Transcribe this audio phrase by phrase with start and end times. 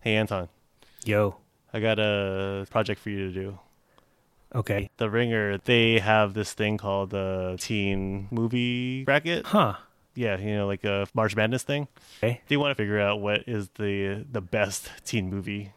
[0.00, 0.48] Hey Anton,
[1.04, 1.36] Yo.
[1.72, 3.58] I got a project for you to do.
[4.54, 4.88] Okay.
[4.96, 9.44] The Ringer, they have this thing called the teen movie bracket.
[9.46, 9.74] Huh.
[10.14, 11.88] Yeah, you know, like a March Madness thing.
[12.18, 12.40] Okay.
[12.48, 15.72] They want to figure out what is the the best teen movie.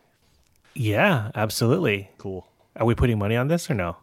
[0.74, 2.10] Yeah, absolutely.
[2.17, 2.47] Cool.
[2.78, 3.97] Are we putting money on this or no?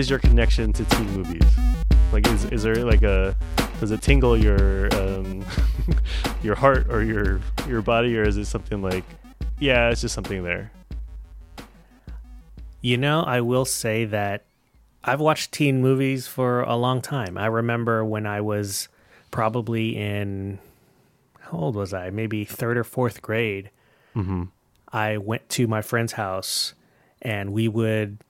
[0.00, 1.42] Is your connection to teen movies?
[2.10, 3.36] Like, is is there like a
[3.80, 5.44] does it tingle your um,
[6.42, 9.04] your heart or your your body, or is it something like,
[9.58, 10.72] yeah, it's just something there?
[12.80, 14.46] You know, I will say that
[15.04, 17.36] I've watched teen movies for a long time.
[17.36, 18.88] I remember when I was
[19.30, 20.58] probably in
[21.40, 22.08] how old was I?
[22.08, 23.70] Maybe third or fourth grade.
[24.16, 24.44] Mm-hmm.
[24.92, 26.72] I went to my friend's house
[27.20, 28.24] and we would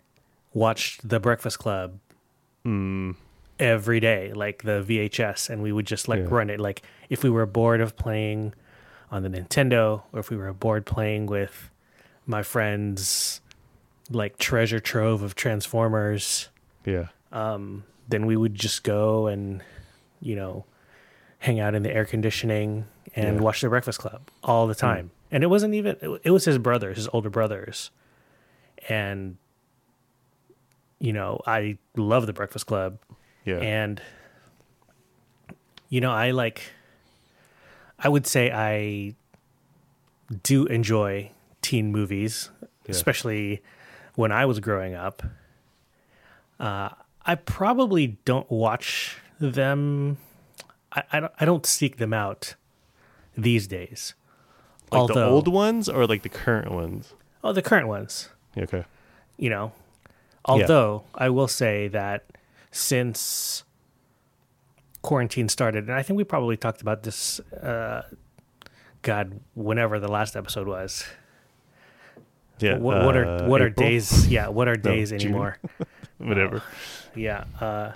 [0.52, 1.98] watch The Breakfast Club
[2.64, 3.16] Mm,
[3.58, 6.26] every day, like the VHS, and we would just like Yeah.
[6.28, 6.60] run it.
[6.60, 8.52] Like if we were bored of playing
[9.10, 11.70] on the Nintendo, or if we were bored playing with
[12.26, 13.40] my friends,
[14.10, 16.48] like treasure trove of Transformers,
[16.84, 17.06] yeah.
[17.32, 19.62] um, then we would just go and
[20.20, 20.66] you know
[21.38, 22.84] hang out in the air conditioning
[23.16, 23.42] and Yeah.
[23.42, 25.10] watch the Breakfast Club all the time.
[25.30, 27.90] And it wasn't even it, it was his brothers, his older brothers,
[28.88, 29.38] and
[31.00, 32.98] you know I love the Breakfast Club.
[33.44, 33.56] Yeah.
[33.58, 34.00] And
[35.88, 36.62] you know, I like
[37.98, 39.14] I would say I
[40.42, 42.68] do enjoy teen movies, Yeah.
[42.90, 43.62] especially
[44.14, 45.22] when I was growing up.
[46.58, 46.90] Uh,
[47.24, 50.18] I probably don't watch them.
[50.92, 51.32] I, I don't.
[51.40, 52.54] I don't seek them out
[53.36, 54.14] these days.
[54.92, 57.14] like the old ones or like the current ones?
[57.42, 58.28] Oh, the current ones.
[58.56, 58.84] Okay.
[59.38, 59.72] you know.
[60.44, 62.24] Although I will say that
[62.70, 63.64] since
[65.02, 68.02] quarantine started, and I think we probably talked about this, uh,
[69.02, 71.04] God, whenever the last episode was.
[72.58, 72.76] Yeah.
[72.76, 73.88] what, what are uh, what are April?
[73.88, 74.28] days?
[74.28, 75.20] Yeah, what are days June.
[75.20, 75.58] anymore?
[76.18, 76.62] Whatever.
[77.14, 77.92] yeah, uh,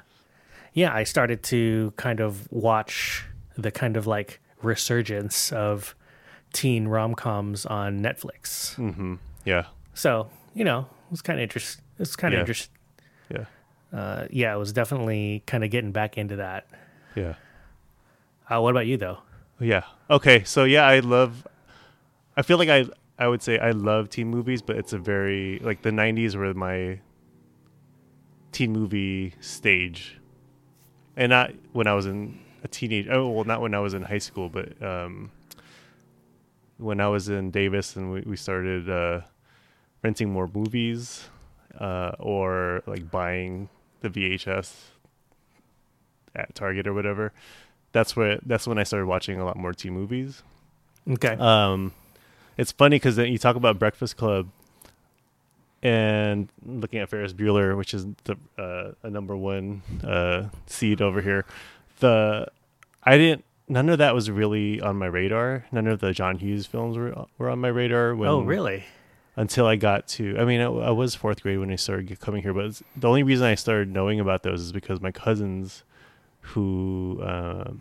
[0.72, 0.94] yeah.
[0.94, 5.94] I started to kind of watch the kind of like resurgence of
[6.54, 8.74] teen rom coms on Netflix.
[8.76, 9.16] mm-hmm.
[9.44, 9.66] Yeah.
[9.92, 11.80] So you know, it was kind of interest.
[11.98, 12.40] It's kind of Yeah.
[12.42, 12.70] interest.
[13.30, 13.44] Yeah.
[13.98, 16.66] uh, yeah, it was definitely kind of getting back into that.
[17.14, 17.34] Yeah.
[18.50, 19.18] Uh, what about you though?
[19.60, 19.84] Yeah.
[20.10, 20.42] Okay.
[20.44, 21.46] So yeah, I love.
[22.36, 22.86] I feel like I
[23.18, 26.52] I would say I love teen movies, but it's a very like the '90s were
[26.54, 26.98] my
[28.52, 30.18] teen movie stage,
[31.16, 33.06] and not when I was in a teenage.
[33.08, 35.30] Oh well, not when I was in high school, but um,
[36.78, 39.20] when I was in Davis and we we started uh,
[40.02, 41.28] renting more movies,
[41.80, 43.68] uh, or like buying
[44.00, 44.72] the VHS
[46.34, 47.32] at Target or whatever
[47.94, 50.42] that's where that's when I started watching a lot more teen movies.
[51.08, 51.36] Okay.
[51.38, 51.92] Um,
[52.58, 54.48] it's funny because you talk about Breakfast Club
[55.82, 61.22] and looking at Ferris Bueller, which is the uh, a number one uh, seed over
[61.22, 61.46] here.
[62.00, 62.48] The
[63.02, 63.44] I didn't.
[63.66, 65.64] None of that was really on my radar.
[65.72, 68.14] None of the John Hughes films were were on my radar.
[68.14, 68.84] When, oh, really?
[69.36, 72.42] Until I got to, I mean, I, I was fourth grade when I started coming
[72.42, 75.82] here, but the only reason I started knowing about those is because my cousins,
[76.40, 77.72] who, uh,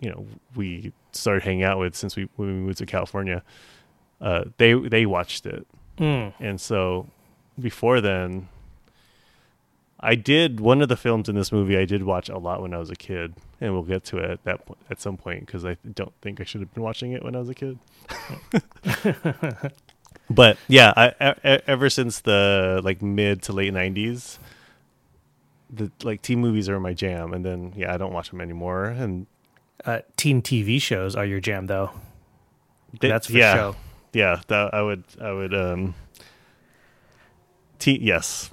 [0.00, 3.42] you know, we started hanging out with since we when we moved to California,
[4.20, 5.66] uh, they they watched it,
[5.96, 6.34] Mm.
[6.40, 7.08] and so
[7.58, 8.48] before then,
[9.98, 11.78] I did one of the films in this movie.
[11.78, 13.32] I did watch a lot when I was a kid,
[13.62, 16.38] and we'll get to it at that point at some point because I don't think
[16.38, 17.78] I should have been watching it when I was a kid.
[20.30, 24.38] but yeah, I, e- ever since the like mid to late '90s,
[25.70, 28.86] the like teen movies are my jam, and then yeah, I don't watch them anymore.
[28.86, 29.26] And
[29.84, 31.90] Uh, teen TV shows are your jam, though.
[33.00, 33.76] they- That's for yeah, sure.
[34.12, 34.40] yeah.
[34.48, 35.94] That I would I would um.
[37.78, 38.50] T yes,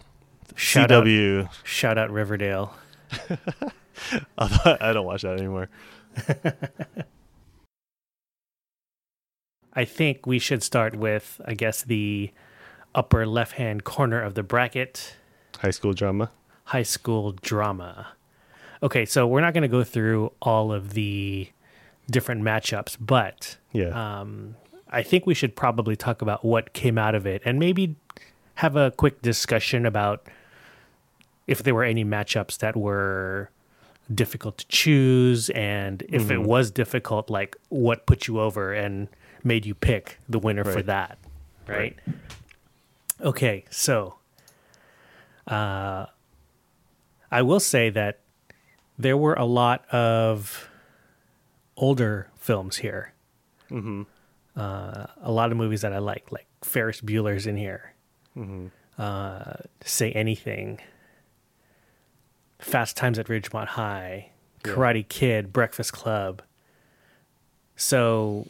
[0.56, 1.50] Shout out, CW.
[1.64, 2.76] shout out Riverdale.
[4.38, 5.70] I don't watch that anymore.
[9.76, 12.32] I think we should start with, I guess, the
[12.96, 15.16] upper left hand corner of the bracket
[15.60, 16.32] High school drama.
[16.66, 18.08] high school drama.
[18.84, 21.50] Okay, so we're not going to go through all of the
[22.12, 24.20] different matchups, but Yeah.
[24.20, 24.56] um,
[24.92, 27.96] I think we should probably talk about what came out of it and maybe
[28.56, 30.28] have a quick discussion about
[31.48, 33.50] if there were any matchups that were
[34.14, 39.08] difficult to choose, and if it was difficult, like what put you over and
[39.44, 40.86] made you pick the winner for Right.
[40.86, 41.18] that,
[41.68, 41.98] right?
[43.22, 44.16] Okay, so
[45.48, 46.06] uh,
[47.32, 48.20] I will say that
[48.98, 50.70] there were a lot of
[51.78, 53.14] older films here.
[53.72, 54.04] Mm-hmm.
[54.56, 57.94] Uh, a lot of movies that I like, like Ferris Bueller's in here.
[58.38, 58.68] Mm-hmm.
[58.98, 59.54] Uh,
[59.84, 60.80] Say Anything,
[62.60, 64.32] Fast Times at Ridgemont High,
[64.66, 64.74] Yeah.
[64.74, 66.42] Karate Kid, Breakfast Club.
[67.76, 68.48] So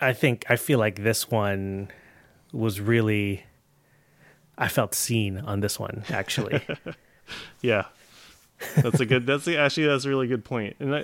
[0.00, 1.88] I think, I feel like this one
[2.52, 3.44] was really,
[4.58, 6.64] I felt seen on this one, actually.
[7.60, 7.86] Yeah,
[8.76, 9.26] that's a good.
[9.26, 10.76] That's a, actually that's a really good point.
[10.78, 11.00] And I,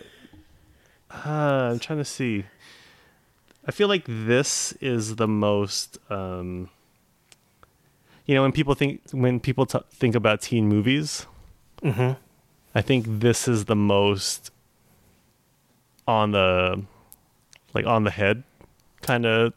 [1.10, 2.44] uh, I'm trying to see.
[3.66, 5.98] I feel like this is the most.
[6.10, 6.70] Um,
[8.24, 11.26] you know, when people think when people t- think about teen movies,
[11.82, 12.12] hmm
[12.72, 14.52] I think this is the most
[16.06, 16.84] on the
[17.74, 18.44] like on the head
[19.02, 19.52] kind of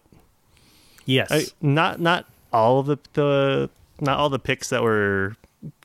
[1.06, 1.32] Yes.
[1.32, 3.70] I, not not all of the, the
[4.02, 5.36] not all the picks that were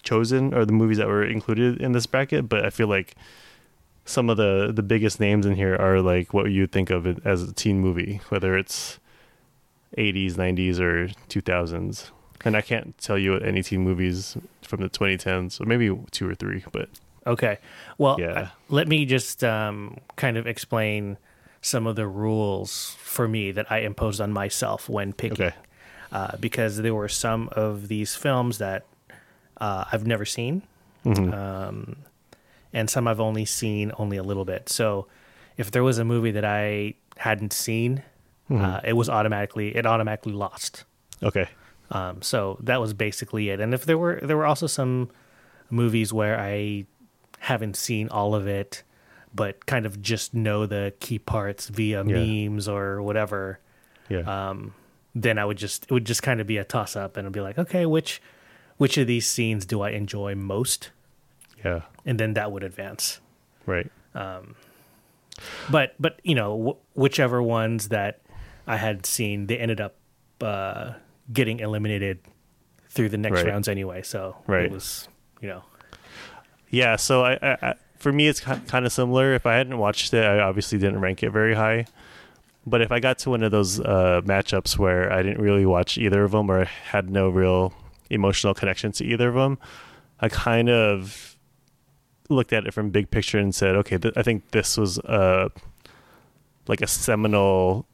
[0.03, 3.15] chosen or the movies that were included in this bracket, but I feel like
[4.07, 7.19] some of the the biggest names in here are like what you think of it
[7.25, 8.99] as a teen movie, whether it's
[9.99, 12.11] 80s, 90s, or 2000s.
[12.45, 16.35] And I can't tell you any teen movies from the 2010s, or maybe two or
[16.35, 16.89] three, but
[17.27, 17.59] Okay.
[17.99, 18.33] Well, Yeah.
[18.33, 21.19] uh, let me just um, kind of explain
[21.63, 25.47] some of the rules for me that I imposed on myself when picking.
[25.47, 25.57] okay,
[26.13, 28.85] Uh, because there were some of these films that
[29.61, 30.63] uh, I've never seen,
[31.05, 31.33] Mhm.
[31.35, 31.97] um,
[32.73, 34.69] and some I've only seen only a little bit.
[34.69, 35.07] So
[35.57, 38.03] if there was a movie that I hadn't seen,
[38.51, 38.65] Mm-hmm.
[38.65, 40.85] uh, it was automatically it automatically lost.
[41.23, 41.47] okay,
[41.93, 43.61] Um, so that was basically it.
[43.61, 45.11] And if there were there were also some
[45.71, 46.87] movies where I
[47.41, 48.83] haven't seen all of it,
[49.35, 52.15] but kind of just know the key parts via Yeah.
[52.49, 53.59] memes or whatever,
[54.09, 54.75] yeah, um,
[55.15, 57.33] then I would just it would just kind of be a toss up, and it'd
[57.33, 58.21] be like, okay, which
[58.77, 60.91] which of these scenes do I enjoy most,
[61.65, 63.21] yeah, and then that would advance.
[63.67, 64.55] right, Um,
[65.71, 68.21] But but you know wh- whichever ones that
[68.67, 69.95] I had seen, they ended up
[70.41, 70.95] uh,
[71.33, 72.19] getting eliminated
[72.89, 73.47] through the next Right.
[73.47, 74.03] rounds anyway.
[74.03, 74.65] So Right.
[74.65, 75.09] it was
[75.41, 75.63] you know.
[76.71, 76.97] yeah.
[76.97, 79.35] So I, I, I for me, it's kind of similar.
[79.35, 81.85] If I hadn't watched it, I obviously didn't rank it very high.
[82.67, 85.99] But if I got to one of those uh, matchups where I didn't really watch
[85.99, 87.75] either of them or had no real
[88.09, 89.59] emotional connection to either of them,
[90.19, 91.37] I kind of
[92.31, 95.51] looked at it from big picture and said, okay, th- I think this was uh,
[96.69, 97.87] like a seminal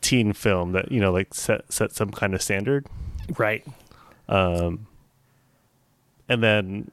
[0.00, 2.86] teen film that you know like set set some kind of standard.
[3.38, 3.66] Right.
[4.28, 4.86] Um,
[6.28, 6.90] and then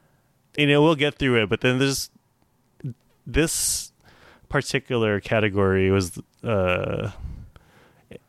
[0.56, 2.10] you know we'll get through it, but then there's
[3.26, 3.92] this
[4.48, 7.10] particular category was uh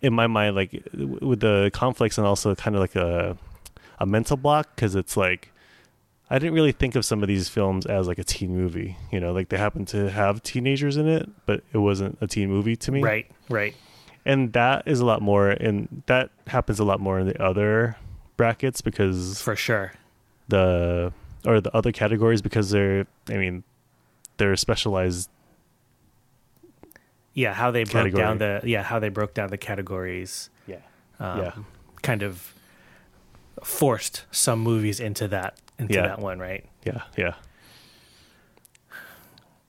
[0.01, 3.37] in my mind like with the conflicts and also kind of like a
[3.99, 5.49] a mental block because it's like
[6.29, 8.97] I didn't really think of some of these films as like a teen movie.
[9.11, 12.49] You know, like they happen to have teenagers in it, but it wasn't a teen
[12.49, 13.29] movie to me Right.
[13.49, 13.75] Right.
[14.25, 17.97] and that is a lot more and that happens a lot more in the other
[18.37, 19.91] brackets because For sure.
[20.47, 21.11] the
[21.45, 23.63] or the other categories because they're i mean
[24.37, 25.29] they're specialized
[27.35, 27.53] Yeah.
[27.53, 30.49] How they broke down the yeah how they broke down the categories.
[30.67, 30.77] yeah
[31.19, 31.51] Um, Yeah.
[32.01, 32.53] Kind of
[33.63, 36.07] forced some movies into that into Yeah.
[36.07, 36.37] that one.
[36.39, 36.65] Right.
[36.85, 37.33] yeah yeah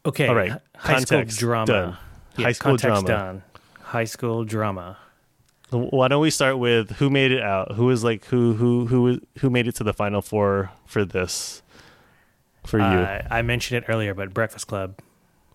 [0.06, 0.28] Okay.
[0.28, 0.52] All right.
[0.52, 1.66] h- High school drama.
[1.66, 1.96] done.
[2.36, 3.06] Yeah, High school drama.
[3.08, 3.42] done.
[3.80, 4.98] High school drama.
[5.70, 9.18] why don't we start with who made it out who is like who who who
[9.40, 11.62] who made it to the final four for this
[12.64, 14.98] for you Uh, I mentioned it earlier, but Breakfast Club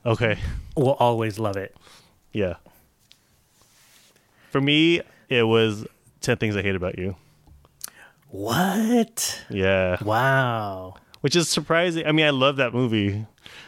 [0.05, 0.37] okay
[0.75, 1.75] will always love it.
[2.31, 2.55] yeah
[4.49, 5.85] for me it was
[6.21, 7.15] 10 things i hate about you
[8.29, 9.43] What?
[9.49, 10.95] yeah Wow.
[11.21, 12.05] which is surprising.
[12.05, 13.25] I mean, I love that movie.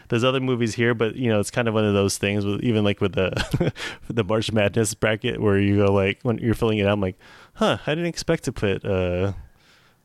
[0.08, 2.46] There's other movies here, but you know, it's kind of one of those things.
[2.46, 3.74] With even like with the
[4.10, 7.18] the March Madness bracket, where you go like when you're filling it out, I'm like,
[7.56, 9.34] huh, I didn't expect to put uh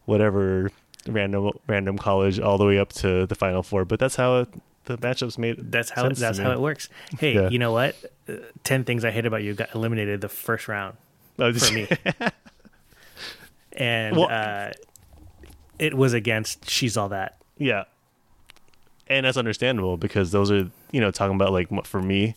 [0.06, 0.70] whatever
[1.08, 4.48] random random college all the way up to the final four, but that's how it,
[4.84, 5.70] the matchups made.
[5.72, 6.88] That's how to that's how it works.
[7.18, 7.48] Hey, Yeah.
[7.48, 7.96] you know what?
[8.28, 8.34] Uh,
[8.64, 10.96] Ten things I hate about you got eliminated the first round
[11.38, 11.88] Oh, for me,
[13.72, 14.72] and Well- uh,
[15.78, 17.36] it was against She's All That.
[17.58, 17.84] Yeah.
[19.08, 22.34] And that's understandable because those are, you know, talking about like for me,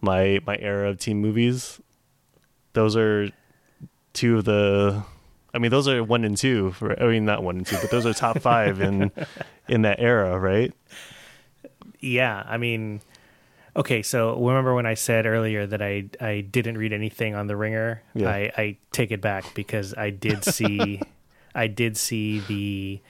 [0.00, 1.80] my my era of teen movies.
[2.74, 3.30] Those are
[4.12, 5.02] two of the
[5.54, 6.72] I mean, those are one and two.
[6.72, 9.10] For, I mean, not one and two, but those are top five in
[9.68, 10.72] in that era, right?
[12.00, 13.00] Yeah, I mean,
[13.76, 14.02] okay.
[14.02, 18.02] So remember when I said earlier that I I didn't read anything on the Ringer?
[18.14, 18.28] Yeah.
[18.28, 21.00] I I take it back because I did see
[21.54, 23.00] I did see the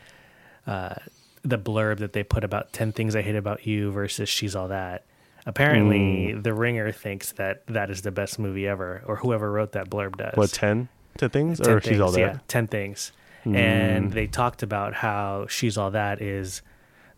[0.70, 0.94] uh,
[1.42, 4.68] the blurb that they put about ten things I hate about you versus she's all
[4.68, 5.04] that.
[5.46, 6.42] Apparently, Mm.
[6.42, 10.16] the Ringer thinks that that is the best movie ever, or whoever wrote that blurb
[10.16, 10.36] does.
[10.36, 12.18] What ten to things, 10 or she's all that?
[12.20, 13.12] Yeah, 10 things.
[13.44, 13.56] Mm.
[13.56, 16.60] And they talked about how She's All That is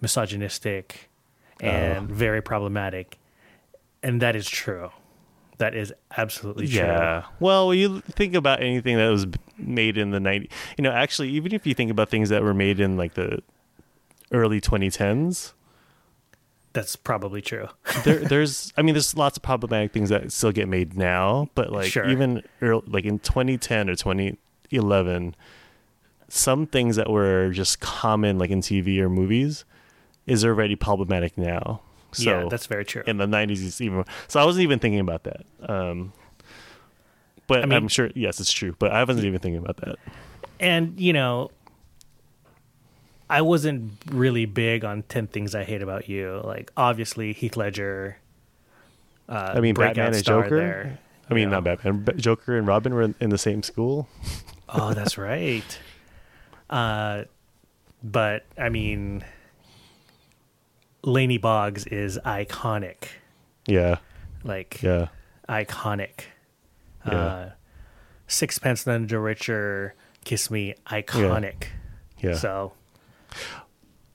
[0.00, 1.08] misogynistic
[1.60, 2.14] and Oh.
[2.14, 3.18] very problematic.
[4.02, 4.90] And that is true.
[5.58, 6.78] That is absolutely true.
[6.80, 7.24] Yeah.
[7.38, 9.26] Well, when you think about anything that was
[9.58, 12.54] made in the 90s, you know, actually, even if you think about things that were
[12.54, 13.42] made in like the
[14.32, 15.52] early 2010s,
[16.72, 17.68] That's probably true.
[18.04, 21.72] there, there's, I mean, there's lots of problematic things that still get made now, but
[21.72, 22.08] like Sure.
[22.08, 25.34] even early, like in 2010 or 2011,
[26.28, 29.64] some things that were just common, like in TV or movies,
[30.26, 31.80] is already problematic now.
[32.12, 33.02] So yeah, that's very true.
[33.06, 36.12] in the 90s it's even so i wasn't even thinking about that um
[37.46, 39.94] but I mean- i'm sure yes it's true but i wasn't even thinking about that
[40.58, 41.52] And, you know,
[43.30, 46.40] I wasn't really big on 10 Things I Hate About You.
[46.44, 48.18] Like, obviously, Heath Ledger.
[49.28, 50.56] Uh, I mean, Batman and Joker?
[50.56, 50.98] There,
[51.30, 51.60] i mean know.
[51.60, 54.08] not batman joker and robin were in, the same school
[54.72, 55.78] Oh, that's right.
[56.68, 57.24] Uh,
[58.04, 59.24] but I mean,
[61.02, 63.08] Laney Boggs is iconic,
[63.66, 63.96] yeah
[64.44, 65.08] like yeah
[65.48, 66.26] iconic.
[67.04, 67.12] Yeah.
[67.12, 67.50] Uh,
[68.28, 69.94] Sixpence None the Richer,
[70.24, 71.64] Kiss Me, iconic.
[72.20, 72.72] yeah So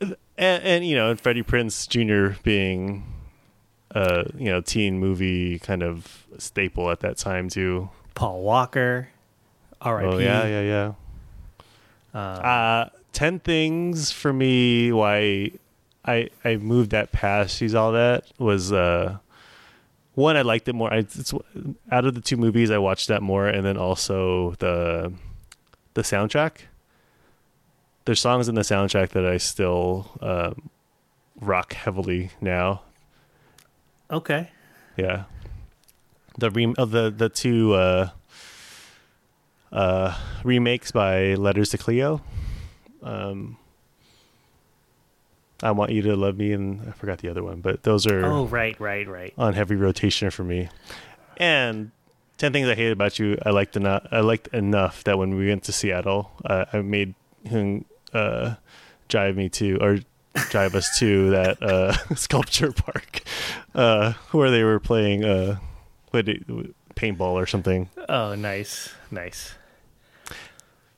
[0.01, 3.03] and, and you know and freddie prinze jr being
[3.91, 9.09] a you know teen movie kind of staple at that time too Paul Walker,
[9.81, 10.07] R.I.P.
[10.07, 10.93] oh yeah yeah yeah
[12.13, 15.51] Uh, Uh, ten things for me why
[16.05, 17.57] I I moved that past.
[17.57, 19.17] She's all that was uh
[20.13, 20.93] one I liked it more.
[20.93, 21.33] I it's
[21.91, 25.11] out of the two movies I watched that more, and then also the
[25.93, 26.67] the soundtrack.
[28.05, 30.69] There's songs in the soundtrack that I still um,
[31.39, 32.81] rock heavily now.
[34.11, 34.49] okay.
[34.97, 35.23] Yeah.
[36.37, 38.09] The rem- of the the two uh
[39.71, 42.21] uh remakes by Letters to Cleo.
[43.03, 43.57] Um
[45.63, 48.25] I want you to love me and I forgot the other one, but those are
[48.25, 49.33] Oh, right, right, right.
[49.37, 50.69] on heavy rotation for me.
[51.37, 51.91] And
[52.37, 55.47] 10 things I hate about you, I liked enough I liked enough that when we
[55.47, 57.85] went to Seattle, uh, I made him
[58.15, 58.55] uh
[59.07, 59.99] drive me to or
[60.49, 63.21] drive us to that uh sculpture park
[63.75, 65.57] uh where they were playing uh
[66.11, 66.25] what
[66.95, 67.89] paintball or something.
[68.09, 69.55] Oh, nice, nice.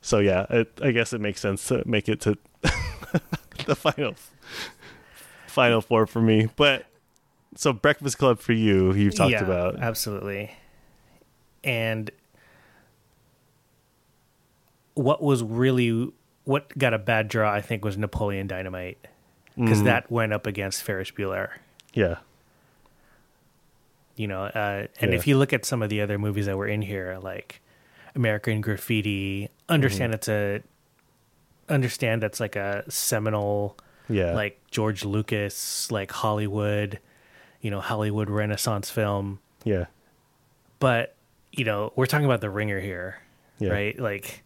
[0.00, 2.38] So yeah, it, I guess it makes sense to make it to
[3.66, 4.14] the final
[5.46, 6.48] final four for me.
[6.56, 6.86] But
[7.56, 9.76] so Breakfast Club for you, you've talked yeah, about.
[9.76, 10.52] absolutely.
[11.64, 12.10] And
[14.94, 16.12] what was really
[16.48, 18.96] what got a bad draw, I think, was Napoleon Dynamite
[19.54, 21.50] because Mm, that went up against Ferris Bueller.
[21.92, 22.16] yeah,
[24.16, 25.16] You know, uh, and Yeah.
[25.18, 27.60] if you look at some of the other movies that were in here, like
[28.14, 30.14] American Graffiti, understand Mm-hmm.
[30.16, 30.62] it's a
[31.68, 33.76] understand that's like a seminal
[34.08, 36.98] yeah, like George Lucas, like Hollywood,
[37.60, 39.38] you know, Hollywood Renaissance film.
[39.64, 39.84] yeah,
[40.78, 41.14] But,
[41.52, 43.20] you know, we're talking about the ringer here,
[43.58, 43.98] yeah, right?
[44.00, 44.42] Like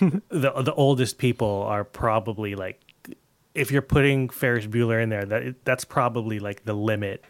[0.00, 2.80] the the oldest people are probably like
[3.54, 7.22] if you're putting Ferris Bueller in there, that that's probably like the limit.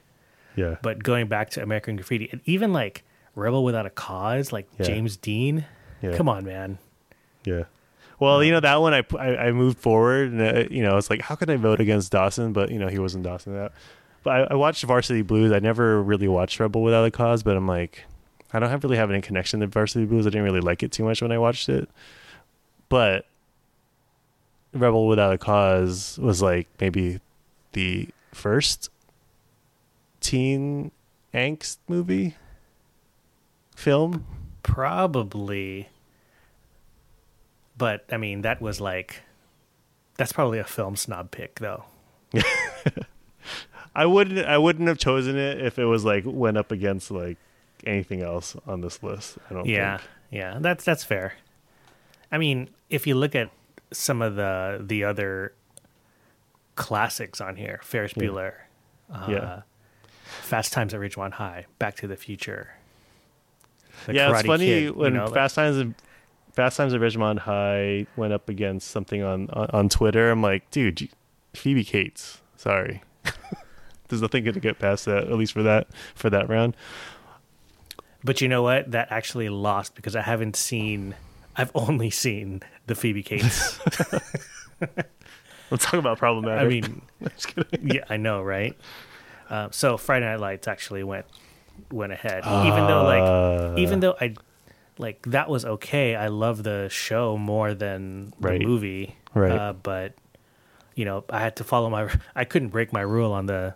[0.57, 3.03] yeah, But going back to American Graffiti, and even like
[3.35, 4.87] Rebel Without a Cause, like Yeah.
[4.87, 5.65] James Dean,
[6.01, 6.17] yeah.
[6.17, 6.79] come on, man.
[7.45, 7.65] Yeah.
[8.21, 11.11] Well, you know that one I, I I moved forward, and uh, you know it's
[11.11, 12.53] like how could I vote against Dawson?
[12.53, 13.73] But you know he wasn't Dawson that.
[14.23, 15.51] But I, I watched Varsity Blues.
[15.51, 18.05] I never really watched Rebel Without a Cause, but I'm like,
[18.53, 20.25] I don't have really have any connection to Varsity Blues.
[20.25, 21.89] I didn't really like it too much when I watched it.
[22.93, 23.25] But
[24.75, 27.21] Rebel Without a Cause was like maybe
[27.73, 28.91] the first
[30.21, 30.91] teen
[31.33, 32.35] angst movie
[33.75, 34.27] film.
[34.63, 35.89] Probably.
[37.79, 39.23] But I mean, that was like
[40.19, 41.85] that's probably a film snob pick though.
[43.95, 47.39] I wouldn't I wouldn't have chosen it if it was like went up against like
[47.87, 49.39] anything else on this list.
[49.49, 50.11] I don't Yeah, think.
[50.31, 51.33] yeah, that's that's fair.
[52.33, 53.51] I mean, if you look at
[53.93, 55.53] some of the the other
[56.75, 58.23] classics on here, Ferris Yeah.
[58.25, 58.53] Bueller,
[59.13, 59.63] uh, Yeah.
[60.25, 62.71] Fast Times at Ridgemont High, Back to the Future.
[64.07, 65.95] The yeah, it's funny Kid, you when know, like- Fast Times and
[66.55, 70.31] Fast Times at Ridgemont High went up against something on on, on Twitter.
[70.31, 71.09] I'm like, dude,
[71.55, 72.41] Phoebe Cates.
[72.57, 73.03] Sorry,
[74.09, 75.25] there's nothing going to get past that.
[75.25, 76.77] At least for that for that round.
[78.25, 78.91] But you know what?
[78.93, 81.15] That actually lost because I haven't seen.
[81.57, 83.79] I've only seen the Phoebe Cates.
[85.71, 86.65] Let's talk about problematic.
[86.65, 87.03] I mean,
[87.83, 88.77] yeah, I know, right?
[89.49, 91.27] Uh, so Friday Night Lights actually went
[91.91, 94.35] went ahead, even though Uh, like even though I
[94.99, 96.15] like that was okay.
[96.15, 99.51] I love the show more than the movie, Right.
[99.53, 100.13] Uh, but
[100.95, 102.11] you know, I had to follow my.
[102.35, 103.75] I couldn't break my rule on the.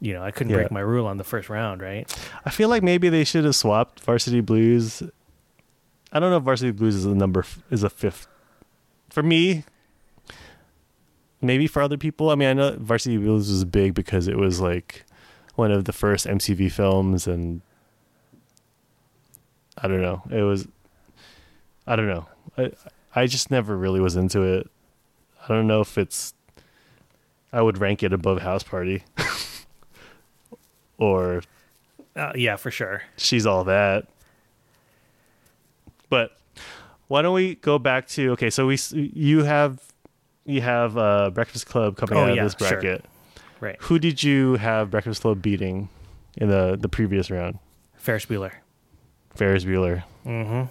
[0.00, 0.56] You know, I couldn't Yeah.
[0.58, 2.04] break my rule on the first round, right?
[2.44, 5.02] I feel like maybe they should have swapped Varsity Blues.
[6.14, 8.28] I don't know if Varsity Blues is a number is a fifth.
[9.10, 9.64] For me,
[11.42, 12.30] maybe for other people.
[12.30, 15.04] I mean, I know Varsity Blues was big because it was like
[15.56, 17.60] one of the first MTV films, and
[19.76, 20.22] I don't know.
[20.30, 20.68] It was,
[21.86, 22.26] I don't know.
[22.56, 22.70] I
[23.14, 24.68] I just never really was into it.
[25.44, 26.32] I don't know if it's.
[27.52, 29.04] I would rank it above House Party,
[30.98, 31.42] or
[32.16, 33.02] Uh, yeah, for sure.
[33.16, 34.06] she's all that.
[36.14, 36.30] But
[37.08, 38.50] why don't we go back to okay?
[38.50, 39.80] So we you have
[40.44, 42.68] you have uh, Breakfast Club coming Oh, out of yeah, this sure.
[42.80, 43.04] bracket.
[43.60, 45.88] Right, Who did you have Breakfast Club beating
[46.36, 47.58] in the the previous round?
[47.96, 48.52] Ferris Bueller.
[49.34, 50.04] Ferris Bueller.
[50.26, 50.64] Mm-hmm.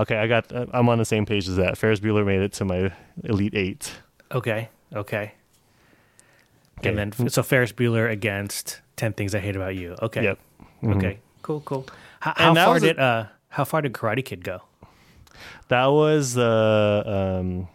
[0.00, 0.52] Okay, I got.
[0.52, 1.78] I'm on the same page as that.
[1.78, 2.92] Ferris Bueller made it to my
[3.24, 3.90] elite eight.
[4.32, 5.32] Okay, okay.
[6.78, 6.88] Okay.
[6.88, 9.96] And then so Ferris Bueller against Ten Things I Hate About You.
[10.02, 10.24] Okay.
[10.24, 10.38] Yep.
[10.82, 10.96] Mhm.
[10.96, 11.18] Okay.
[11.42, 11.60] Cool.
[11.60, 11.86] Cool.
[12.20, 14.62] How, how far was a- did uh how far did Karate Kid go?
[15.68, 17.02] That was uh,
[17.40, 17.68] um,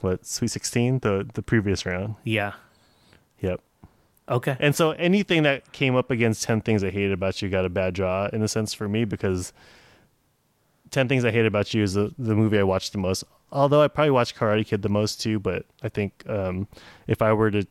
[0.00, 2.14] what Sweet Sixteen, the the previous round.
[2.24, 2.52] Yeah.
[3.40, 3.60] Yep.
[4.28, 4.56] Okay.
[4.60, 7.70] And so anything that came up against 10 Things I Hated About You got a
[7.70, 9.52] bad draw in a sense for me because
[10.90, 13.24] 10 Things I Hated About You is the, the movie I watched the most.
[13.50, 16.68] Although I probably watched Karate Kid the most too, but I think um,
[17.06, 17.66] if I were to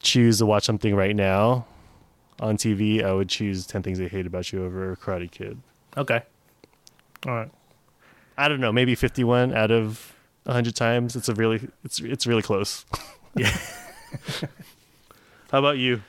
[0.00, 1.66] choose to watch something right now
[2.40, 5.60] on TV, I would choose 10 Things I Hate About You over Karate Kid.
[5.96, 6.22] Okay.
[7.26, 7.50] All right.
[8.38, 11.16] I don't know, maybe 51 out of 100 times.
[11.16, 12.84] It's a really it's it's really close.
[13.38, 13.54] Yeah.
[15.52, 16.02] How about you?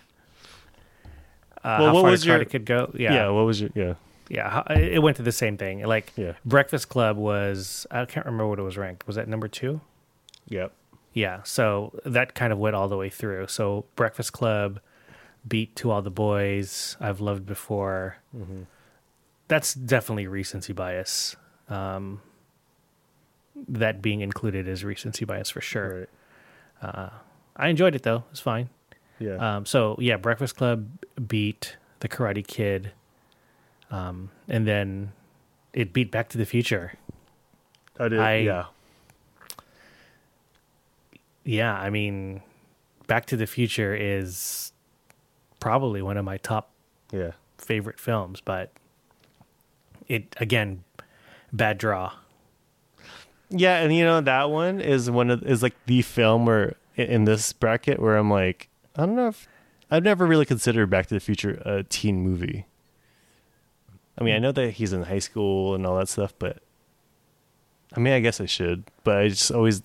[1.63, 2.91] Uh, Well, how what far was your- Kid go?
[2.95, 3.13] Yeah.
[3.13, 3.29] Yeah.
[3.29, 3.95] what was your yeah.
[4.29, 4.63] Yeah.
[4.71, 5.83] It went to the same thing.
[5.83, 6.33] Like Yeah.
[6.45, 9.07] Breakfast Club was I can't remember what it was ranked.
[9.07, 9.81] Was that number two?
[10.47, 10.71] Yep.
[11.13, 13.47] Yeah, so that kind of went all the way through.
[13.47, 14.79] So Breakfast Club
[15.47, 18.17] beat To All the Boys, I've Loved Before.
[19.47, 21.35] That's definitely recency bias.
[21.69, 22.21] Um,
[23.67, 26.07] that being included is recency bias for sure.
[26.83, 27.11] Right.
[27.55, 28.69] I enjoyed it though; it's fine.
[29.19, 29.35] Yeah.
[29.57, 30.87] Um, so yeah, Breakfast Club
[31.27, 32.91] beat The Karate Kid,
[33.89, 35.11] um, and then
[35.73, 36.93] it beat Back to the Future.
[37.99, 38.19] I did.
[38.19, 38.65] I- yeah.
[41.43, 42.41] Yeah, I mean,
[43.07, 44.71] Back to the Future is
[45.59, 46.71] probably one of my top
[47.11, 47.31] Yeah.
[47.57, 48.71] favorite films, but
[50.07, 50.83] it again,
[51.51, 52.13] bad draw.
[53.49, 57.25] Yeah, and you know that one is one of is like the film where in
[57.25, 59.47] this bracket where I'm like, I don't know if
[59.89, 62.65] I've never really considered Back to the Future a teen movie.
[64.17, 66.57] I mean, I know that he's in high school and all that stuff, but
[67.95, 69.81] I mean, I guess I should, but I just always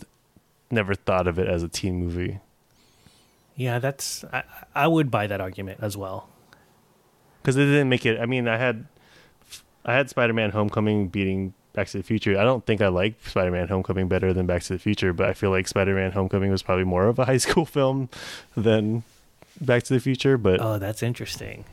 [0.71, 2.41] never thought of it as a teen movie.
[3.55, 4.43] Yeah, that's I,
[4.75, 6.29] I would buy that argument as well.
[7.43, 8.19] because it didn't make it.
[8.19, 8.87] I mean, I had
[9.85, 12.39] I had Spider-Man: Homecoming beating Back to the Future.
[12.39, 15.33] I don't think I like Spider-Man: Homecoming better than Back to the Future, but I
[15.33, 18.09] feel like Spider-Man: Homecoming was probably more of a high school film
[18.57, 19.03] than
[19.61, 20.37] Back to the Future.
[20.39, 21.65] But Oh, that's interesting.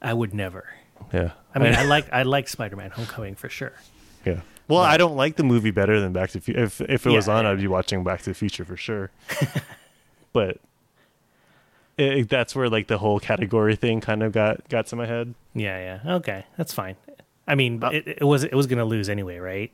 [0.00, 0.68] I would never.
[1.12, 3.72] yeah, I mean, I like I like Spider-Man: Homecoming for sure.
[4.24, 4.40] yeah.
[4.68, 6.62] Well, I don't like the movie better than Back to the Future.
[6.62, 7.52] If if it was on, yeah.
[7.52, 9.10] I'd be watching Back to the Future for sure.
[10.34, 10.58] but
[11.98, 15.34] it, that's where like the whole category thing kind of got got to my head.
[15.54, 16.14] Yeah, yeah.
[16.16, 16.96] Okay, that's fine.
[17.46, 19.72] I mean, Uh, it, it was it was gonna lose anyway, right?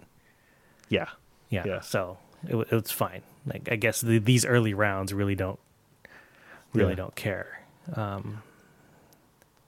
[0.88, 1.08] Yeah,
[1.50, 1.64] Yeah.
[1.66, 1.80] Yeah.
[1.80, 3.22] So it, it's fine.
[3.46, 5.58] Like I guess the, these early rounds really don't
[6.72, 6.96] really Yeah.
[6.96, 7.60] don't care.
[7.94, 8.42] Um,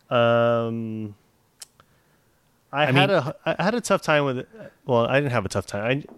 [0.09, 1.14] Um,
[2.73, 4.49] I, I had mean- a I had a tough time with it.
[4.85, 5.85] Well, I didn't have a tough time.
[6.09, 6.14] I,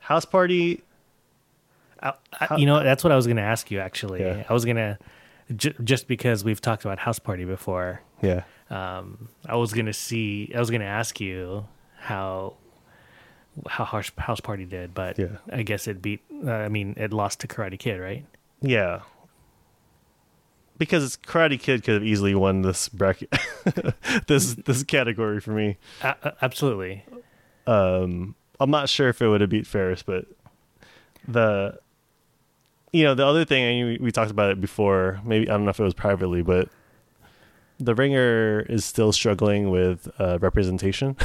[0.00, 0.82] House Party.
[2.02, 3.80] I, I, you know, that's what I was gonna ask you.
[3.80, 4.44] Actually, Yeah.
[4.48, 4.98] I was gonna
[5.56, 8.00] j- just because we've talked about House Party before.
[8.22, 10.52] Yeah, Um, I was gonna see.
[10.54, 11.66] I was gonna ask you
[11.98, 12.54] how
[13.68, 15.38] how House House Party did, but Yeah.
[15.52, 16.20] I guess it beat.
[16.46, 18.24] Uh, I mean, it lost to Karate Kid, right?
[18.60, 19.00] yeah.
[20.78, 23.34] Because Karate Kid could have easily won this bracket,
[24.28, 25.76] this this category for me.
[26.02, 27.04] A- absolutely.
[27.66, 30.26] Um, I'm not sure if it would have beat Ferris, but
[31.26, 31.80] the
[32.92, 35.20] you know the other thing and we, we talked about it before.
[35.24, 36.68] Maybe I don't know if it was privately, but
[37.78, 41.16] the Ringer is still struggling with uh, representation.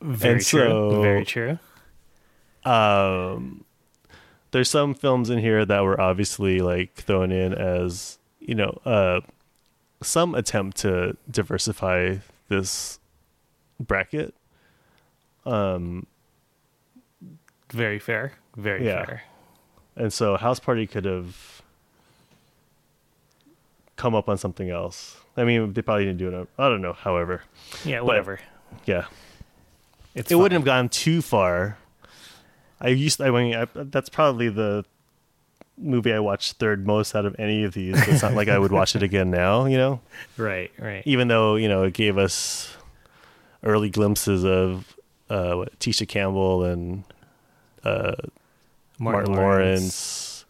[0.00, 0.60] Very And true.
[0.68, 1.58] so- Very true.
[2.64, 3.64] um
[4.50, 9.20] there's some films in here that were obviously like thrown in as you know uh
[10.02, 12.16] some attempt to diversify
[12.48, 12.98] this
[13.80, 14.34] bracket
[15.44, 16.06] um
[17.72, 18.32] Very fair.
[18.56, 19.04] Very Yeah.
[19.04, 19.22] fair.
[19.98, 21.60] And so house party could have
[23.96, 26.92] come up on something else i mean they probably didn't do it i don't know
[26.92, 27.42] however
[27.84, 28.38] Yeah, whatever.
[28.86, 29.06] yeah
[30.14, 30.42] It's it fine.
[30.42, 31.78] wouldn't have gone too far.
[32.80, 33.20] I used.
[33.20, 34.84] I mean, I, that's probably the
[35.76, 37.96] movie I watched third most out of any of these.
[38.08, 39.64] It's not like I would watch it again now.
[39.66, 40.00] You know,
[40.36, 41.02] Right, right.
[41.06, 42.70] even though you know it gave us
[43.64, 44.94] early glimpses of
[45.28, 47.02] uh, what, Tisha Campbell and
[47.84, 48.14] uh,
[48.98, 50.44] Martin, Lawrence.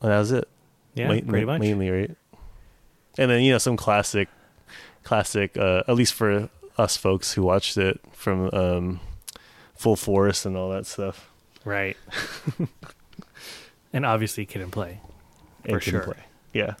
[0.00, 0.48] And that was it.
[0.94, 1.60] Yeah, Ma- pretty much.
[1.60, 2.10] mainly right.
[3.18, 4.28] And then you know some classic,
[5.02, 5.56] classic.
[5.56, 9.00] Uh, at least for us folks who watched it from um,
[9.76, 11.30] Full Force and all that stuff.
[11.64, 11.96] Right.
[13.92, 15.00] and obviously Kid and Play.
[15.68, 16.02] For Kid sure.
[16.02, 16.24] Play.
[16.52, 16.74] Yeah.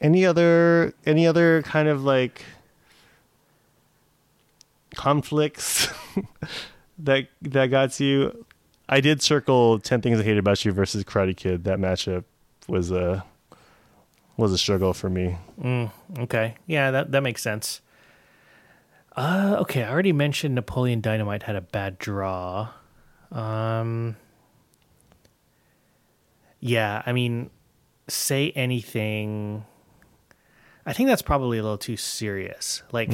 [0.00, 2.44] Any other any other kind of like
[4.94, 5.88] conflicts
[6.98, 8.44] that that got to you?
[8.88, 11.64] I did circle Ten Things I Hate About You versus Karate Kid.
[11.64, 12.24] That matchup
[12.68, 13.24] was a
[14.38, 15.36] was a struggle for me.
[15.60, 16.54] Mm, okay.
[16.66, 17.82] Yeah, that, that makes sense.
[19.16, 22.68] Uh, okay, I already mentioned Napoleon Dynamite had a bad draw.
[23.32, 24.16] Um,
[26.60, 27.50] yeah, I mean,
[28.06, 29.64] say anything.
[30.88, 32.82] I think that's probably a little too serious.
[32.92, 33.10] Like,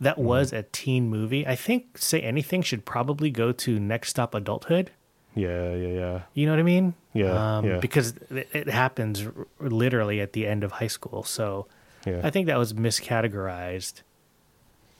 [0.00, 1.46] that was a teen movie.
[1.46, 4.90] I think Say Anything should probably go to Next Stop Adulthood.
[5.34, 6.20] Yeah, yeah, yeah.
[6.34, 6.94] You know what I mean?
[7.12, 7.78] Yeah, Um, yeah.
[7.78, 11.22] Because it, it happens r- literally at the end of high school.
[11.22, 11.66] So
[12.06, 12.20] Yeah.
[12.24, 14.02] I think that was miscategorized.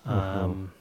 [0.07, 0.11] Mm-hmm.
[0.45, 0.73] Um,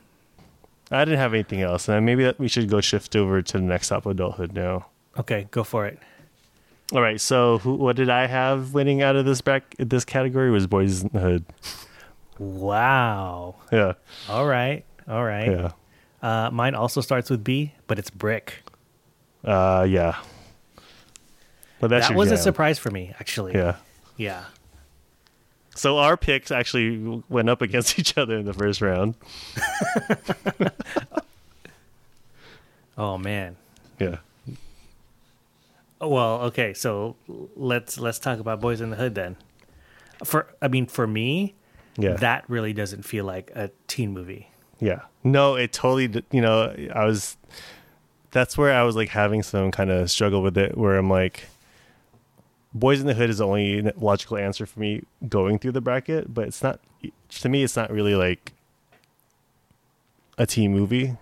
[0.92, 3.64] I didn't have anything else, and maybe that we should go shift over to the
[3.64, 4.86] next stop adulthood now.
[5.18, 5.98] okay, go for it.
[6.94, 10.50] All right, so who, what did I have winning out of this back this category
[10.52, 11.46] was Boys in the Hood.
[12.40, 13.56] Wow.
[13.72, 13.94] Yeah,
[14.30, 14.86] All right.
[15.08, 15.50] All right.
[15.52, 15.72] yeah,
[16.22, 18.64] Uh, mine also starts with B, but it's Brick.
[19.44, 20.16] uh, yeah.
[21.80, 23.54] But that's that was a surprise for me, actually.
[23.54, 23.76] Yeah.
[24.16, 24.46] Yeah.
[25.76, 29.16] So our picks actually went up against each other in the first round.
[32.98, 33.58] Oh man.
[34.00, 34.18] Yeah.
[36.00, 37.16] Oh, Well, okay, so
[37.56, 39.36] let's let's talk about Boys in the Hood then.
[40.24, 41.56] For I mean, for me,
[41.98, 42.14] Yeah.
[42.14, 44.52] that really doesn't feel like a teen movie.
[44.80, 45.02] Yeah.
[45.24, 47.36] No, it totally, you know, I was,
[48.32, 51.46] that's where I was like having some kind of struggle with it where I'm like,
[52.76, 56.32] Boys in the Hood is the only logical answer for me going through the bracket,
[56.32, 56.80] but it's not,
[57.30, 58.54] to me, it's not really like
[60.38, 61.18] a teen movie,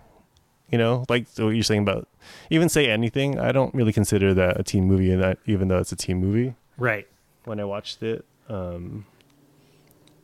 [0.70, 2.08] you know, like what you're saying about
[2.50, 3.38] even say anything.
[3.38, 6.18] I don't really consider that a teen movie, and that even though it's a teen
[6.18, 7.06] movie Right.
[7.44, 8.24] when I watched it.
[8.48, 9.06] Um,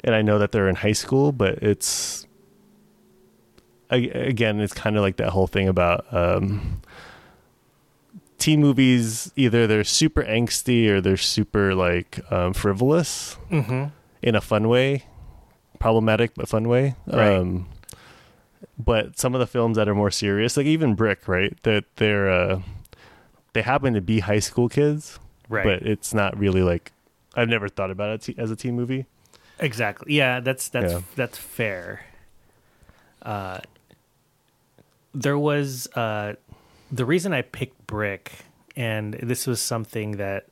[0.05, 2.26] and I know that they're in high school, but it's
[3.90, 6.81] again, it's kind of like that whole thing about um,
[8.38, 9.33] teen movies.
[9.37, 13.85] Either they're super angsty or they're super like um, frivolous Mm-hmm.
[14.22, 15.05] in a fun way,
[15.78, 16.94] problematic but fun way.
[17.07, 17.35] Right.
[17.37, 17.68] Um,
[18.79, 21.57] but some of the films that are more serious, like even Brick, right?
[21.64, 22.62] That they're uh,
[23.53, 25.64] they happen to be high school kids, Right.
[25.64, 26.92] but it's not really like
[27.35, 29.07] I've never thought about it as a teen movie.
[29.59, 30.14] Exactly.
[30.14, 31.01] Yeah, that's that's Yeah.
[31.16, 32.05] that's fair.
[33.22, 33.59] Uh,
[35.14, 36.35] there was uh,
[36.90, 38.33] the reason I picked Brick,
[38.77, 40.46] and this was something that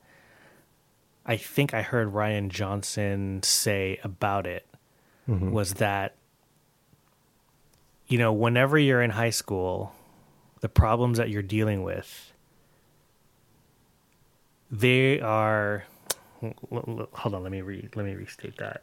[1.27, 4.67] I think I heard Rian Johnson say about it
[5.27, 6.15] was that
[8.11, 9.95] you know whenever you're in high school,
[10.61, 12.33] the problems that you're dealing with,
[14.71, 15.85] they are.
[16.43, 18.83] Hold on, let me re let me restate that.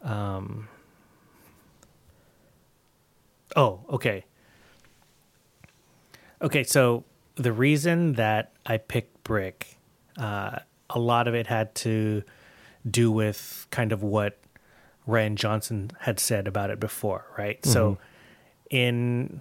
[0.00, 0.68] Um.
[3.56, 4.24] Oh, okay.
[6.42, 9.78] Okay, so the reason that I picked Brick,
[10.16, 10.58] uh,
[10.90, 12.22] a lot of it had to
[12.88, 14.38] do with kind of what
[15.06, 17.64] Rian Johnson had said about it before, right?
[17.64, 18.76] So, mm-hmm.
[18.76, 19.40] in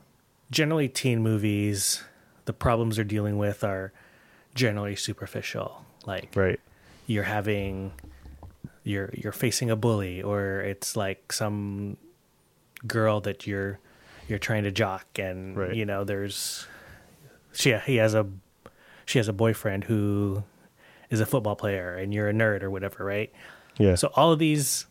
[0.51, 2.03] generally teen movies,
[2.45, 3.91] the problems they're dealing with are
[4.53, 6.59] generally superficial, like Right.
[7.07, 7.93] you're having
[8.83, 11.97] you're you're facing a bully or it's like some
[12.85, 13.79] girl that you're
[14.27, 15.75] you're trying to jock, and Right.
[15.75, 16.67] you know there's
[17.53, 18.27] she he has a
[19.05, 20.43] she has a boyfriend who
[21.09, 23.31] is a football player, and you're a nerd or whatever, right?
[23.77, 23.95] Yeah.
[23.95, 24.85] So all of these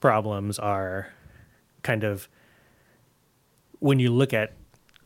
[0.00, 1.12] problems are
[1.82, 2.28] kind of
[3.78, 4.52] when you look at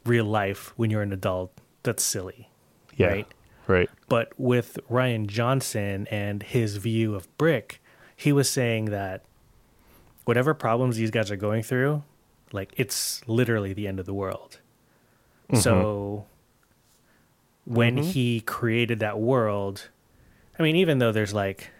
[0.04, 2.48] real life when you're an adult, that's silly,
[2.96, 3.06] yeah.
[3.08, 3.26] right?
[3.66, 3.90] Right.
[4.08, 7.80] But with Rian Johnson and his view of Brick,
[8.16, 9.24] he was saying that
[10.24, 12.02] whatever problems these guys are going through,
[12.52, 14.58] like it's literally the end of the world.
[15.48, 15.60] Mm-hmm.
[15.60, 16.26] So
[17.64, 18.10] when mm-hmm.
[18.10, 19.88] he created that world,
[20.58, 21.70] I mean, even though there's like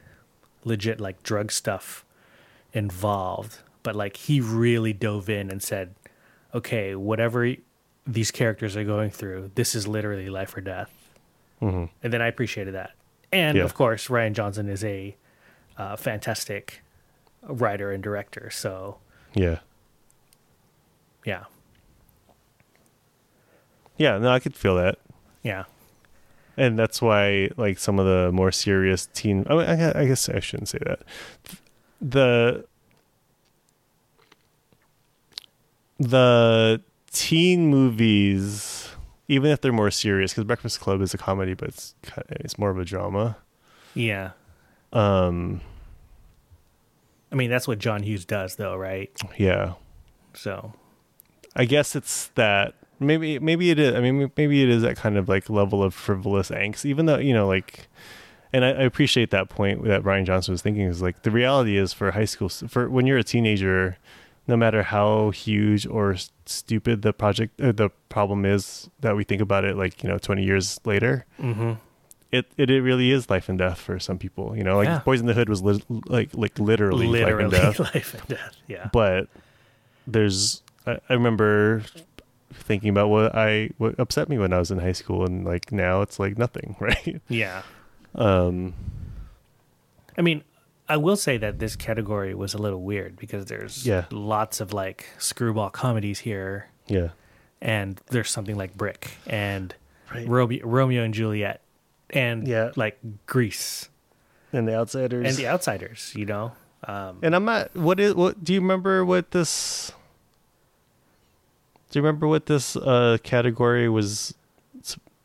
[0.65, 2.05] legit like drug stuff
[2.73, 5.95] involved, but like he really dove in and said,
[6.55, 7.55] okay, whatever
[8.07, 10.93] these characters are going through, this is literally life or death
[11.61, 12.93] hmm and then I appreciated that.
[13.33, 13.65] And Yeah.
[13.65, 15.15] of course, Rian Johnson is a
[15.77, 16.81] uh, fantastic
[17.43, 18.49] writer and director.
[18.51, 18.97] So
[19.35, 19.59] Yeah.
[21.25, 21.45] yeah,
[23.99, 24.19] Yeah.
[24.19, 24.99] No, I could feel that.
[25.43, 25.65] yeah,
[26.57, 30.29] and that's why like some of the more serious teen I, mean, I I guess
[30.29, 31.01] i shouldn't say that
[32.01, 32.65] the
[35.99, 36.81] the
[37.13, 38.89] teen movies
[39.29, 41.95] even if they're more serious because breakfast club is a comedy but it's
[42.31, 43.37] it's more of a drama
[43.95, 44.31] yeah.
[44.93, 45.61] um
[47.33, 49.11] I mean, that's what John Hughes does, though, right?
[49.37, 49.75] yeah
[50.35, 50.73] So
[51.57, 55.17] i guess it's that maybe maybe it is i mean maybe it is that kind
[55.17, 57.89] of like level of frivolous angst even though you know like
[58.53, 61.77] and I, I appreciate that point that Rian Johnson was thinking is like the reality
[61.77, 63.97] is for high school for when you're a teenager,
[64.47, 69.41] no matter how huge or stupid the project uh, the problem is that we think
[69.41, 71.79] about it like you know 20 years later, mhm.
[72.33, 74.57] it it, it really is life and death for some people.
[74.57, 74.99] You know, like Yeah.
[75.05, 78.29] Boys in the Hood was li- like like literally, literally life and death, life and
[78.29, 78.57] death.
[78.67, 79.29] Yeah, but
[80.07, 81.83] there's I, I remember
[82.53, 85.71] thinking about what I what upset me when I was in high school and like
[85.71, 87.21] now it's like nothing, right?
[87.29, 87.63] yeah.
[88.15, 88.75] Um
[90.19, 90.43] I mean,
[90.89, 94.05] I will say that this category was a little weird because there's Yeah.
[94.11, 97.11] lots of like screwball comedies here, yeah.
[97.63, 99.75] and there's something like Brick and
[100.13, 100.27] Right.
[100.29, 101.61] Romeo, Romeo and Juliet,
[102.11, 102.73] and Yeah.
[102.75, 103.89] like Grease
[104.53, 105.25] And the outsiders.
[105.29, 106.13] and The Outsiders.
[106.17, 107.75] You know, um, And I'm not.
[107.77, 108.15] What is?
[108.17, 109.05] What do you remember?
[109.05, 109.93] What this?
[111.91, 114.35] Do you remember what this uh, category was?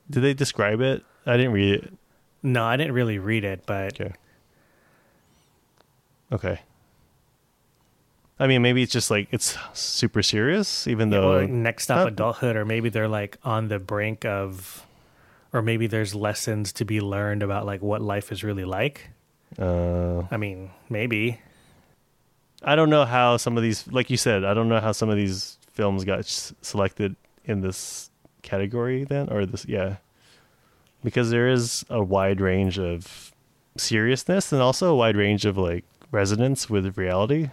[0.09, 1.03] Did they describe it?
[1.25, 1.93] I didn't read it.
[2.45, 4.13] No, I didn't really read it, but Okay.
[6.31, 6.59] Okay.
[8.39, 11.29] I mean, maybe it's just like it's super serious, even though.
[11.29, 14.85] well, like, next up not- adulthood, or maybe they're like on the brink of,
[15.53, 19.09] or maybe there's lessons to be learned about like what life is really like.
[19.57, 21.39] uh, I mean, maybe.
[22.63, 25.09] I don't know how some of these, like you said, I don't know how some
[25.09, 28.09] of these films got s- selected in this
[28.41, 29.97] category then, or this, yeah,
[31.05, 33.31] because there is a wide range of
[33.77, 37.51] seriousness and also a wide range of like resonance with reality.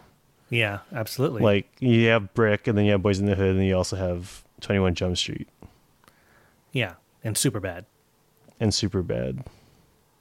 [0.51, 1.43] Yeah, absolutely.
[1.43, 3.77] Like you have Brick, and then you have Boys in the Hood, and then you
[3.77, 5.49] also have Twenty One Jump Street
[6.73, 7.85] yeah, and super bad.
[8.59, 9.45] and Super Bad.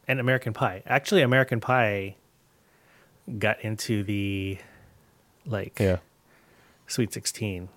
[0.08, 0.84] and American Pie.
[0.86, 2.16] Actually, American Pie
[3.40, 4.58] got into the
[5.46, 5.98] like Yeah,
[6.88, 7.70] Sweet Sixteen.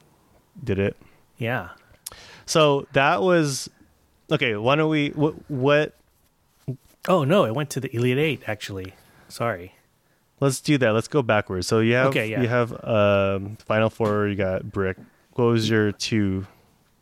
[0.62, 0.96] did it.
[1.38, 1.70] Yeah,
[2.46, 3.68] So that was
[4.30, 4.56] okay.
[4.56, 5.08] Why don't we?
[5.10, 5.34] What?
[5.50, 5.94] What?
[7.08, 8.42] Oh no, it went to the Elite Eight.
[8.46, 8.94] Actually,
[9.28, 9.74] sorry.
[10.40, 10.90] Let's do that.
[10.92, 11.66] Let's go backwards.
[11.66, 12.42] So you have Okay, yeah.
[12.42, 14.26] you have um, Final Four.
[14.28, 14.96] You got Brick.
[15.34, 16.46] What was your two?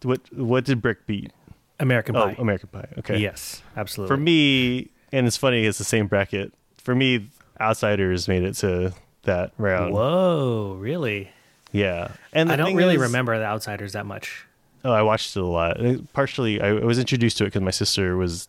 [0.03, 1.33] What what did Brick beat?
[1.81, 2.37] American Oh, Pie.
[2.39, 2.89] American Pie.
[2.99, 3.19] Okay.
[3.19, 4.15] Yes, absolutely.
[4.15, 5.65] For me, and it's funny.
[5.65, 6.53] It's the same bracket.
[6.77, 7.29] For me,
[7.61, 9.95] Outsiders made it to that round.
[9.95, 11.31] Whoa, really?
[11.73, 14.47] Yeah, and I don't really is- remember the Outsiders that much.
[14.85, 15.85] Oh, I watched it a lot.
[15.85, 18.49] Uh, Partially, I I was introduced to it because my sister was,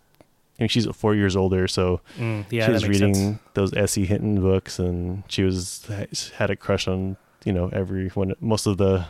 [0.57, 3.39] you know, she's four years older, so Mm, yeah, she was reading sense.
[3.53, 4.05] those S.E.
[4.05, 5.87] Hinton books, and she was
[6.37, 9.05] had a crush on you know every one, most of the.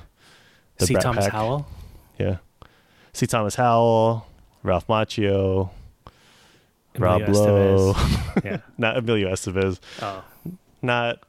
[0.77, 0.95] the C.
[0.95, 1.33] Thomas Pack.
[1.33, 1.65] Howell.
[2.19, 2.37] Yeah,
[3.13, 3.25] C.
[3.27, 4.25] Thomas Howell,
[4.63, 5.69] Ralph Macchio,
[6.97, 7.95] Rob Emilio Lowe,
[8.43, 8.57] yeah.
[8.77, 10.23] not Emilio Estevez, Oh,
[10.81, 11.19] not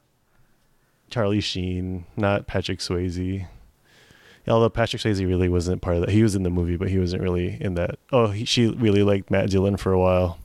[1.10, 3.46] Charlie Sheen, not Patrick Swayze.
[4.46, 6.10] Although Patrick Swayze really wasn't part of that.
[6.10, 7.98] He was in the movie, but he wasn't really in that.
[8.12, 10.38] Oh, he, she really liked Matt Dillon for a while.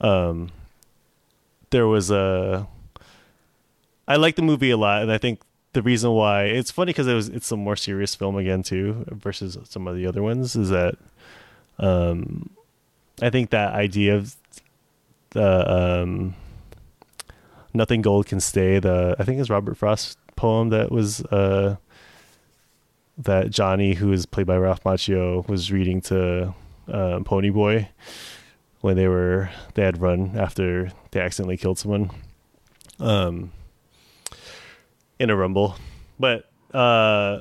[0.00, 0.50] Um,
[1.70, 2.68] there was a.
[4.06, 5.40] I like the movie a lot, and I think
[5.72, 9.04] the reason why it's funny because it was it's a more serious film again too
[9.08, 10.96] versus some of the other ones is that,
[11.78, 12.50] um,
[13.22, 14.34] I think that idea of
[15.30, 16.34] the um,
[17.72, 21.76] nothing gold can stay the I think it's Robert Frost poem that was uh
[23.24, 26.54] that Johnny, who is played by Ralph Macchio, was reading to
[26.88, 27.88] uh, Ponyboy
[28.80, 32.10] when they were they had run after they accidentally killed someone
[32.98, 33.52] um
[35.18, 35.76] in a rumble.
[36.18, 37.40] But uh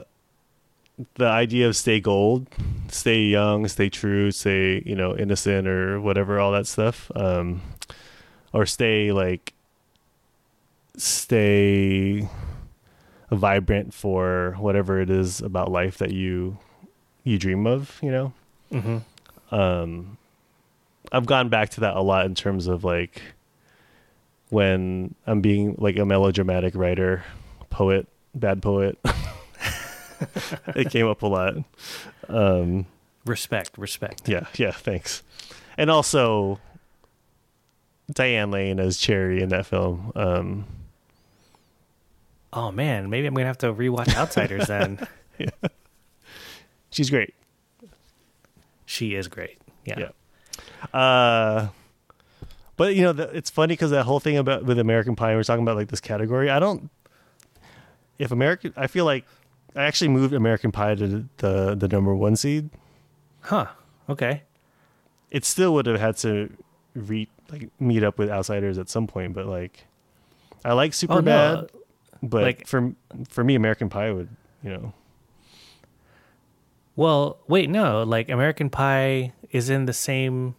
[1.16, 2.46] the idea of stay gold
[2.90, 7.62] stay young stay true stay you know innocent or whatever all that stuff um
[8.52, 9.54] or stay like
[10.98, 12.28] stay
[13.32, 16.58] vibrant for whatever it is about life that you
[17.24, 18.34] you dream of you know
[18.72, 19.56] Mm-hmm.
[19.56, 20.18] um
[21.12, 23.22] I've gone back to that a lot in terms of like
[24.50, 27.24] when I'm being like a melodramatic writer,
[27.70, 28.98] poet, bad poet.
[30.76, 31.56] it came up a lot.
[32.28, 32.86] Um
[33.26, 34.28] Respect, respect.
[34.30, 35.24] yeah, yeah, thanks.
[35.78, 36.60] And also
[38.12, 40.12] Diane Lane as Cherry in that film.
[40.16, 40.66] Um
[42.52, 45.08] Oh man, maybe I'm gonna have to rewatch Outsiders then.
[46.92, 47.34] she's great.
[48.86, 49.60] She is great.
[49.86, 50.00] Yeah.
[50.94, 51.00] Yeah.
[51.00, 51.70] Uh,
[52.76, 55.44] but you know, the, it's funny because that whole thing about with American Pie, we're
[55.44, 56.50] talking about like this category.
[56.50, 56.90] I don't.
[58.18, 59.26] If American, I feel like
[59.76, 62.70] I actually moved American Pie to the the number one seed.
[63.42, 63.68] Huh.
[64.10, 64.44] Okay.
[65.30, 66.52] It still would have had to
[66.96, 69.86] re like meet up with Outsiders at some point, but like,
[70.66, 71.22] I like Super Oh, no,
[71.62, 71.70] Bad,
[72.24, 72.94] but like- for
[73.30, 74.30] for me, American Pie would
[74.64, 74.94] you know
[76.96, 78.04] Well, wait, no.
[78.04, 80.56] Like American Pie is in the same.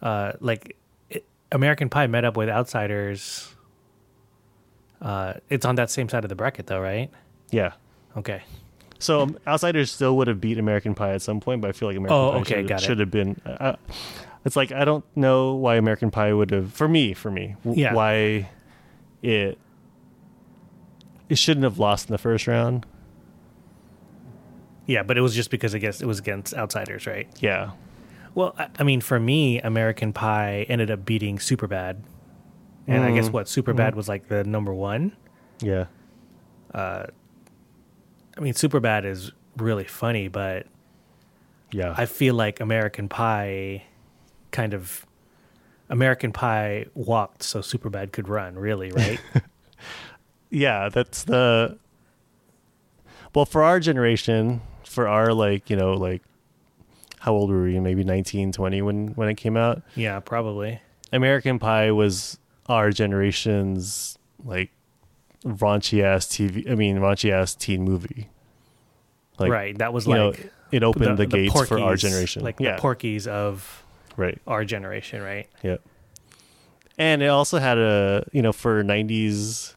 [0.00, 0.76] Uh, like
[1.10, 3.54] it, American Pie met up with Outsiders.
[5.02, 7.10] Uh, it's on that same side of the bracket, though, right?
[7.50, 7.72] yeah.
[8.16, 8.42] Okay.
[9.00, 11.88] So um, Outsiders still would have beat American Pie at some point, but I feel
[11.88, 12.80] like American Oh, Pie okay, should, it.
[12.80, 13.38] should have been.
[13.44, 13.74] Uh,
[14.46, 17.82] it's like I don't know why American Pie would have, for me, for me, w-
[17.82, 17.92] Yeah.
[17.92, 18.48] why
[19.20, 19.58] it
[21.34, 22.86] it shouldn't have lost in the first round.
[24.86, 27.26] Yeah, but it was just because I guess it was against Outsiders, right?
[27.40, 27.72] Yeah,
[28.36, 31.96] Well, I, I mean, for me, American Pie ended up beating Superbad,
[32.86, 33.32] and I guess Mm.
[33.32, 35.12] what Superbad was like the number one.
[35.60, 35.86] yeah,
[36.72, 37.06] Uh,
[38.36, 40.66] I mean, Superbad is really funny, but
[41.72, 41.94] yeah.
[41.96, 43.84] I feel like American Pie
[44.52, 45.04] kind of
[45.88, 49.20] American Pie walked so Superbad could run, really, right?
[50.54, 51.78] yeah, that's the
[53.34, 56.22] well for our generation, for our like you know like
[57.20, 57.80] how old were we?
[57.80, 59.82] Maybe 19, 20 when when it came out.
[59.94, 60.80] yeah, probably.
[61.12, 64.70] American Pie was our generation's like
[65.44, 66.70] raunchy ass TV.
[66.70, 68.28] I mean, raunchy ass teen movie.
[69.38, 69.78] Like, right.
[69.78, 72.42] That was you know, like it opened the, gates for our generation.
[72.42, 73.84] like yeah, the Porky's of
[74.16, 74.40] right.
[74.46, 75.48] our generation, right?
[75.62, 75.82] Yep.
[76.96, 79.74] And it also had a you know for '90s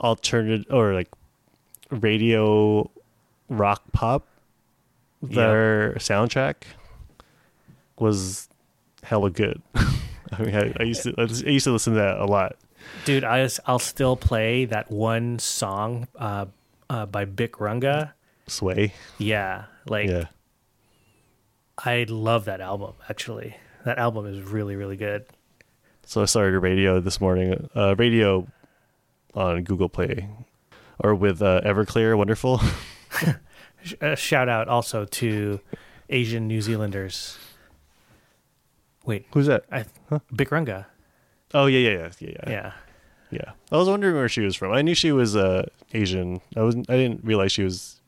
[0.00, 1.08] alternative or like
[1.90, 2.90] radio
[3.48, 4.26] rock pop.
[5.22, 6.64] Their soundtrack
[7.98, 8.48] was
[9.02, 9.62] hella good.
[9.74, 12.56] I mean, I, I used to I used to listen to that a lot.
[13.04, 16.46] Dude, I I'll still play that one song uh,
[16.90, 18.12] uh, by Bic Runga.
[18.46, 18.92] Sway.
[19.18, 20.26] Yeah, like Yeah.
[21.78, 22.94] I love that album.
[23.08, 25.24] Actually, that album is really really good.
[26.06, 27.70] So I started a radio this morning.
[27.74, 28.46] Uh, radio
[29.34, 30.28] on Google Play
[30.98, 32.16] or with uh, Everclear.
[32.16, 32.60] Wonderful.
[34.00, 35.60] Uh, shout out also to
[36.08, 37.36] Asian New Zealanders.
[39.04, 39.64] Wait, Who's that?
[39.70, 39.84] I
[40.34, 40.86] Bic Runga.
[41.52, 42.50] Oh yeah, yeah, yeah, yeah, yeah.
[42.50, 42.72] Yeah.
[43.30, 43.50] Yeah.
[43.70, 44.72] I was wondering where she was from.
[44.72, 46.40] I knew she was uh, Asian.
[46.56, 46.88] I wasn't.
[46.88, 48.00] I didn't realize she was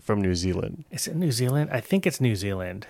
[0.00, 0.84] from New Zealand.
[0.90, 1.68] Is it New Zealand?
[1.70, 2.86] I think it's New Zealand.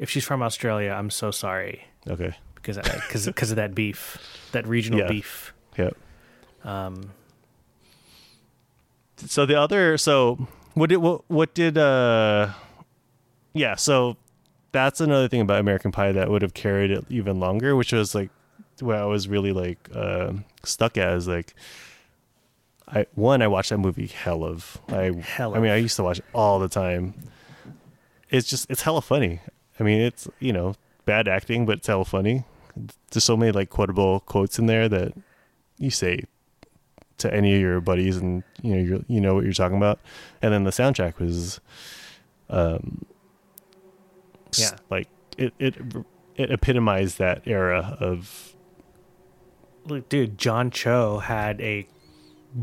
[0.00, 2.34] If she's from Australia, I'm so sorry Okay.
[2.56, 4.18] because because because of that beef,
[4.50, 5.06] that regional Yeah.
[5.08, 5.54] beef.
[5.76, 5.96] Yep.
[6.64, 7.10] Um,
[9.26, 9.98] So the other.
[9.98, 12.50] So what did what what did uh?
[13.52, 13.74] Yeah.
[13.74, 14.16] So
[14.72, 18.14] that's another thing about American Pie that would have carried it even longer, which was
[18.14, 18.30] like
[18.80, 21.54] what I was really like uh, stuck at is like.
[22.90, 25.70] I one I watched that movie hell of I Hell I mean.
[25.70, 27.12] I used to watch it all the time.
[28.30, 29.40] It's just it's hella funny.
[29.78, 30.74] I mean it's you know
[31.04, 32.44] bad acting but it's hella funny.
[33.10, 35.12] There's so many like quotable quotes in there that
[35.76, 36.24] you say
[37.18, 40.00] to any of your buddies and you know you you know what you're talking about.
[40.42, 41.60] And then the soundtrack was
[42.50, 43.04] um
[44.56, 44.78] Yeah.
[44.90, 45.76] like it it
[46.36, 48.54] it epitomized that era of
[49.84, 51.86] look, dude, John Cho had a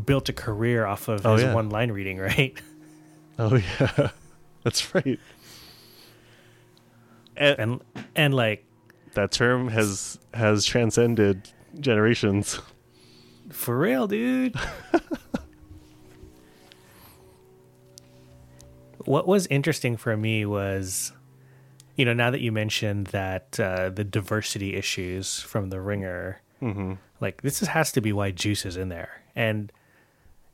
[0.04, 1.54] built a career off of Oh, his yeah.
[1.54, 2.58] one line reading, right?
[3.38, 4.08] oh yeah
[4.64, 5.20] that's right
[7.36, 7.80] and, And
[8.14, 8.64] and like
[9.12, 12.60] that term has has transcended generations
[13.56, 14.54] for real, dude.
[19.04, 21.12] what was interesting for me was,
[21.96, 26.94] you know, now that you mentioned that uh, the diversity issues from The Ringer, Mm-hmm.
[27.20, 29.70] like this is, has to be why Juice is in there, and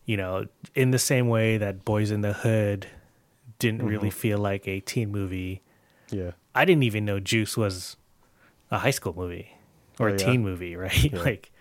[0.04, 2.88] you know, in the same way that Boys in the Hood
[3.60, 5.62] didn't really feel like a teen movie.
[6.10, 6.32] Yeah.
[6.56, 7.96] I didn't even know Juice was
[8.72, 9.52] a high school movie
[10.00, 10.24] or Oh, a yeah?
[10.26, 11.12] teen movie, right?
[11.12, 11.51] like,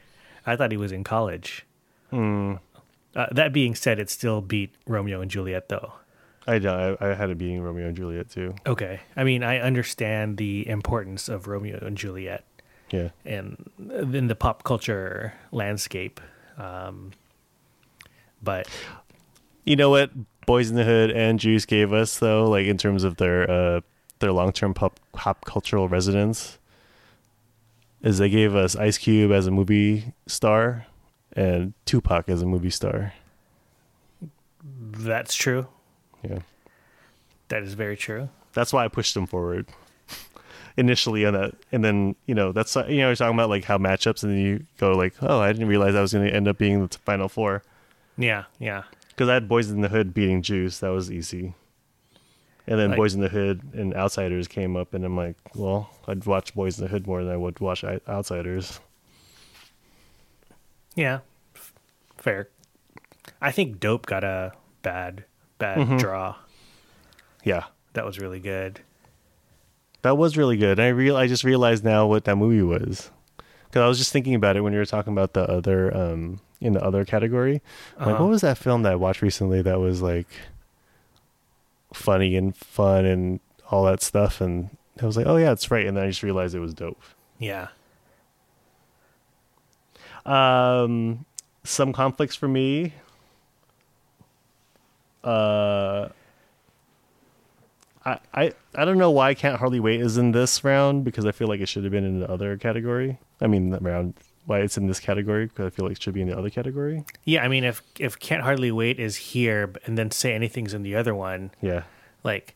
[0.46, 1.66] I thought he was in college.
[2.12, 2.60] Mm.
[3.16, 5.94] Uh, that being said, it still beat Romeo and Juliet, though.
[6.48, 6.98] I know.
[7.00, 8.56] I, I had a beating Romeo and Juliet too.
[8.66, 9.00] Okay.
[9.16, 12.44] I mean, I understand the importance of Romeo and Juliet
[12.90, 13.10] Yeah.
[13.24, 16.20] in in the pop culture landscape,
[16.58, 17.12] um,
[18.42, 18.68] but
[19.66, 20.10] You know what
[20.48, 23.82] Boys in the Hood and Juice gave us though, like in terms of their uh
[24.18, 26.58] their long term pop pop cultural residence,
[28.04, 30.86] is they gave us Ice Cube as a movie star
[31.34, 33.14] and Tupac as a movie star.
[34.92, 35.68] that's true.
[36.24, 36.40] Yeah.
[37.50, 38.30] That is very true.
[38.54, 39.68] That's why I pushed them forward
[40.78, 43.78] initially on that, and then you know that's you know you're talking about like how
[43.78, 46.48] matchups, and then you go like, oh, I didn't realize I was going to end
[46.48, 47.64] up being the final four
[48.18, 48.84] Yeah, yeah.
[49.10, 51.54] because I had Boys in the Hood beating Juice, that was easy,
[52.68, 55.90] and then Like- Boys in the Hood and Outsiders came up, and I'm like, well,
[56.08, 58.80] I'd watch Boys in the Hood more than I would watch Outsiders.
[60.96, 61.20] Yeah,
[62.18, 62.50] fair.
[63.42, 64.52] I think Dope got a
[64.82, 65.26] bad,
[65.58, 66.00] bad Mhm.
[66.00, 66.36] draw.
[67.44, 68.82] Yeah, That was really good.
[70.04, 70.80] that was really good.
[70.80, 73.12] I real I just realized now what that movie was
[73.68, 76.40] because I was just thinking about it when you were talking about the other um
[76.60, 77.62] in the other category.
[78.00, 78.24] Like, Uh-huh.
[78.24, 80.28] what was that film that I watched recently that was like
[81.94, 83.40] funny and fun and
[83.70, 84.42] all that stuff?
[84.42, 84.70] And
[85.02, 85.86] I was like, oh yeah, it's right.
[85.86, 87.02] And then I just realized it was dope.
[87.40, 87.70] Yeah.
[90.26, 91.26] Um,
[91.64, 92.94] some conflicts for me.
[95.24, 96.10] Uh,
[98.06, 101.26] I I I don't know why I can't hardly wait is in this round because
[101.26, 103.20] I feel like it should have been in the other category.
[103.40, 104.16] I mean, that round
[104.46, 106.50] why it's in this category because I feel like it should be in the other
[106.50, 107.06] category.
[107.26, 110.84] Yeah, I mean, if if Can't Hardly Wait is here and then Say Anything's in
[110.84, 111.84] the other one, Yeah,
[112.24, 112.56] like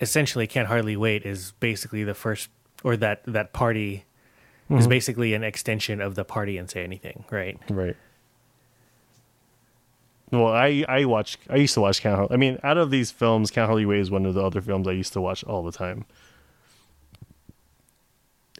[0.00, 2.48] essentially Can't Hardly Wait is basically the first
[2.82, 4.04] or that that party
[4.70, 4.90] is Mhm.
[4.90, 7.58] basically an extension of the party and Say Anything, right?
[7.70, 7.96] right.
[10.30, 12.16] Well, I I watch I used to watch Count.
[12.18, 14.60] Har- I mean, out of these films, Can't Hardly Wait is one of the other
[14.60, 16.04] films I used to watch all the time.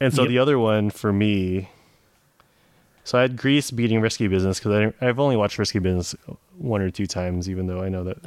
[0.01, 0.29] And so Yep.
[0.29, 1.69] the other one for me,
[3.09, 6.15] so I had Grease beating Risky Business because I've only watched Risky Business
[6.59, 8.19] one or two times, even though I know that.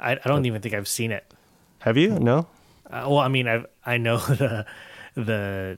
[0.00, 1.30] I, I don't even think I've seen it.
[1.80, 2.18] Have you?
[2.18, 2.46] No.
[2.86, 4.16] Uh, well, I mean, I I know
[5.14, 5.76] the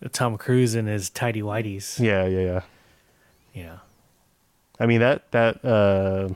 [0.00, 2.00] the Tom Cruise and his tidy whities.
[2.00, 2.60] Yeah, yeah, yeah.
[3.54, 3.78] Yeah.
[4.80, 6.30] I mean that that uh,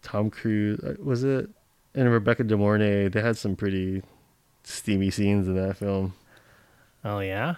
[0.00, 1.50] Tom Cruise uh, was it,
[1.94, 3.08] and Rebecca De Mornay.
[3.08, 4.02] They had some pretty
[4.64, 6.14] steamy scenes in that film.
[7.04, 7.56] Oh yeah.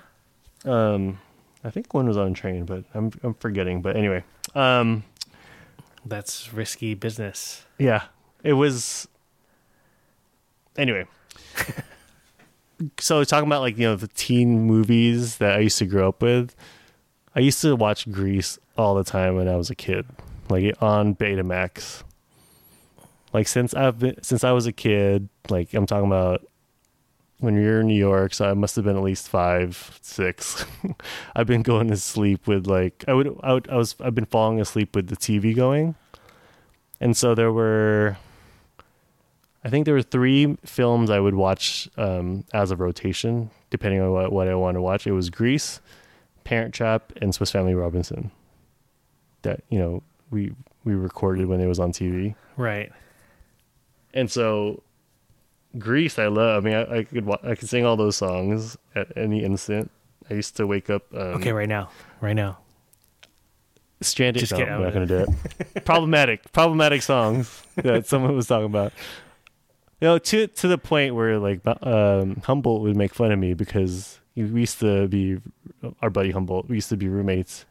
[0.65, 1.21] Um,
[1.65, 3.83] I think one was on train, but I'm I'm forgetting.
[3.83, 5.05] But anyway, um,
[6.05, 7.65] That's risky business.
[7.79, 8.05] yeah,
[8.43, 9.07] it was.
[10.77, 11.05] Anyway,
[12.99, 16.23] so talking about like you know the teen movies that I used to grow up
[16.23, 16.55] with,
[17.35, 20.07] I used to watch Grease all the time when I was a kid,
[20.49, 22.03] like on Betamax.
[23.33, 26.47] Like since I've been since I was a kid, like I'm talking about
[27.41, 30.65] when you're in New York, so I must have been at least five, six.
[31.35, 34.27] I've been going to sleep with like I would, I would I was I've been
[34.27, 35.95] falling asleep with the TV going,
[37.01, 38.17] and so there were.
[39.63, 44.11] I think there were three films I would watch um, as a rotation, depending on
[44.11, 45.07] what, what I want to watch.
[45.07, 45.81] It was Grease,
[46.45, 48.31] Parent Trap, and Swiss Family Robinson.
[49.43, 50.53] That you know we
[50.85, 52.91] we recorded when it was on TV, Right.
[54.15, 54.83] and so
[55.79, 56.65] Grease I love.
[56.65, 59.91] I mean, I, I could I could sing all those songs at any instant.
[60.29, 61.03] I used to wake up.
[61.15, 61.91] Um, Okay, right now.
[62.21, 62.59] Right now.
[64.03, 64.41] Stranded.
[64.41, 64.73] Just no, kidding.
[64.75, 65.33] I'm not going to do
[65.75, 65.85] it.
[65.85, 68.93] problematic, problematic songs that someone was talking about.
[70.01, 73.53] You know, to to the point where like um, Humboldt would make fun of me
[73.53, 75.39] because we used to be
[76.01, 76.69] our buddy Humboldt.
[76.69, 77.67] We used to be roommates,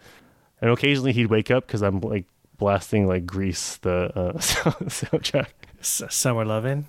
[0.61, 2.25] and occasionally he'd wake up because I'm like
[2.59, 5.47] blasting like Grease the uh, soundtrack.
[5.79, 6.85] S- Summer Lovin'.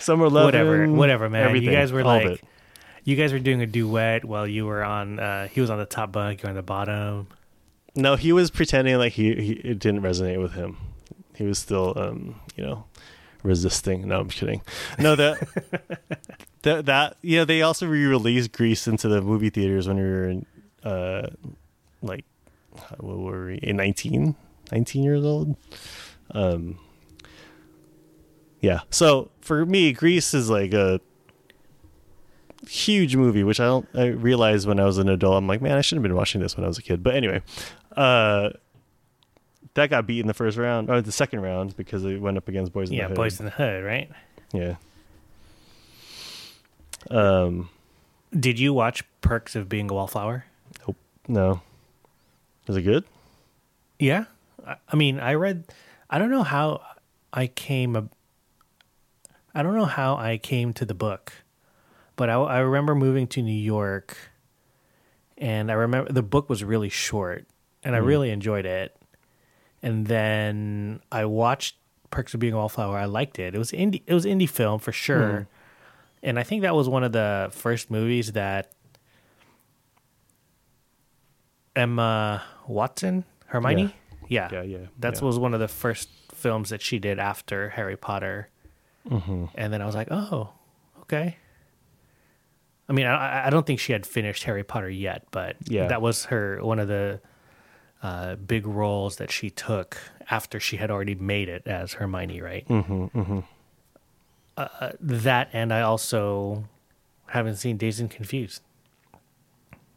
[0.00, 1.46] Summer Love, Whatever, whatever, man.
[1.46, 2.42] Everything, You guys were all like,
[3.04, 5.18] you guys were doing a duet while you were on.
[5.18, 7.28] Uh, he was on the top bunk, you're on the bottom.
[7.94, 10.76] No, he was pretending like he, he it didn't resonate with him.
[11.34, 12.84] He was still, um, you know,
[13.42, 14.06] resisting.
[14.08, 14.62] No, I'm kidding.
[14.98, 15.48] No, that
[16.62, 20.28] that that you know they also re-released Grease into the movie theaters when we were
[20.28, 20.46] in,
[20.84, 21.30] uh,
[22.02, 22.24] like
[22.98, 23.72] what were we?
[23.72, 24.34] 19,
[24.72, 25.56] 19 years old.
[26.32, 26.78] Um,
[28.60, 28.80] Yeah.
[28.90, 31.00] So for me, Grease is like a
[32.68, 35.36] huge movie, which I don't I realized when I was an adult.
[35.36, 37.02] I'm like, man, I shouldn't have been watching this when I was a kid.
[37.02, 37.42] But anyway,
[37.96, 38.50] uh
[39.74, 42.48] that got beat in the first round or the second round because it went up
[42.48, 43.16] against Boys in yeah, the Hood.
[43.18, 44.10] Yeah, Boys in the Hood, right?
[44.52, 44.76] Yeah.
[47.10, 47.70] Um
[48.38, 50.44] Did you watch Perks of Being a Wallflower?
[51.28, 51.60] no.
[52.66, 53.04] Is it good?
[53.98, 54.24] Yeah.
[54.66, 55.64] I- I mean, I read
[56.08, 56.82] I don't know how
[57.32, 58.12] I came ab-
[59.54, 61.32] I don't know how I came to the book.
[62.16, 64.16] But I, I remember moving to New York
[65.38, 67.46] and I remember the book was really short
[67.82, 68.06] and I hmm.
[68.06, 68.94] really enjoyed it.
[69.82, 71.76] And then I watched
[72.10, 72.98] Perks of Being a Wallflower.
[72.98, 73.54] I liked it.
[73.54, 74.96] It was indie it was indie film for hmm.
[74.96, 75.48] sure.
[76.22, 78.72] And I think that was one of the first movies that
[81.74, 83.94] Emma Watson, Hermione?
[84.28, 84.48] Yeah.
[84.52, 84.78] Yeah, yeah.
[84.98, 85.24] That yeah.
[85.24, 88.50] was one of the first films that she did after Harry Potter.
[89.08, 89.46] Mm-hmm.
[89.54, 90.50] And then I was like, oh,
[91.02, 91.36] okay.
[92.88, 95.86] I mean, I, I don't think she had finished Harry Potter yet, but Yeah.
[95.88, 97.20] that was her one of the
[98.02, 99.96] uh, big roles that she took
[100.30, 102.66] after she had already made it as Hermione, right?
[102.68, 103.40] Mm-hmm, mm-hmm.
[104.56, 106.64] Uh, that, and I also
[107.26, 108.62] haven't seen Dazed and Confused.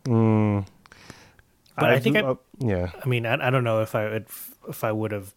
[0.06, 0.66] Mm.
[1.78, 2.92] But I think I- uh, yeah.
[3.04, 4.28] I mean, I, I don't know if I would
[4.70, 5.34] if I would have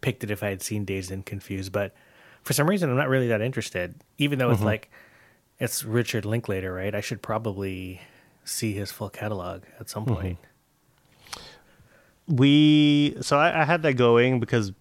[0.00, 1.94] picked it if I had seen Dazed and Confused, but
[2.46, 3.96] for some reason I'm not really that interested.
[4.18, 4.66] Even though it's mm-hmm.
[4.66, 4.90] like
[5.58, 6.94] it's Richard Linklater, right?
[6.94, 8.00] I should probably
[8.44, 10.14] see his full catalog at some mm-hmm.
[10.14, 10.38] point.
[12.28, 14.72] we so I, I had that going because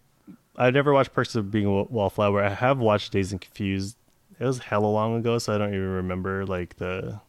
[0.55, 2.43] I never watched Perks of Being a Wallflower.
[2.43, 3.97] I have watched Dazed and Confused.
[4.39, 7.19] It was hella long ago, so I don't even remember like the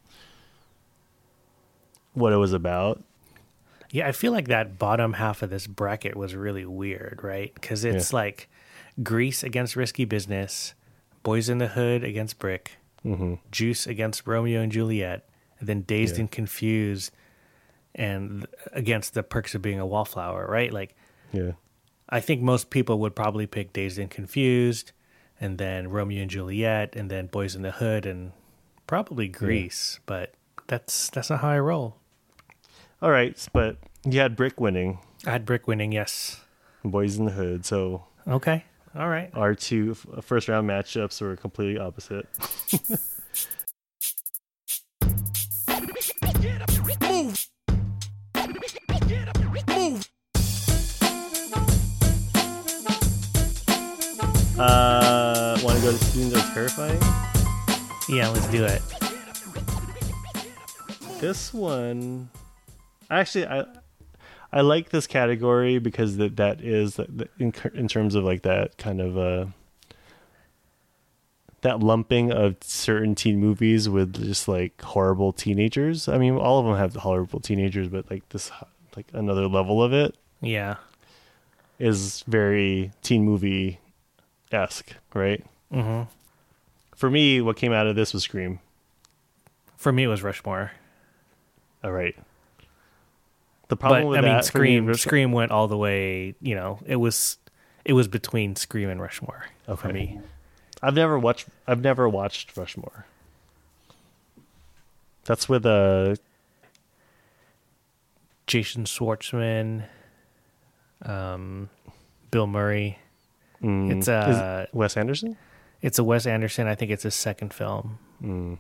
[2.13, 3.03] what it was about.
[3.91, 7.55] Yeah, I feel like that bottom half of this bracket was really weird, right?
[7.55, 8.51] Because it's like
[9.03, 10.75] Grease against Risky Business,
[11.23, 12.73] Boys in the Hood against Brick,
[13.05, 13.35] Mm-hmm.
[13.53, 15.29] Juice against Romeo and Juliet,
[15.61, 16.23] and then Dazed Yeah.
[16.23, 17.13] and Confused
[17.95, 20.73] and against the Perks of Being a Wallflower, right?
[20.73, 20.97] Like
[21.33, 21.53] Yeah,
[22.09, 24.93] I think most people would probably pick Dazed and Confused,
[25.41, 28.33] and then Romeo and Juliet, and then Boys in the Hood, and
[28.87, 30.01] probably Grease.
[30.07, 30.35] But
[30.67, 31.97] that's that's not how I roll.
[33.01, 36.41] all right, but you had Brick winning, I had Brick winning, yes.
[36.85, 37.65] Boys in the Hood.
[37.65, 38.65] So Okay,
[38.97, 39.31] all right.
[39.35, 42.27] our two first round matchups were completely opposite.
[54.59, 56.99] Uh, want to go to scenes that are terrifying?
[58.09, 58.81] Yeah, let's do it.
[61.21, 62.31] This one,
[63.11, 63.67] actually, I
[64.57, 66.99] I like this category because that that is
[67.39, 69.47] in, in terms of like that kind of uh
[71.63, 76.09] that lumping of certain teen movies with just like horrible teenagers.
[76.09, 78.51] I mean, all of them have the horrible teenagers, but like this
[78.97, 80.77] like another level of it Yeah.
[81.79, 83.79] is very teen movie
[84.53, 85.45] esque, right?
[85.73, 86.03] hmm
[86.95, 88.61] For me, what came out of this was Scream.
[89.77, 90.73] For me, it was Rushmore.
[91.85, 92.17] All right.
[93.69, 94.95] The problem But with I mean, for Scream.
[94.95, 96.35] Scream went all the way.
[96.41, 97.39] You know, it was
[97.85, 99.93] it was between Scream and Rushmore for Okay.
[99.93, 100.21] me.
[100.83, 101.49] I've never watched.
[101.67, 103.07] I've never watched Rushmore.
[105.25, 106.15] That's with uh
[108.47, 109.85] Jason Schwartzman,
[111.03, 111.69] um,
[112.31, 112.99] Bill Murray.
[113.63, 115.37] mm, It's is uh, Wes Anderson.
[115.83, 116.69] it's a Wes Anderson.
[116.69, 117.99] I think it's his second film.
[118.23, 118.59] Mm.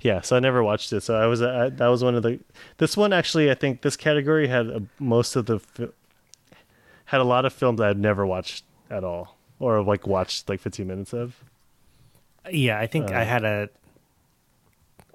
[0.00, 1.02] Yeah, so I never watched it.
[1.02, 2.38] So I was uh, that was one of the.
[2.76, 5.88] This one actually, I think this category had uh most of the fi-
[7.06, 10.86] had a lot of films I've never watched at all, or like watched like 15
[10.86, 11.42] minutes of.
[12.50, 13.68] Yeah, I think Uh, I had a.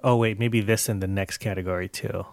[0.02, 2.26] Oh wait, maybe this in the next category too.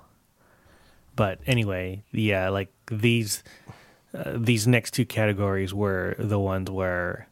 [1.16, 3.43] But anyway, yeah, like these,
[4.14, 7.28] uh, these next two categories were the ones where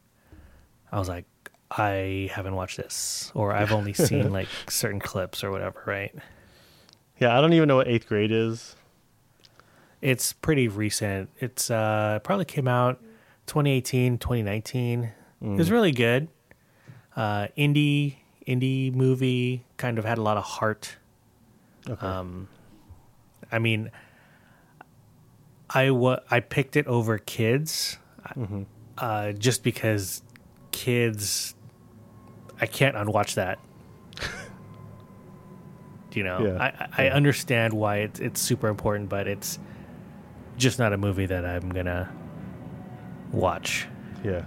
[0.92, 1.24] I was like,
[1.70, 5.82] I haven't watched this, or I've only seen like certain clips or whatever.
[5.86, 6.14] Right?
[7.18, 8.76] Yeah, I don't even know what eighth grade is.
[10.00, 11.28] It's pretty recent.
[11.38, 13.00] It's uh probably came out
[13.46, 15.04] 2018, 2019.
[15.04, 15.12] It
[15.44, 15.56] Mm.
[15.56, 16.28] was really good.
[17.16, 18.16] Uh indie
[18.46, 20.96] indie movie kind of had a lot of heart.
[21.88, 22.06] Okay.
[22.06, 22.48] Um
[23.52, 23.90] I mean
[25.68, 27.98] I wa- I picked it over kids
[28.36, 28.66] Mhm.
[28.98, 30.22] uh just because
[30.72, 31.54] kids
[32.60, 33.58] I can't unwatch that.
[36.12, 37.14] you know, Yeah, I, I yeah.
[37.14, 39.58] understand why it's it's super important, but it's
[40.56, 42.12] just not a movie that I'm gonna
[43.32, 43.86] watch.
[44.24, 44.44] Yeah.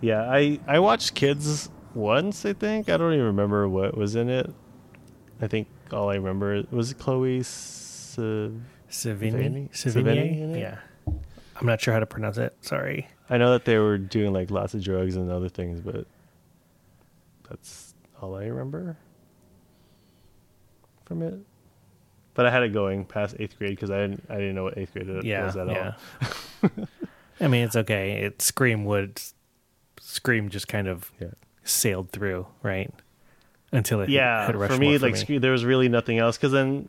[0.00, 2.44] Yeah, I I watched Kids once.
[2.44, 4.50] I think I don't even remember what was in it.
[5.40, 8.52] I think all I remember was Chloe Sav-
[8.90, 9.70] Savini?
[9.70, 9.70] Savini?
[9.72, 10.42] Savini?
[10.42, 10.60] in it?
[10.60, 10.78] Yeah.
[11.56, 12.54] I'm not sure how to pronounce it.
[12.60, 13.08] Sorry.
[13.30, 16.06] I know that they were doing like lots of drugs and other things, but
[17.48, 18.96] that's all I remember
[21.04, 21.34] from it.
[22.34, 24.76] But I had it going past eighth grade because I didn't I didn't know what
[24.76, 25.46] eighth grade Yeah.
[25.46, 25.92] was at yeah.
[26.62, 26.70] all.
[27.40, 28.22] I mean, it's okay.
[28.22, 29.20] It Scream would
[30.00, 31.28] Scream just kind of Yeah.
[31.62, 32.92] sailed through, right?
[33.72, 36.52] Until it yeah hit for me for like Scre- there was really nothing else because
[36.52, 36.88] then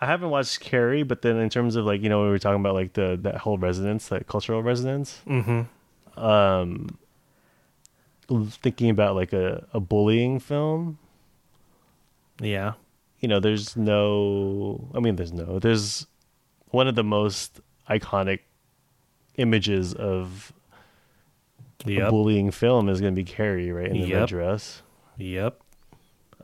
[0.00, 2.60] i haven't watched carrie but then in terms of like you know we were talking
[2.60, 6.22] about like the that whole resonance that cultural resonance Mm-hmm.
[6.22, 6.98] um
[8.50, 10.98] thinking about like a, a bullying film
[12.40, 12.74] Yeah.
[13.20, 16.06] you know there's no i mean there's no there's
[16.70, 18.40] one of the most iconic
[19.36, 20.52] images of
[21.86, 24.28] a bullying film is going to be carrie right in the red Yep.
[24.28, 24.82] dress
[25.16, 25.60] Yep.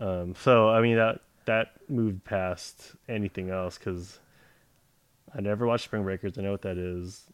[0.00, 4.18] Um, so I mean that that moved past anything else because
[5.34, 6.38] I never watched Spring Breakers.
[6.38, 7.24] I know what that is.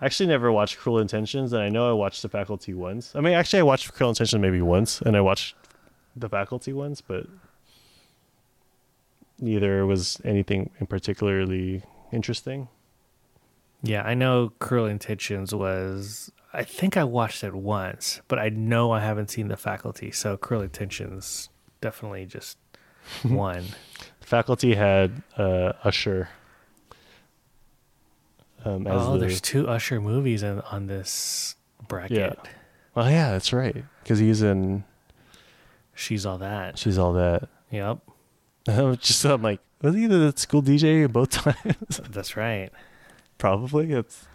[0.00, 3.14] I actually never watched Cruel Intentions, and I know I watched The Faculty once.
[3.14, 5.54] I mean, actually, I watched Cruel Intentions maybe once, and I watched
[6.16, 7.26] The Faculty once, but
[9.38, 11.82] neither was anything in particularly
[12.12, 12.68] interesting.
[13.82, 16.32] Yeah, I know Cruel Intentions was.
[16.52, 20.36] I think I watched it once, but I know I haven't seen The Faculty, so
[20.36, 21.48] Cruel Intentions
[21.80, 22.58] definitely just
[23.24, 23.64] won.
[24.20, 26.28] The Faculty had uh, Usher.
[28.64, 31.56] Um, as oh, the, there's two Usher movies in, on this
[31.88, 32.38] bracket.
[32.94, 33.84] Oh yeah, that's right.
[34.02, 34.84] Because he's in
[35.94, 36.78] She's all that.
[36.78, 37.48] She's All That.
[37.70, 37.98] Yep,
[38.68, 42.00] I'm just I'm like, was he the school DJ both times?
[42.10, 42.70] that's right.
[43.38, 43.92] Probably.
[43.92, 44.26] It's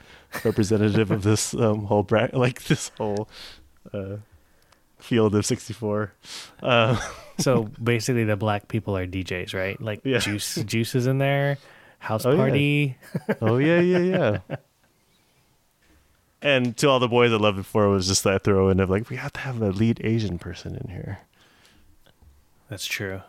[0.44, 3.30] representative of this um, whole bra- like this whole
[3.94, 4.18] uh,
[5.00, 6.12] field of 64.
[6.62, 6.98] Uh,
[7.40, 9.80] So basically, the black people are DJs, right?
[9.80, 10.18] Like Yeah.
[10.18, 11.60] Juice, Juice is in there.
[12.00, 12.38] House Oh, yeah.
[12.38, 12.98] Party.
[13.42, 14.56] oh yeah, yeah, yeah.
[16.42, 18.90] And to all the boys I loved before it was just that throw in of
[18.90, 21.20] like, we have to have a lead Asian person in here.
[22.70, 23.22] That's true.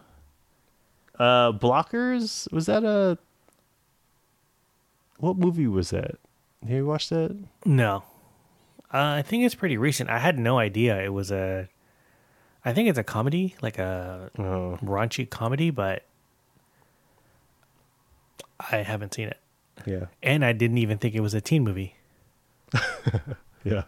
[1.19, 3.19] Uh, Blockers was that a
[5.19, 6.17] what movie was that?
[6.63, 7.37] Have you watched that?
[7.67, 8.05] No,
[8.93, 10.11] uh, I think it's pretty recent.
[10.11, 11.69] I had no idea it was a.
[12.65, 16.03] I think it's a comedy, like a Oh, raunchy comedy, but
[18.71, 19.39] I haven't seen it,
[19.87, 21.95] yeah, and I didn't even think it was a teen movie.
[23.65, 23.85] yeah.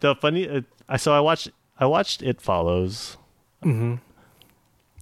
[0.00, 3.16] The funny, uh, I so I watched I watched It Follows.
[3.64, 3.94] Mm-hmm.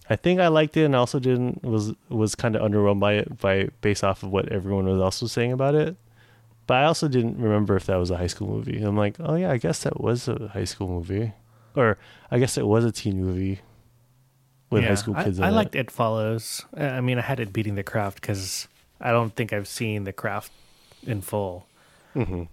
[0.09, 3.39] I think I liked it, and also didn't was was kind of underwhelmed by it
[3.41, 5.97] by based off of what everyone was also saying about it.
[6.67, 8.83] But I also didn't remember if that was a high school movie.
[8.83, 11.33] I'm like, oh yeah, I guess that was a high school movie,
[11.77, 11.99] or
[12.31, 13.61] I guess it was a teen movie
[14.71, 15.39] with high school kids.
[15.41, 15.57] I, I in it.
[15.57, 16.65] liked It Follows.
[16.77, 18.67] I mean, I had it beating The Craft because
[19.01, 20.53] I don't think I've seen The Craft
[21.03, 21.67] in full.
[22.15, 22.49] Mhm.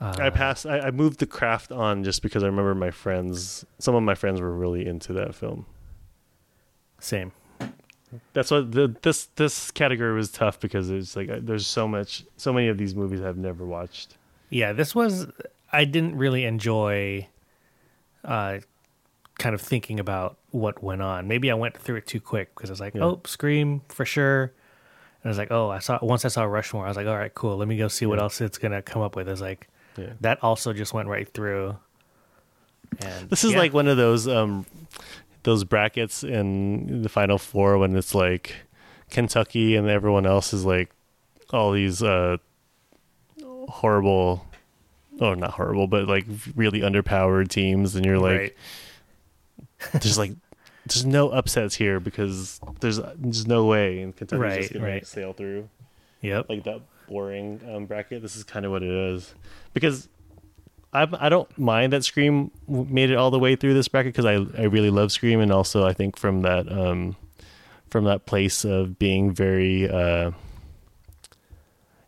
[0.00, 0.66] Uh, I passed.
[0.66, 3.64] I, I moved the craft on just because I remember my friends.
[3.78, 5.64] Some of my friends were really into that film.
[7.00, 7.32] Same.
[8.32, 12.24] That's what the this this category was tough because it's like uh, there's so much,
[12.36, 14.16] so many of these movies I've never watched.
[14.50, 15.26] Yeah, this was.
[15.72, 17.26] I didn't really enjoy.
[18.24, 18.58] Uh,
[19.38, 21.28] kind of thinking about what went on.
[21.28, 23.04] Maybe I went through it too quick because I was like, Yeah.
[23.04, 24.52] "Oh, Scream for sure," and
[25.24, 27.34] I was like, "Oh, I saw." Once I saw Rushmore, I was like, "All right,
[27.34, 27.56] cool.
[27.56, 28.22] Let me go see what Yeah.
[28.22, 30.12] else it's gonna come up with." I was like, Yeah.
[30.22, 31.76] that also just went right through.
[33.00, 33.58] And This is yeah.
[33.58, 34.64] like one of those um
[35.46, 38.54] those brackets in the final four when it's like
[39.10, 40.90] Kentucky and everyone else is like
[41.52, 42.36] all these uh
[43.68, 44.44] horrible
[45.20, 46.24] oh not horrible but like
[46.54, 48.56] really underpowered teams and you're like Right.
[50.02, 50.32] there's like
[50.86, 54.92] there's no upsets here because there's there's no way and Kentucky's Right, just gonna like,
[54.94, 55.06] right.
[55.06, 55.68] sail through
[56.22, 56.48] Yep.
[56.48, 58.20] like that boring um, bracket.
[58.22, 59.34] This is kind of what it is
[59.74, 60.08] because
[60.92, 64.24] I I don't mind that Scream made it all the way through this bracket because
[64.24, 67.16] I I really love Scream and also I think from that um
[67.90, 70.30] from that place of being very uh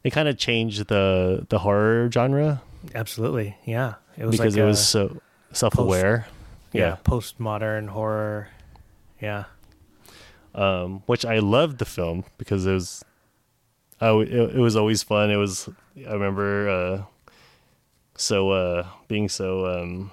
[0.04, 2.62] it kind of changed the the horror genre
[2.94, 3.56] Absolutely.
[3.64, 3.94] Yeah.
[4.16, 5.20] It was because like it was so
[5.52, 6.26] self-aware.
[6.72, 8.48] yeah, postmodern horror.
[9.20, 9.44] Yeah.
[10.54, 13.04] um, which I loved the film because it was,
[14.00, 15.30] oh, it, it was always fun.
[15.30, 17.02] It was, I remember, uh,
[18.18, 20.10] so uh, being so um,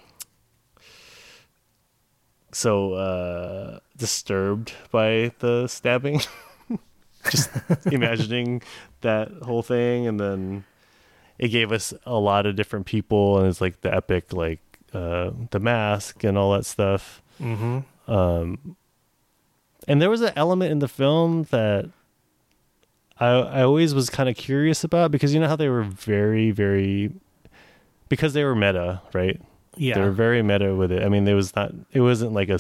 [2.52, 6.22] so uh, disturbed by the stabbing.
[7.30, 7.50] just
[7.88, 8.62] imagining
[9.02, 10.64] that whole thing, and then
[11.38, 14.62] it gave us a lot of different people, and it's like the epic, like
[14.94, 17.22] uh, the mask and all that stuff.
[17.42, 18.12] Mm-hmm.
[18.12, 18.78] Um,
[19.88, 21.90] and there was an element in the film that
[23.20, 26.52] I I always was kind of curious about because you know how they were very
[26.52, 27.12] very
[28.10, 29.42] because they were meta, right?
[29.76, 29.96] Yeah.
[29.96, 31.04] They were very meta with it.
[31.04, 32.60] I mean, there was not it wasn't like a.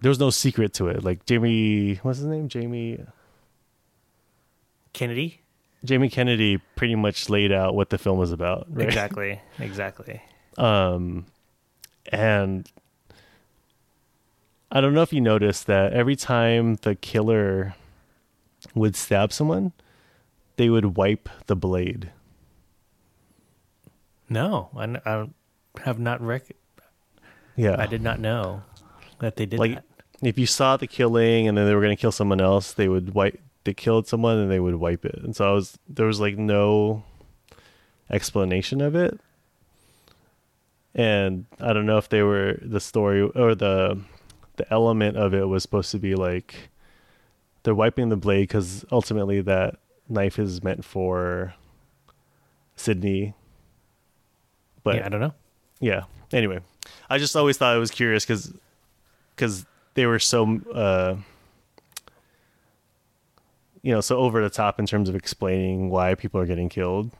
[0.00, 1.04] there was no secret to it.
[1.04, 2.48] Like Jamie, what's his name?
[2.48, 3.00] Jamie
[4.92, 5.40] Kennedy.
[5.84, 8.86] Jamie Kennedy pretty much laid out what the film was about, right?
[8.86, 9.40] Exactly.
[9.58, 10.20] Exactly.
[10.56, 11.26] Um,
[12.10, 12.68] and
[14.72, 17.74] I don't know if you noticed that every time the killer
[18.74, 19.72] would stab someone,
[20.56, 22.10] they would wipe the blade.
[24.28, 24.70] No,
[25.06, 25.26] I
[25.82, 26.56] have not rec-
[27.56, 28.62] Yeah, I did not know
[29.20, 29.84] that they did Like- that.
[30.20, 32.88] If you saw the killing and then they were going to kill someone else, they
[32.88, 33.40] would wipe.
[33.62, 35.14] They killed someone and they would wipe it.
[35.22, 37.04] And so I was there was like no
[38.10, 39.20] explanation of it.
[40.94, 44.00] And I don't know if they were the story or the
[44.56, 46.70] the element of it was supposed to be like
[47.62, 49.76] they're wiping the blade because ultimately that
[50.08, 51.54] knife is meant for
[52.74, 53.34] Sydney.
[54.88, 55.34] But yeah, I don't know.
[55.80, 56.04] yeah.
[56.32, 56.60] Anyway,
[57.10, 58.52] I just always thought it was curious because
[59.36, 61.16] because they were so uh,
[63.82, 67.10] you know so over the top in terms of explaining why people are getting killed.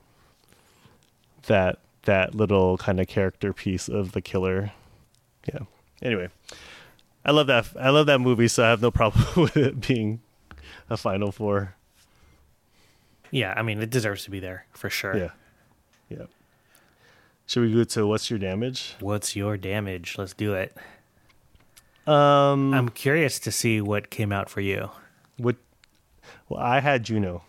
[1.47, 4.71] That that little kind of character piece of the killer.
[5.51, 5.59] Yeah.
[6.01, 6.29] Anyway,
[7.23, 7.67] I love that.
[7.79, 10.21] I love that movie, so I have no problem with it being
[10.89, 11.75] a final four.
[13.31, 15.15] Yeah, I mean, it deserves to be there for sure.
[15.15, 15.29] Yeah.
[16.09, 16.25] Yeah.
[17.49, 18.95] Should we go to what's your damage?
[18.99, 20.19] What's your damage?
[20.19, 20.77] Let's do it.
[22.05, 24.91] Um, I'm curious to see what came out for you.
[25.37, 25.55] What?
[26.47, 27.41] Well, I had Juno.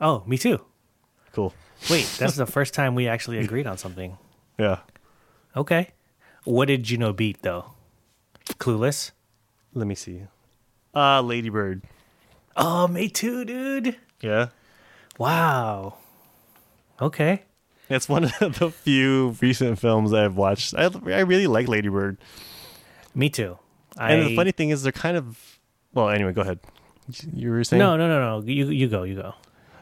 [0.00, 0.64] Oh, me too.
[1.32, 1.52] Cool.
[1.90, 4.16] Wait, that's the first time we actually agreed on something.
[4.60, 4.78] Yeah.
[5.56, 5.88] Okay.
[6.44, 7.72] What did Juno beat though?
[8.60, 9.10] Clueless.
[9.74, 10.22] Let me see.
[10.94, 11.82] Uh Lady Bird.
[12.56, 13.96] Oh, me too, dude.
[14.20, 14.50] Yeah.
[15.18, 15.96] Wow.
[17.00, 17.42] Okay.
[17.92, 20.74] It's one of the few recent films I've watched.
[20.74, 22.18] I I really like Lady Bird.
[23.14, 23.58] Me too.
[23.98, 25.58] I, And the funny thing is, they're kind of.
[25.92, 26.60] Well, anyway, go ahead.
[27.34, 28.46] You were saying No, no, no, no.
[28.46, 29.34] You you go, you go.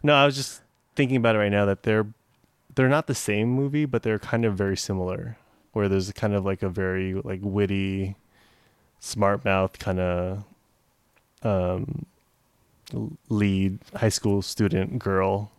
[0.03, 0.63] No, I was just
[0.97, 2.07] thinking about it right now that they're
[2.75, 5.37] they're not the same movie, but they're kind of very similar.
[5.73, 8.17] Where there's kind of like a very like witty,
[8.99, 10.45] smart mouth kind of
[11.43, 12.07] um,
[13.29, 15.53] lead high school student girl,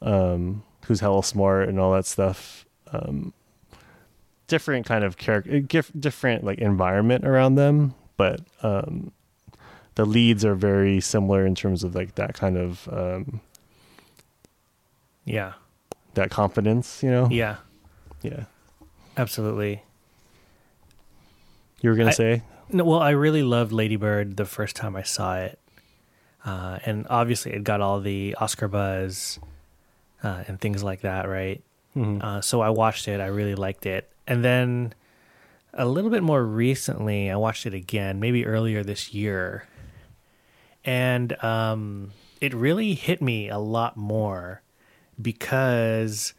[0.00, 2.66] um, who's hella smart and all that stuff.
[2.90, 3.32] Um,
[4.48, 9.12] different kind of character, different like environment around them, but um,
[9.94, 13.40] the leads are very similar in terms of like that kind of um,
[15.24, 15.52] Yeah.
[16.14, 17.28] that confidence, you know?
[17.30, 17.58] Yeah.
[18.22, 18.46] Yeah.
[19.16, 19.84] Absolutely.
[21.82, 22.42] You were gonna I- say?
[22.72, 25.58] No, well, I really loved Lady Bird the first time I saw it,
[26.44, 29.38] uh, and obviously it got all the Oscar buzz
[30.22, 31.62] uh, and things like that, right?
[31.96, 32.22] Mhm.
[32.22, 33.20] Uh, so I watched it.
[33.20, 34.94] I really liked it, and then
[35.72, 39.66] a little bit more recently, I watched it again, maybe earlier this year,
[40.84, 44.62] and um, it really hit me a lot more
[45.20, 46.32] because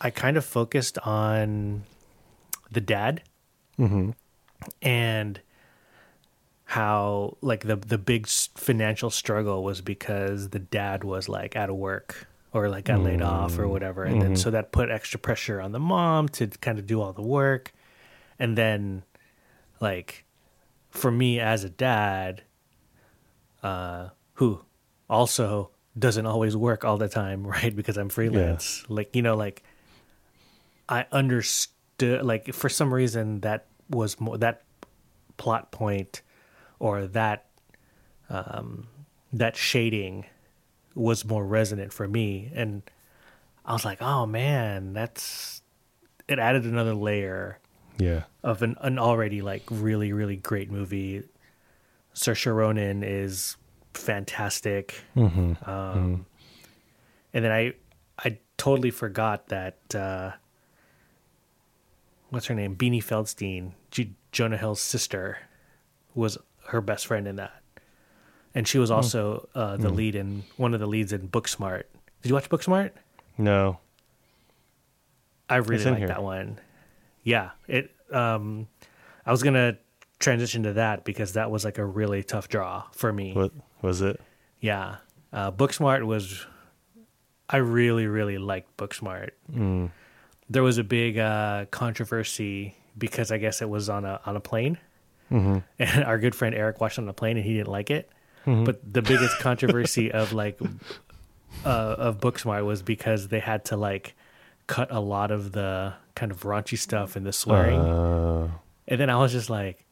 [0.00, 1.82] I kind of focused on
[2.70, 3.22] the dad
[3.78, 4.14] Mhm.
[4.82, 5.40] and
[6.64, 11.76] how like the the big financial struggle was because the dad was like out of
[11.76, 14.04] work or like got laid off or whatever.
[14.04, 17.12] And then so that put extra pressure on the mom to kind of do all
[17.12, 17.72] the work.
[18.38, 19.02] And then
[19.80, 20.24] like
[20.90, 22.42] for me as a dad
[23.62, 24.60] uh who
[25.10, 29.62] also doesn't always work all the time right because I'm freelance like you know like
[30.88, 34.62] I understood like for some reason that was more that
[35.36, 36.22] plot point
[36.78, 37.46] or that
[38.30, 38.86] um
[39.32, 40.24] that shading
[40.98, 42.82] was more resonant for me and
[43.64, 45.62] I was like, "Oh man, that's
[46.26, 47.58] it added another layer
[47.98, 48.24] Yeah.
[48.42, 51.22] of an, an already like really really great movie.
[52.14, 53.56] Saoirse Ronan is
[53.94, 55.00] fantastic.
[55.16, 55.68] Mm-hmm.
[55.70, 56.26] Um,
[57.34, 57.74] And then I
[58.18, 60.32] I totally forgot that uh,
[62.30, 65.38] what's her name, Beanie Feldstein, G- Jonah Hill's sister,
[66.14, 66.38] was
[66.68, 67.62] her best friend in that,
[68.58, 71.84] and she was also uh, the lead in one of the leads in Booksmart.
[72.22, 72.90] Did you watch Booksmart?
[73.38, 73.78] No.
[75.48, 76.08] I really It's in like here.
[76.08, 76.58] that one.
[77.22, 77.90] Yeah, it.
[78.12, 78.66] Um,
[79.24, 79.78] I was gonna
[80.18, 83.32] transition to that because that was like a really tough draw for me.
[83.32, 84.20] What Was it?
[84.60, 84.96] Yeah.
[85.32, 86.44] Uh, Booksmart was.
[87.48, 89.30] I really, really liked Booksmart.
[89.50, 89.90] Mm.
[90.50, 94.40] There was a big uh, controversy because I guess it was on a on a
[94.40, 94.78] plane,
[95.30, 95.58] Mm-hmm.
[95.78, 98.10] and our good friend Eric watched it on a plane and he didn't like it.
[98.46, 98.64] Mhm.
[98.64, 100.58] But the biggest controversy of like
[101.64, 101.68] uh,
[101.98, 104.14] of Booksmart was because they had to like
[104.66, 107.80] cut a lot of the kind of raunchy stuff and the swearing.
[107.80, 108.48] Uh,
[108.86, 109.84] And then I was just like,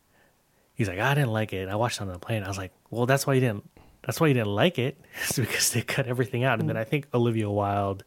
[0.74, 1.68] he's like, I didn't like it.
[1.68, 2.42] I watched it on the plane.
[2.44, 3.68] I was like, well, that's why you didn't.
[4.04, 4.96] That's why you didn't like it.
[5.24, 6.60] It's because they cut everything out.
[6.60, 8.04] And then I think Olivia Wilde,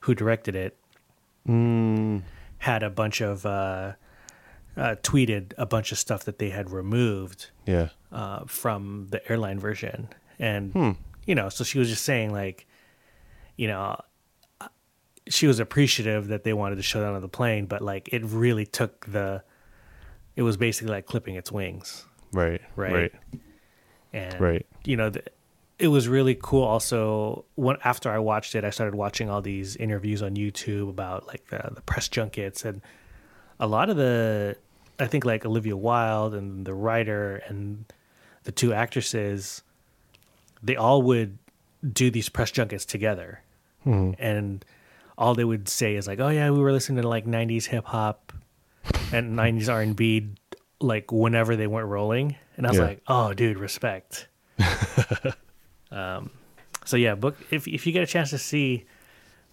[0.00, 0.76] who directed it,
[1.48, 2.22] mm,
[2.58, 3.92] had a bunch of uh,
[4.78, 7.88] uh, tweeted a bunch of stuff that they had removed yeah.
[8.12, 10.08] uh, from the airline version,
[10.38, 10.90] and Hmm.
[11.26, 12.66] you know, so she was just saying like,
[13.56, 14.00] you know,
[15.28, 18.24] she was appreciative that they wanted to show that on the plane, but like it
[18.24, 19.42] really took the,
[20.36, 22.60] it was basically like clipping its wings, Right.
[22.76, 22.92] Right.
[22.92, 23.12] Right.
[24.12, 24.66] and Right.
[24.84, 25.22] you know, the,
[25.78, 26.64] it was really cool.
[26.64, 31.26] Also, when after I watched it, I started watching all these interviews on YouTube about
[31.26, 32.80] like the the press junkets and
[33.60, 34.56] a lot of the,
[35.00, 37.84] I think like Olivia Wilde and the writer and
[38.44, 39.62] the two actresses,
[40.62, 41.38] they all would
[41.92, 43.40] do these press junkets together,
[43.86, 44.16] Mhm.
[44.18, 44.64] and
[45.16, 47.84] all they would say is like, "Oh yeah, we were listening to like '90s hip
[47.86, 48.32] hop
[49.12, 50.30] and '90s R and B,
[50.80, 52.84] like whenever they weren't rolling," and I was Yeah.
[52.84, 54.26] like, "Oh, dude, respect."
[55.90, 56.30] um,
[56.84, 58.84] so yeah, book if if you get a chance to see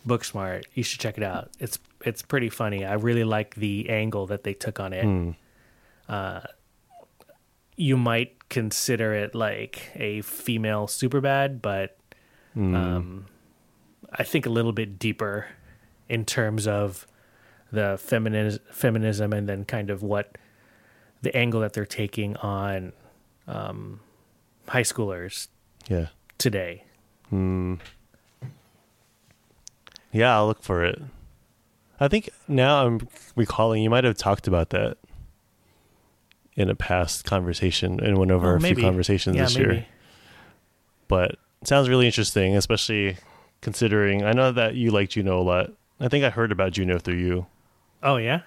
[0.07, 1.49] Booksmart, you should check it out.
[1.59, 2.85] It's it's pretty funny.
[2.85, 5.05] I really like the angle that they took on it.
[5.05, 5.35] Mm.
[7.77, 11.97] You might consider it like a female Superbad, but
[12.55, 12.73] Mm.
[12.73, 13.25] um,
[14.13, 15.47] I think a little bit deeper
[16.07, 17.05] in terms of
[17.69, 20.37] the feminiz- feminism and then kind of what
[21.21, 22.93] the angle that they're taking on
[23.47, 23.99] um,
[24.69, 25.49] high schoolers
[25.89, 26.07] yeah.
[26.37, 26.85] today.
[27.29, 27.79] Mm.
[30.15, 31.01] Yeah, I'll look for it.
[31.99, 34.97] I think now I'm recalling you might have talked about that
[36.55, 38.75] in a past conversation in one of Oh, our maybe.
[38.75, 39.73] few conversations yeah, this maybe.
[39.73, 39.85] year.
[41.07, 43.17] But it sounds really interesting, especially
[43.61, 45.71] considering I know that you like Juno a lot.
[45.99, 47.45] I think I heard about Juno through you.
[48.03, 48.41] Oh yeah.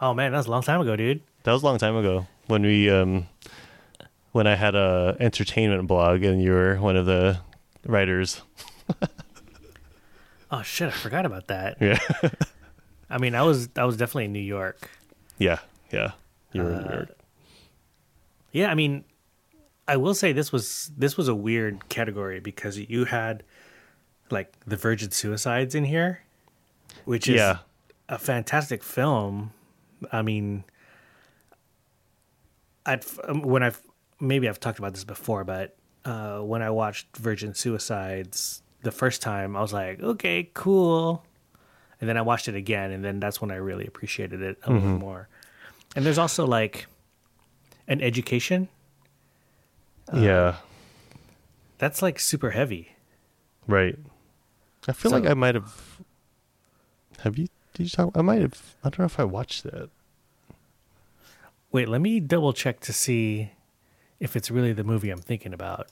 [0.00, 1.20] Oh man, that was a long time ago, dude.
[1.44, 3.26] That was a long time ago when we um
[4.32, 7.40] when I had a entertainment blog and you were one of the
[7.86, 8.40] writers.
[10.50, 11.78] Oh shit, I forgot about that.
[11.80, 11.98] Yeah.
[13.10, 14.90] I mean, I was I was definitely in New York.
[15.38, 15.58] yeah.
[15.92, 16.12] Yeah.
[16.52, 17.18] You were in New Uh, York.
[18.52, 19.04] Yeah, I mean,
[19.86, 23.42] I will say this was this was a weird category because you had
[24.30, 26.20] like the Virgin Suicides in here,
[27.04, 27.58] which is Yeah.
[28.08, 29.52] a fantastic film.
[30.12, 30.64] I mean,
[32.86, 33.80] I'd um, when I've
[34.20, 39.22] maybe I've talked about this before, but uh, when I watched Virgin Suicides the first
[39.22, 41.24] time, I was like, okay, cool.
[42.00, 44.72] And then I watched it again, and then that's when I really appreciated it a
[44.72, 44.98] little mm-hmm.
[44.98, 45.28] more.
[45.96, 46.86] And there's also like
[47.88, 48.68] an education
[50.08, 50.56] um, yeah.
[51.78, 52.90] that's like super heavy.
[53.66, 53.98] Right.
[54.86, 56.00] I feel like I might have.
[57.20, 57.48] Have you?
[57.72, 58.10] Did you talk?
[58.14, 58.76] I might have.
[58.84, 59.88] I don't know if I watched that.
[61.72, 63.52] Wait, let me double check to see
[64.20, 65.88] if it's really the movie I'm thinking about.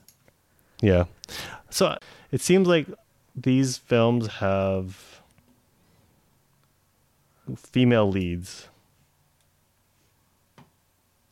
[0.83, 1.05] Yeah.
[1.70, 1.97] So
[2.30, 2.87] it seems like
[3.35, 5.20] these films have
[7.57, 8.68] female leads.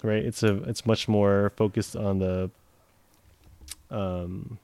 [0.02, 0.24] Right?
[0.24, 2.50] It's a it's much more focused on the
[3.90, 4.58] um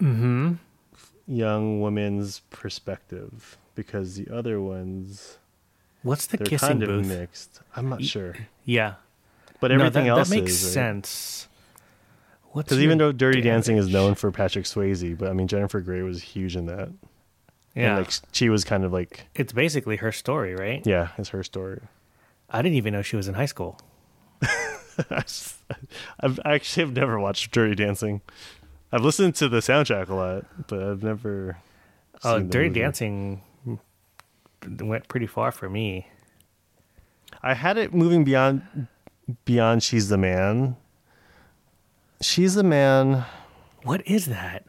[0.00, 0.54] Mm-hmm.
[1.28, 5.38] young woman's perspective because the other ones
[6.02, 7.06] What's the they're kissing kind of booth?
[7.06, 7.60] mixed.
[7.76, 8.34] I'm not sure.
[8.64, 8.94] Yeah,
[9.60, 11.46] But No, everything that, else that makes is, sense.
[11.51, 11.51] What's
[12.54, 16.02] Because even though Dirty Dancing is known for Patrick Swayze, but I mean Jennifer Grey
[16.02, 16.90] was huge in that.
[17.74, 20.86] yeah, And like she was kind of like it's basically her story, right?
[20.86, 21.80] yeah, it's her story.
[22.50, 23.80] I didn't even know she was in high school.
[25.10, 28.20] I've I actually have never watched Dirty Dancing.
[28.92, 31.56] I've listened to the soundtrack a lot, but I've never.
[32.24, 32.80] Oh, Dirty movie.
[32.80, 33.42] Dancing
[34.80, 36.08] went pretty far for me.
[37.42, 38.86] I had it moving beyond
[39.46, 39.82] beyond.
[39.82, 40.76] She's the man.
[42.22, 43.24] She's the man.
[43.82, 44.64] What is that?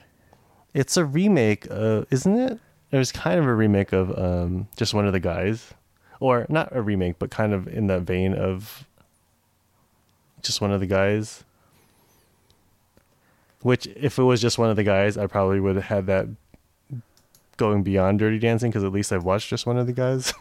[0.74, 2.60] It's a remake, of, isn't it?
[2.92, 5.74] It was kind of a remake of um, just one of the guys,
[6.20, 8.88] or not a remake, but kind of in the vein of
[10.42, 11.44] just one of the guys.
[13.62, 16.28] Which, if it was just one of the guys, I probably would have had that
[17.58, 20.34] going beyond Dirty Dancing because at least I've watched just one of the guys.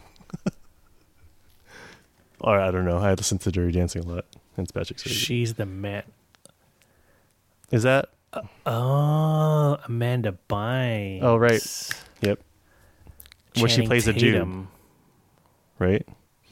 [2.40, 2.98] or I don't know.
[2.98, 4.24] I listened to Dirty Dancing a lot.
[4.56, 5.08] It's Patrick Swayze.
[5.12, 6.04] She's the man.
[7.72, 8.10] Is that?
[8.66, 11.20] Oh, Amanda Bynes.
[11.22, 11.62] Oh, right.
[12.20, 12.38] Yep.
[13.56, 14.32] Where she Channing plays a Jew.
[14.32, 14.68] Tatum.
[15.78, 16.06] Right.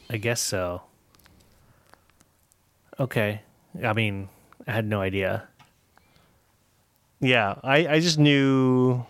[0.09, 0.81] I guess so.
[2.99, 3.41] Okay.
[3.83, 4.29] I mean,
[4.67, 5.47] I had no idea.
[7.19, 9.05] Yeah, I, I just knew.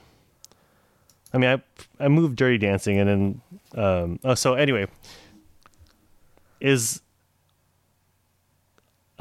[1.34, 3.42] I mean, I I moved Dirty Dancing, and then
[3.82, 4.20] um.
[4.26, 4.88] Oh, so anyway,
[6.60, 7.02] is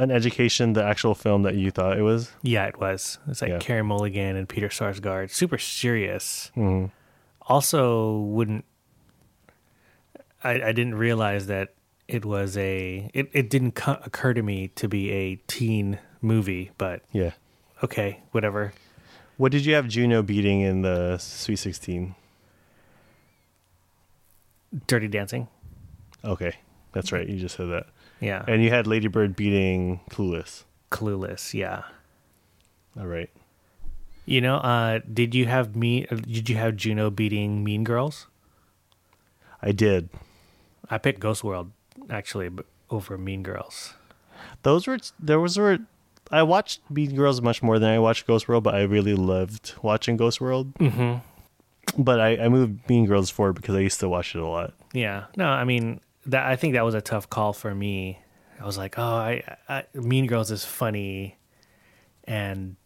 [0.02, 2.32] an education the actual film that you thought it was?
[2.42, 3.18] Yeah, it was.
[3.28, 3.58] It's like Yeah.
[3.58, 5.30] Carey Mulligan and Peter Sarsgaard.
[5.30, 6.50] Super serious.
[6.54, 6.86] hmm
[7.42, 8.64] Also, wouldn't.
[10.42, 11.74] I, I didn't realize that
[12.08, 13.10] it was a.
[13.12, 17.32] It, it didn't cu- occur to me to be a teen movie, but Yeah.
[17.82, 18.72] okay, whatever.
[19.36, 22.14] What did you have Juno beating in the Sweet Sixteen?
[24.86, 25.48] Dirty Dancing.
[26.24, 26.54] Okay,
[26.92, 27.26] that's right.
[27.28, 27.86] You just said that.
[28.20, 28.44] Yeah.
[28.46, 30.64] And you had Lady Bird beating Clueless.
[30.90, 31.54] Clueless.
[31.54, 31.84] Yeah.
[32.98, 33.30] All right.
[34.26, 36.06] You know, uh, did you have me?
[36.06, 38.26] Did you have Juno beating Mean Girls?
[39.62, 40.08] I did.
[40.88, 41.72] I picked Ghost World
[42.08, 42.50] actually,
[42.90, 43.94] over Mean Girls.
[44.62, 45.78] Those were there was were
[46.30, 49.74] I watched Mean Girls much more than I watched Ghost World, but I really loved
[49.82, 50.74] watching Ghost World.
[50.74, 52.02] Mm-hmm.
[52.02, 54.74] But I, I moved Mean Girls forward because I used to watch it a lot.
[54.92, 55.24] Yeah.
[55.36, 56.00] No, I mean
[56.30, 56.46] that.
[56.46, 58.18] I think that was a tough call for me.
[58.60, 61.38] I was like, oh, I, I Mean Girls is funny,
[62.24, 62.76] and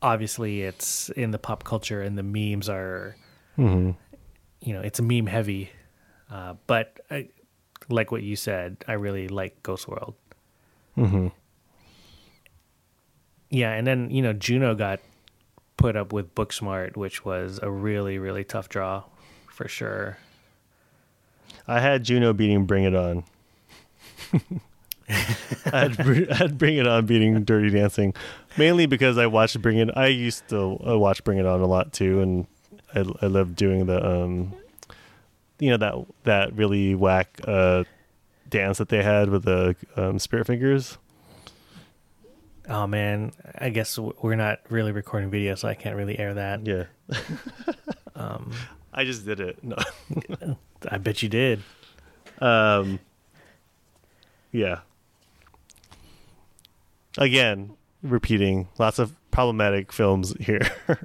[0.00, 3.16] obviously it's in the pop culture, and the memes are,
[3.58, 3.90] Mm-hmm.
[4.60, 5.70] you know, it's meme heavy.
[6.30, 7.28] Uh, but I,
[7.88, 10.14] like what you said, I really like Ghost World.
[10.96, 11.28] Mm-hmm.
[13.50, 15.00] Yeah, and then you know Juno got
[15.76, 19.04] put up with Booksmart, which was a really really tough draw,
[19.50, 20.18] for sure.
[21.68, 23.22] I had Juno beating Bring It On.
[25.10, 25.14] I,
[25.64, 28.14] had, Br- I had Bring It On beating Dirty Dancing,
[28.56, 29.90] mainly because I watched Bring It.
[29.96, 32.46] I used to uh, watch Bring It On a lot too, and
[32.94, 34.54] I I loved doing the um,
[35.58, 35.94] you know that
[36.24, 37.84] that really whack uh
[38.48, 40.98] dance that they had with the um, spirit fingers.
[42.68, 46.66] Oh man, I guess we're not really recording video, so I can't really air that.
[46.66, 46.84] Yeah,
[48.14, 48.52] Um,
[48.98, 49.62] I just did it.
[49.62, 49.76] No.
[50.90, 51.62] I bet you did.
[52.40, 52.98] Um,
[54.50, 54.80] yeah.
[57.16, 60.68] Again, repeating lots of problematic films here.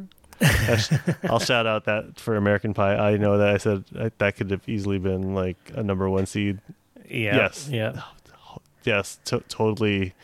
[1.29, 2.95] I'll shout out that for American Pie.
[2.95, 6.25] I know that I said I, that could have easily been like a number one
[6.25, 6.61] seed.
[7.07, 7.35] Yeah.
[7.35, 7.69] Yes.
[7.71, 8.01] Yeah.
[8.85, 10.15] Yes, to- totally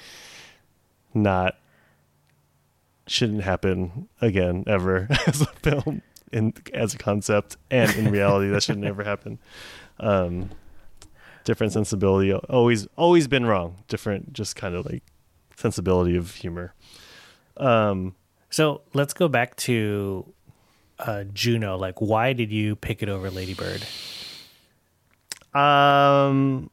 [1.13, 1.55] not.
[3.05, 6.01] Shouldn't happen again ever as a film
[6.31, 9.39] in as a concept and in reality that should never happen.
[9.99, 10.49] Um,
[11.43, 13.83] different sensibility, always always been wrong.
[13.87, 15.03] Different, just kind of like
[15.57, 16.73] sensibility of humor.
[17.57, 18.15] Um,
[18.49, 20.33] So let's go back to
[20.99, 21.77] uh, Juno.
[21.77, 23.83] Like, why did you pick it over Lady Bird?
[25.53, 26.69] Um,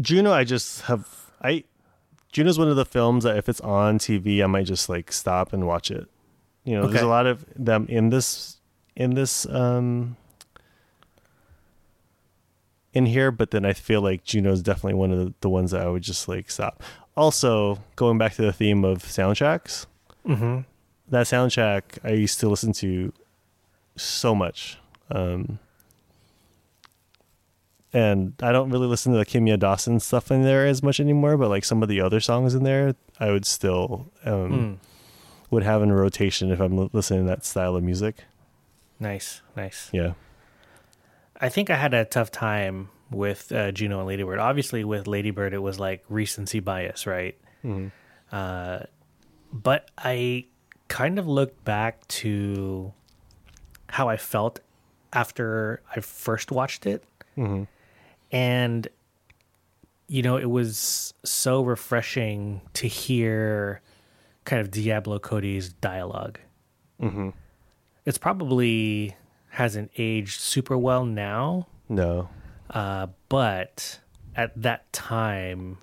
[0.00, 1.64] Juno, I just have I.
[2.32, 5.52] Juno's one of the films that if it's on TV, I might just like stop
[5.52, 6.06] and watch it.
[6.64, 8.58] You know, there's a lot of them in this
[8.96, 10.16] in this um
[12.92, 15.70] in here, but then I feel like Juno is definitely one of the, the ones
[15.72, 16.82] that I would just like stop.
[17.14, 19.86] Also, going back to the theme of soundtracks,
[20.26, 20.60] Mm-hmm.
[21.10, 23.12] that soundtrack I used to listen to
[23.96, 24.78] so much.
[25.10, 25.58] Um,
[27.92, 31.36] and I don't really listen to the Kimya Dawson stuff in there as much anymore,
[31.36, 34.76] but like some of the other songs in there, I would still um, Mm.
[35.50, 38.24] would have in rotation if I'm listening to that style of music.
[38.98, 39.90] Nice, nice.
[39.92, 40.14] Yeah.
[41.40, 44.38] I think I had a tough time with uh, Juno and Ladybird.
[44.38, 47.36] Obviously, with Ladybird, it was like recency bias, right?
[47.62, 47.92] Mhm.
[48.32, 48.80] Uh,
[49.52, 50.46] but I
[50.88, 52.92] kind of looked back to
[53.88, 54.60] how I felt
[55.12, 57.04] after I first watched it.
[57.36, 57.68] Mhm.
[58.32, 58.88] And,
[60.08, 63.82] you know, it was so refreshing to hear
[64.44, 66.38] kind of Diablo Cody's dialogue.
[67.00, 67.34] Mhm.
[68.06, 69.16] It's probably
[69.50, 72.28] hasn't aged super well now, No.
[72.70, 74.00] uh, but
[74.34, 75.78] at that time,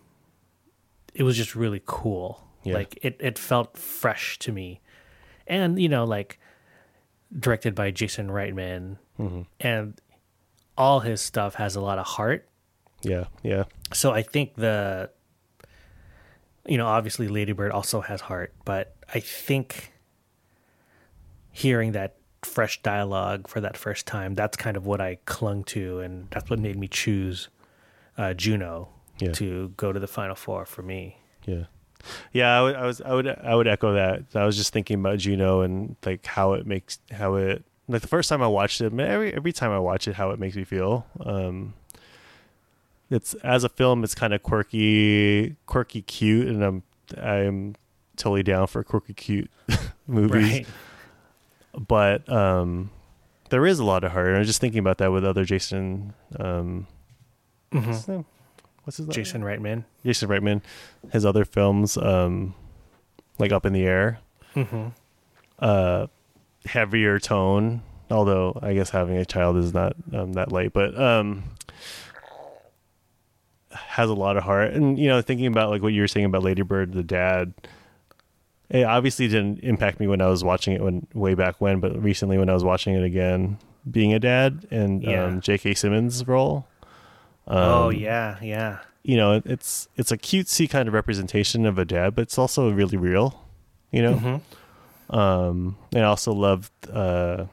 [1.14, 2.48] it was just really cool.
[2.64, 2.76] Yeah.
[2.76, 4.80] Like it, it felt fresh to me,
[5.48, 6.40] and you know, like
[7.38, 9.46] directed by Jason Reitman, Mhm.
[9.60, 10.00] and
[10.78, 12.48] all his stuff has a lot of heart.
[13.02, 13.26] Yeah.
[13.44, 13.66] Yeah.
[13.92, 15.10] So I think the,
[16.66, 19.93] you know, obviously Ladybird also has heart, but I think
[21.54, 25.99] hearing that fresh dialogue for that first time, that's kind of what I clung to,
[26.01, 27.47] and that's what made me choose
[28.18, 28.89] uh, Juno
[29.20, 29.32] Yeah.
[29.34, 31.18] to go to the final four for me.
[31.45, 31.66] Yeah.
[32.34, 34.24] Yeah, I, would, I was, I would, I would echo that.
[34.36, 38.10] I was just thinking about Juno and like how it makes, how it, like the
[38.10, 40.64] first time I watched it, every every time I watch it, how it makes me
[40.66, 41.06] feel.
[41.22, 41.74] Um,
[43.10, 46.84] it's as a film, it's kind of quirky, quirky, cute, and I'm,
[47.22, 47.76] I'm
[48.18, 49.51] totally down for quirky, cute
[50.08, 50.51] movies.
[50.51, 50.68] Right.
[51.78, 52.92] But um,
[53.50, 54.28] there is a lot of heart.
[54.28, 56.14] And I was just thinking about that with other Jason.
[56.40, 56.88] Um,
[57.72, 57.86] Mhm.
[57.88, 58.26] what's his name?
[58.84, 59.14] What's his name?
[59.14, 59.86] Jason Reitman.
[60.06, 60.62] Jason Reitman,
[61.12, 62.54] his other films, um,
[63.40, 64.20] like Up in the Air,
[64.56, 64.90] Mm-hmm.
[65.60, 66.08] uh,
[66.66, 67.82] heavier tone.
[68.12, 71.44] Although I guess having a child is not um, that light, but um,
[73.72, 74.74] has a lot of heart.
[74.74, 77.54] And you know, thinking about like what you were saying about Ladybird, the dad.
[78.74, 82.02] It obviously didn't impact me when I was watching it when way back when, but
[82.04, 83.58] recently when I was watching it again,
[83.90, 85.26] being a dad and Yeah.
[85.26, 85.76] um, J.K.
[85.76, 86.66] Simmons' role.
[87.48, 88.80] Um, oh yeah, yeah.
[89.04, 92.38] you know, it- it's it's a cutesy kind of representation of a dad, but it's
[92.38, 93.40] also really real.
[93.92, 95.16] You know, Mhm.
[95.16, 97.46] um, and I also loved uh,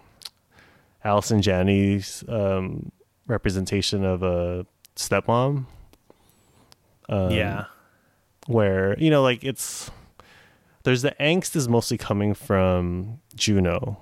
[1.05, 2.93] Allison Janney's um,
[3.27, 4.65] representation of a
[4.97, 5.67] stepmom.
[7.09, 7.65] Um, yeah.
[8.47, 9.91] where you know, like it's
[10.85, 13.99] there's the angst is mostly coming from Juno,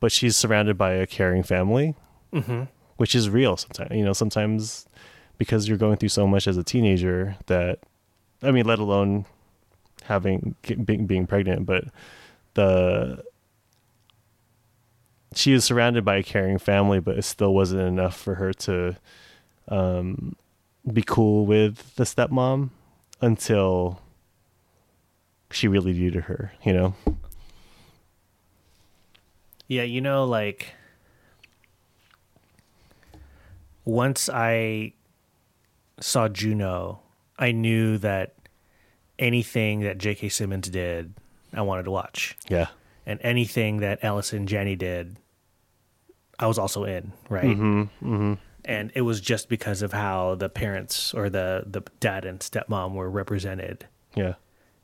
[0.00, 1.94] but she's surrounded by a caring family
[2.32, 2.64] Mm-hmm.
[2.98, 4.84] which is real sometimes you know sometimes
[5.38, 7.78] because you're going through so much as a teenager that
[8.42, 9.24] i mean let alone
[10.04, 10.54] having
[10.84, 11.84] being, being pregnant but
[12.52, 13.24] the
[15.34, 18.94] she is surrounded by a caring family but it still wasn't enough for her to
[19.68, 20.36] um
[20.92, 22.68] be cool with the stepmom
[23.22, 24.00] until
[25.50, 26.94] she really needed her you know
[29.68, 30.72] Yeah, you know, like
[33.84, 34.94] once I
[36.00, 37.00] saw Juno,
[37.38, 38.34] I knew that
[39.18, 40.30] anything that J.K.
[40.30, 41.12] Simmons did,
[41.52, 42.68] I wanted to watch, yeah
[43.04, 45.16] and anything that Allison Janney did,
[46.38, 47.12] I was also in.
[47.28, 48.34] Right, mm-hmm, mm-hmm.
[48.64, 52.94] and it was just because of how the parents or the the dad and stepmom
[52.94, 54.34] were represented yeah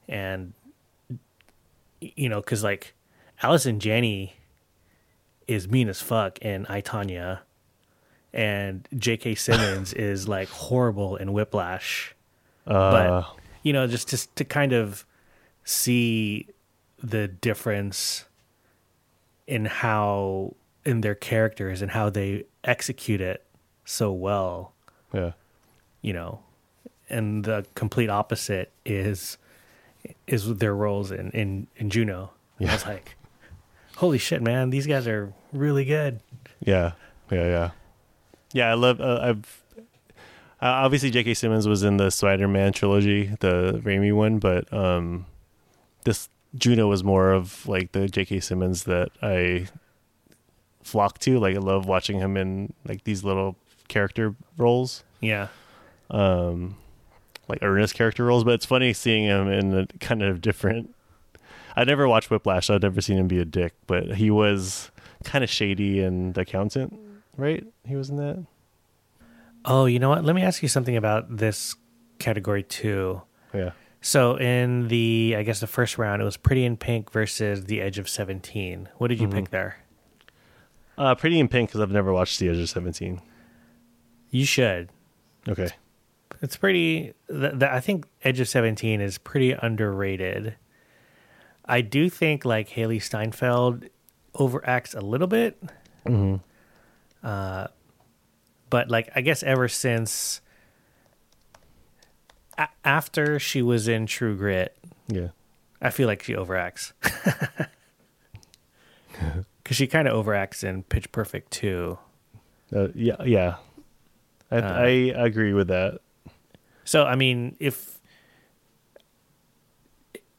[0.08, 0.52] and
[2.00, 2.94] you know because like
[3.42, 4.36] allison janney
[5.46, 7.40] is mean as fuck in i Tonya,
[8.32, 12.14] and j.k simmons is like horrible in whiplash.
[12.66, 13.22] Uh,
[13.62, 15.04] you know just just to kind of
[15.64, 16.46] see
[17.02, 18.24] the difference
[19.46, 23.44] in how in their characters and how they execute it
[23.84, 24.72] so well.
[25.12, 25.32] Yeah.
[26.02, 26.40] You know,
[27.08, 29.38] and the complete opposite is
[30.26, 32.30] is their roles in in, in Juno.
[32.60, 33.16] I was like,
[33.96, 36.20] holy shit, man, these guys are really good.
[36.60, 36.92] Yeah,
[37.30, 37.70] yeah, yeah,
[38.52, 38.70] yeah.
[38.70, 39.00] I love.
[39.00, 39.62] Uh, I've
[40.62, 41.34] uh, obviously J.K.
[41.34, 45.26] Simmons was in the Spider-Man trilogy, the Raimi one, but um,
[46.04, 48.40] this Juno was more of like the J.K.
[48.40, 49.66] Simmons that I
[50.82, 51.38] flock to.
[51.38, 53.56] Like I love watching him in like these little
[53.88, 55.48] character roles, Yeah,
[56.10, 56.76] um,
[57.48, 58.44] like earnest character roles.
[58.44, 60.94] But it's funny seeing him in a kind of different.
[61.76, 62.66] I never watched Whiplash.
[62.66, 64.90] So I'd never seen him be a dick, but he was
[65.24, 66.98] kind of shady and the accountant,
[67.36, 67.66] right?
[67.86, 68.44] He was in that.
[69.64, 70.24] Oh, you know what?
[70.24, 71.74] Let me ask you something about this
[72.18, 73.22] category too.
[73.54, 73.70] Yeah.
[74.02, 77.80] So in the I guess the first round, it was Pretty in Pink versus The
[77.80, 78.88] Edge of Seventeen.
[78.98, 79.38] What did you Mm-hmm.
[79.38, 79.76] pick there?
[80.98, 83.20] Uh, Pretty in Pink because I've never watched The Edge of Seventeen.
[84.30, 84.90] You should.
[85.48, 85.70] Okay.
[86.42, 87.14] It's pretty.
[87.28, 90.56] Th- th- I think Edge of Seventeen is pretty underrated.
[91.64, 93.88] I do think like Hailee Steinfeld
[94.34, 95.62] overacts a little bit,
[96.06, 96.36] Mm-hmm.
[97.26, 97.68] uh,
[98.68, 100.40] but like I guess ever since
[102.58, 104.76] a- after she was in True Grit,
[105.08, 105.28] Yeah.
[105.80, 106.92] I feel like she overacts
[109.12, 111.98] because she kind of overacts in Pitch Perfect too.
[112.74, 113.22] Uh, yeah.
[113.24, 113.56] Yeah.
[114.50, 114.86] I, Uh, I
[115.24, 116.00] agree with that.
[116.84, 117.98] So I mean, if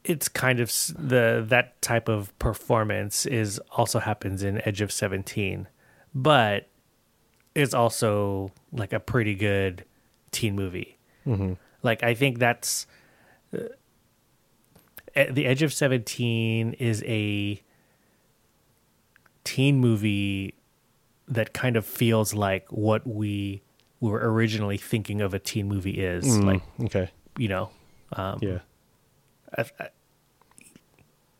[0.03, 5.67] it's kind of the that type of performance is also happens in Edge of Seventeen,
[6.13, 6.67] but
[7.55, 9.85] it's also like a pretty good
[10.31, 10.97] teen movie.
[11.25, 11.53] Mm-hmm.
[11.81, 12.85] Like I think that's
[13.53, 13.59] uh,
[15.17, 17.61] E- the Edge of Seventeen is a
[19.43, 20.53] teen movie
[21.27, 23.63] that kind of feels like what we
[24.09, 26.25] were originally thinking of a teen movie is.
[26.25, 27.09] Mm, Like okay.
[27.37, 27.69] you know,
[28.13, 28.59] um, Yeah.
[29.57, 29.89] I, I,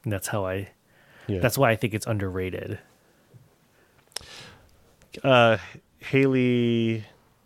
[0.06, 0.70] that's how I.
[1.28, 1.40] Yeah.
[1.40, 2.78] That's why I think it's underrated.
[5.24, 5.58] uh,
[6.12, 7.04] Hailee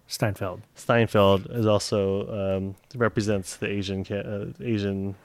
[0.07, 0.61] Steinfeld.
[0.75, 5.15] Steinfeld is also um, represents the Asian ca- uh, Asian.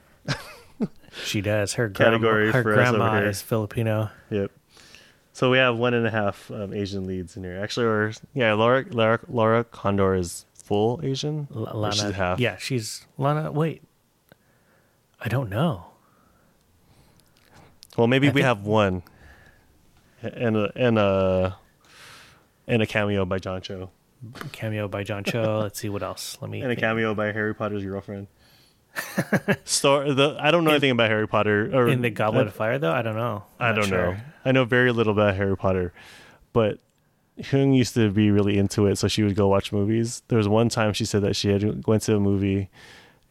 [1.24, 1.74] She does.
[1.74, 4.10] Her Category grandma, her for us over grandma is Filipino.
[4.30, 4.50] Yep.
[5.34, 7.60] So we have one and a half um, Asian leads in here.
[7.60, 11.48] Actually, or yeah, Laura Laura, Laura Condor is full Asian.
[11.54, 11.92] L- Lana.
[11.92, 12.38] she's half.
[12.38, 13.50] Yeah, she's Lana.
[13.50, 13.82] Wait,
[15.20, 15.86] I don't know.
[17.96, 19.02] Well, maybe I we think- have one,
[20.22, 21.56] and a and a
[22.68, 23.90] and a cameo by John Cho,
[24.52, 25.58] Cameo by John Cho.
[25.62, 26.38] Let's see what else.
[26.40, 26.60] Let me.
[26.62, 28.28] and a cameo by Harry Potter's girlfriend.
[29.64, 30.14] Story.
[30.14, 31.70] The I don't know anything about Harry Potter.
[31.74, 32.92] Or, in the Goblet I, of Fire, though.
[32.92, 33.44] I don't know.
[33.58, 34.16] I I'm not don't know.
[34.44, 35.92] I know very little about Harry Potter,
[36.52, 36.78] but
[37.38, 40.22] Hyung used to be really into it, so she would go watch movies.
[40.28, 42.68] There was one time she said that she had went to a movie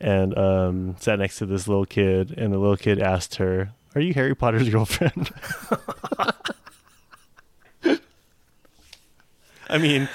[0.01, 4.01] and um, sat next to this little kid, and the little kid asked her, "Are
[4.01, 5.29] you Harry Potter's girlfriend?"
[9.69, 10.09] I mean,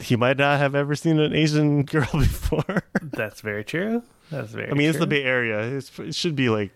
[0.00, 2.82] he- might not have ever seen an Asian girl before.
[3.02, 4.02] That's very true.
[4.30, 4.70] That's very.
[4.70, 5.06] I mean, it's the.
[5.06, 5.60] Bay Area.
[5.76, 6.72] It's, it should be like,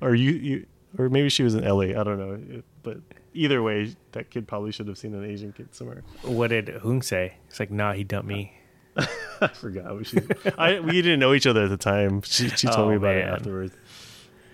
[0.00, 0.66] or you, you,
[0.98, 1.98] or maybe she was in LA.
[1.98, 2.62] I don't know.
[2.82, 2.98] But
[3.34, 6.02] either way, that kid probably should have seen an Asian kid somewhere.
[6.22, 7.34] What did Hung say?
[7.48, 8.52] It's like, nah, he dumped me.
[9.40, 9.94] I forgot.
[9.94, 10.18] What she,
[10.58, 12.22] I we didn't know each other at the time.
[12.22, 13.74] She she told Oh, me about it afterwards.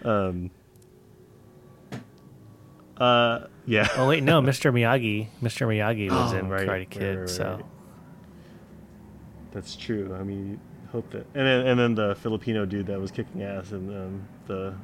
[0.04, 0.50] Um.
[2.96, 3.46] Uh.
[3.66, 3.88] Yeah.
[3.96, 4.72] Oh wait, no, Mr.
[4.72, 5.28] Miyagi.
[5.42, 5.66] Mr.
[5.66, 7.02] Miyagi was Oh, in right, Karate right, Kid.
[7.14, 7.62] right, right, so.
[9.54, 10.14] That's true.
[10.18, 10.60] I mean,
[10.90, 14.28] hope that, and then and then the Filipino dude that was kicking ass in um,
[14.46, 14.74] the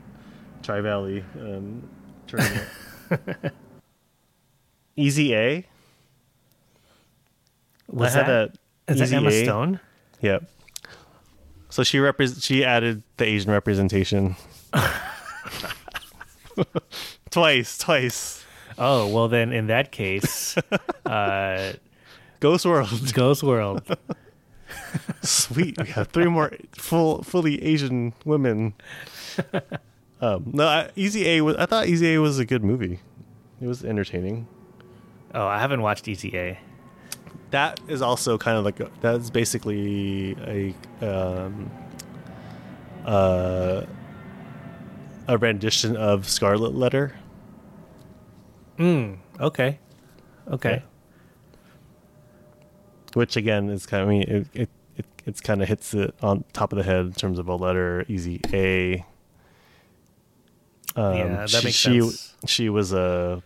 [0.62, 1.82] Tri Valley um,
[2.28, 2.68] tournament.
[4.96, 5.66] Easy A.
[7.88, 8.96] was I had that, that.
[8.96, 9.44] is that Emma A.
[9.44, 9.80] Stone?
[10.20, 10.48] Yep.
[11.70, 14.36] So she repres she added the Asian representation.
[17.30, 18.44] twice, twice.
[18.78, 20.56] Oh well, then in that case,
[21.06, 21.72] uh,
[22.40, 23.12] Ghost World.
[23.14, 23.82] Ghost World.
[25.22, 25.76] Sweet.
[25.80, 28.74] We have three more full, fully Asian women.
[30.22, 31.56] Um, no, I, Easy A was.
[31.56, 33.00] I thought Easy A was a good movie.
[33.58, 34.46] It was entertaining.
[35.34, 36.58] Oh, I haven't watched Easy A.
[37.52, 41.70] That is also kind of like a, that's basically a um,
[43.06, 43.86] uh,
[45.26, 47.14] a rendition of Scarlet Letter.
[48.78, 49.78] Mm, okay,
[50.50, 50.82] okay.
[50.82, 50.82] Yeah.
[53.14, 54.68] which again is kind of I mean it it,
[55.20, 57.54] it it's kind of hits it on top of the head in terms of a
[57.54, 59.04] letter easy A.
[60.96, 62.34] Um, Yeah, that she, makes she, sense.
[62.42, 63.42] She she was a.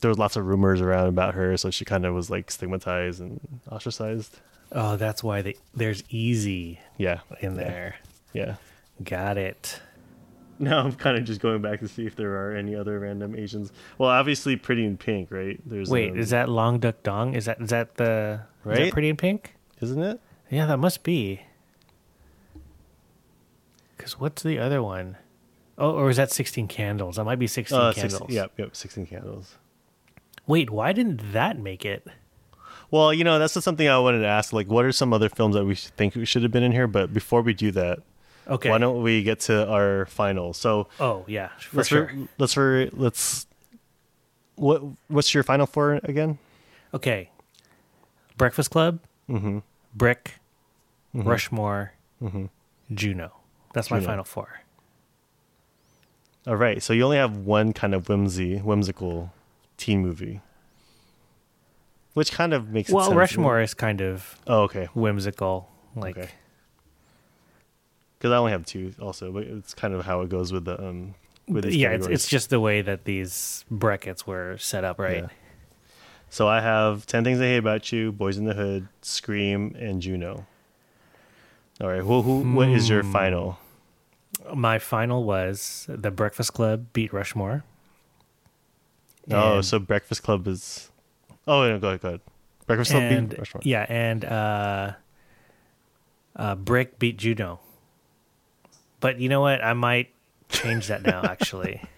[0.00, 3.20] There was lots of rumors around about her, so she kind of was like stigmatized
[3.20, 3.40] and
[3.70, 4.40] ostracized.
[4.72, 7.96] Oh, that's why they, there's easy Yeah, in there.
[8.32, 8.56] Yeah.
[9.04, 9.80] Got it.
[10.58, 13.34] Now I'm kind of just going back to see if there are any other random
[13.36, 13.72] Asians.
[13.98, 15.60] Well, obviously, Pretty in Pink, right?
[15.66, 17.34] There's Wait, um, is that Long Duck Dong?
[17.34, 18.92] Is that is that the is that Right?
[18.92, 19.56] Pretty in Pink?
[19.82, 20.20] Isn't it?
[20.50, 21.42] Yeah, that must be.
[23.96, 25.16] Because what's the other one?
[25.78, 27.16] Oh, or is that Sixteen Candles?
[27.16, 28.12] That might be Sixteen Uh, Candles.
[28.20, 29.56] 16, yep, yep, Sixteen Candles.
[30.46, 32.06] Wait, why didn't that make it?
[32.90, 34.52] Well, you know, that's just something I wanted to ask.
[34.52, 36.86] Like, what are some other films that we think we should have been in here?
[36.86, 38.00] But before we do that,
[38.48, 38.68] Okay.
[38.68, 40.52] why don't we get to our final?
[40.52, 42.10] So Oh yeah, for let's sure.
[42.12, 43.46] re- let's re- let's
[44.56, 46.38] what what's your final four again?
[46.92, 47.30] okay.
[48.36, 48.98] Breakfast Club,
[49.28, 49.58] Mm-hmm.
[49.94, 50.34] Brick,
[51.14, 51.92] Rushmore,
[52.22, 52.46] Mm-hmm.
[52.94, 53.32] Juno.
[53.74, 54.60] That's my final four.
[56.46, 59.32] All right, so you only have one kind of whimsy, whimsical
[59.76, 60.40] teen movie,
[62.14, 63.14] which kind of makes it Well.
[63.14, 65.68] Rushmore is kind of Oh, okay, whimsical.
[65.94, 66.30] Like, Okay.
[68.18, 70.80] because I only have two, also, but it's kind of how it goes with the
[70.82, 71.14] um
[71.48, 75.24] with yeah, it's, it's just the way that these brackets were set up, right?
[75.24, 75.28] Yeah.
[76.32, 80.00] So I have Ten Things I Hate About You, Boys in the Hood, Scream, and
[80.00, 80.46] Juno.
[81.78, 83.12] All right, who, who what is your Hmm.
[83.12, 83.58] final?
[84.54, 87.64] My final was The Breakfast Club beat Rushmore.
[89.30, 90.90] oh, so Breakfast Club is.
[91.46, 92.20] Oh, yeah, go ahead, go ahead.
[92.66, 93.60] Breakfast Club and beat Rushmore.
[93.66, 94.92] yeah, and uh,
[96.34, 97.60] uh, Brick beat Juno.
[99.00, 99.62] But you know what?
[99.62, 100.08] I might
[100.48, 101.24] change that now.
[101.26, 101.82] Actually,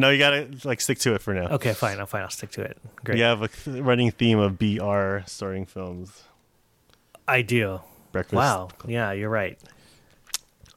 [0.00, 1.48] No, you gotta like stick to it for now.
[1.48, 1.98] okay, fine.
[2.00, 2.22] I'll fine.
[2.22, 2.78] I'll stick to it.
[3.04, 3.18] Great.
[3.18, 6.24] You have a th- running theme of BR starring films.
[7.28, 7.80] I do.
[8.12, 8.34] Breakfast.
[8.34, 8.68] Wow.
[8.86, 9.58] Yeah, you're right.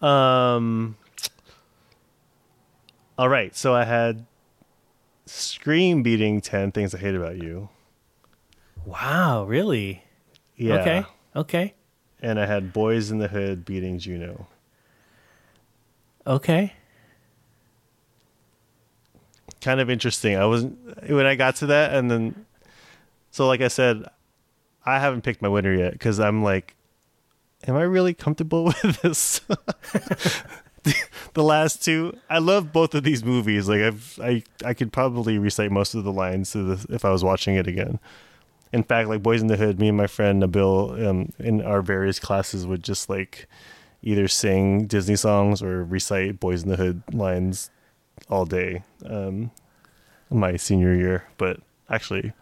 [0.01, 0.97] Um.
[3.17, 4.25] All right, so I had
[5.25, 7.69] Scream beating Ten Things I Hate About You.
[8.85, 9.45] Wow.
[9.45, 10.03] Really?
[10.55, 10.73] Yeah.
[10.75, 11.05] Okay.
[11.35, 11.73] Okay.
[12.21, 14.47] And I had Boys in the Hood beating Juno.
[16.25, 16.73] Okay.
[19.63, 20.35] Kind of interesting.
[20.35, 20.77] I wasn't
[21.09, 22.45] when I got to that, and then
[23.31, 24.05] so like I said,
[24.85, 26.75] I haven't picked my winner yet because I'm like,
[27.67, 29.41] am I really comfortable with this?
[31.33, 33.67] the last two, I love both of these movies.
[33.67, 37.23] Like I've, I, I could probably recite most of the lines to if I was
[37.23, 37.99] watching it again.
[38.71, 41.81] In fact, like Boys in the Hood, me and my friend Nabil, um, in our
[41.81, 43.47] various classes, would just like
[44.01, 47.69] either sing Disney songs or recite Boys in the Hood lines
[48.29, 48.83] all day.
[49.05, 49.51] Um,
[50.29, 51.59] my senior year, but
[51.89, 52.33] actually,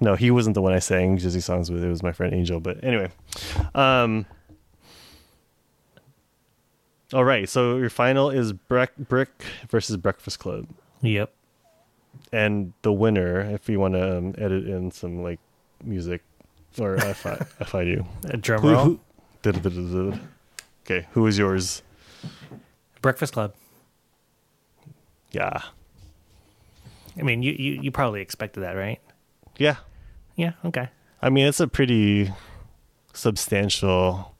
[0.00, 1.84] no, he wasn't the one I sang Disney songs with.
[1.84, 2.58] It was my friend Angel.
[2.58, 3.10] But anyway,
[3.74, 4.26] um,
[7.12, 7.48] all right.
[7.48, 9.30] So your final is Brick Brick
[9.68, 10.66] versus Breakfast Club,
[11.02, 11.32] Yep.
[12.32, 15.38] and the winner, if you want to um, edit in some like
[15.84, 16.22] music,
[16.78, 18.84] or if I if I do, A drum roll.
[18.84, 19.00] who-
[20.84, 21.82] okay, who is yours?
[23.02, 23.54] Breakfast Club.
[25.32, 25.62] Yeah,
[27.18, 29.00] I mean, you, you you probably expected that, right?
[29.58, 29.76] yeah.
[30.36, 30.52] Yeah.
[30.66, 30.88] Okay.
[31.22, 32.30] I mean, it's a pretty
[33.14, 34.34] substantial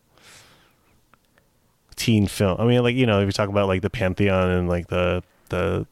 [1.96, 2.60] teen film.
[2.60, 5.22] I mean, like you know, if you talk about like the Pantheon and like the
[5.48, 5.86] the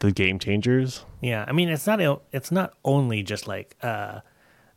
[0.00, 1.04] the Game Changers.
[1.20, 1.44] Yeah.
[1.48, 2.00] I mean, it's not
[2.32, 4.20] it's not only just like uh,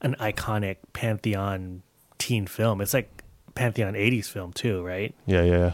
[0.01, 1.81] an iconic pantheon
[2.17, 2.79] teen film.
[2.79, 3.23] It's like
[3.55, 5.13] pantheon '80s film too, right?
[5.25, 5.73] Yeah, yeah,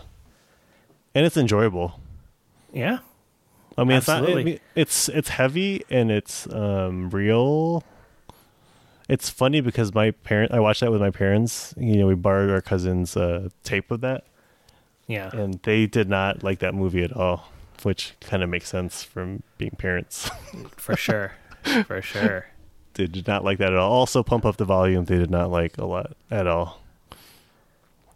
[1.14, 2.00] and it's enjoyable.
[2.74, 3.00] Yeah.
[3.78, 4.28] I mean, it's not.
[4.76, 7.84] It's it's heavy and it's um real.
[9.08, 11.74] It's funny because my parent, I watched that with my parents.
[11.78, 14.26] You know, we borrowed our cousin's uh, tape of that,
[15.08, 15.32] Yeah.
[15.34, 17.50] and they did not like that movie at all,
[17.82, 20.30] which kind of makes sense from being parents.
[20.78, 21.32] For sure.
[21.88, 22.46] For sure.
[22.94, 23.92] they did not like that at all.
[23.92, 26.80] Also, Pump Up the Volume, they did not like a lot at all.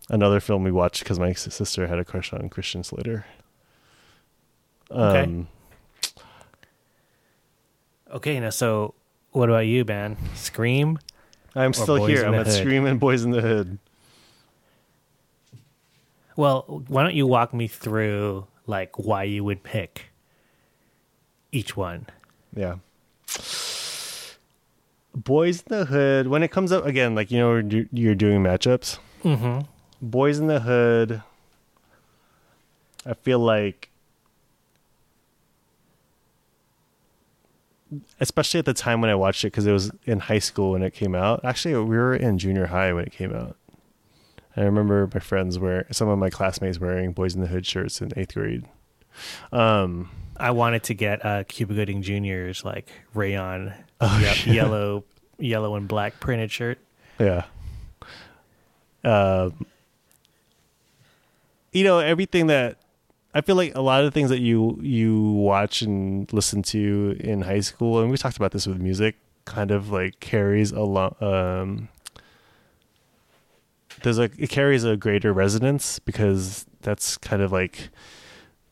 [0.10, 3.26] Another film we watched because my sister had a crush on Christian Slater.
[4.94, 5.24] Okay.
[5.24, 5.48] Um,
[8.12, 8.40] Okay.
[8.40, 8.94] Now, so
[9.32, 10.18] what about you, man?
[10.36, 11.00] Scream.
[11.56, 12.26] I'm still Boys here.
[12.28, 12.56] I'm at Hood.
[12.56, 13.80] Scream and Boys in the Hood.
[16.36, 20.12] Well, why don't you walk me through like why you would pick
[21.52, 22.08] each one?
[22.56, 22.76] Yeah.
[25.16, 28.42] Boys in the Hood, when it comes up again, like, you know, you're- you're doing
[28.42, 28.98] matchups.
[29.24, 29.62] Mm-hmm.
[30.02, 31.22] Boys in the Hood,
[33.06, 33.90] I feel like,
[38.20, 40.84] especially at the time when I watched it, because it was in high school when
[40.84, 41.44] it came out.
[41.44, 43.56] Actually, we were in junior high when it came out.
[44.56, 48.02] I remember my friends were some of my classmates wearing Boys in the Hood shirts
[48.02, 48.66] in eighth grade.
[49.52, 54.54] Um, I wanted to get uh, Cuba Gooding Jr.'s like rayon Oh, ye- shit.
[54.56, 55.04] yellow,
[55.40, 56.78] yellow and black printed shirt.
[57.20, 57.46] Yeah.
[59.04, 59.66] Um,
[61.72, 62.78] you know everything that
[63.34, 67.42] I feel like a lot of things that you you watch and listen to in
[67.42, 69.16] high school, and we talked about this with music,
[69.46, 71.22] kind of like carries a lot.
[71.22, 71.90] Um,
[74.04, 77.90] there's a it carries a greater resonance because that's kind of like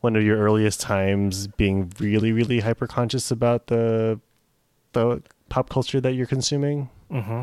[0.00, 4.20] one of your earliest times being really really hyper conscious about the
[4.92, 6.88] the pop culture that you're consuming.
[7.10, 7.42] Mm-hmm.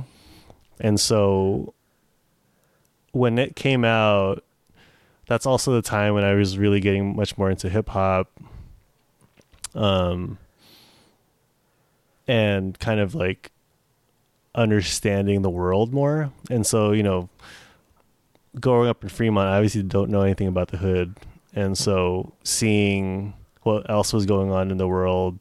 [0.80, 1.74] And so
[3.12, 4.44] when it came out,
[5.30, 8.30] that's also the time when I was really getting much more into hip hop.
[9.76, 10.40] Um
[12.28, 13.52] and kind of like
[14.56, 16.32] understanding the world more.
[16.50, 17.30] And so, you know,
[18.60, 21.16] growing up in Fremont, I obviously don't know anything about the hood.
[21.54, 25.40] And so seeing what else was going on in the world,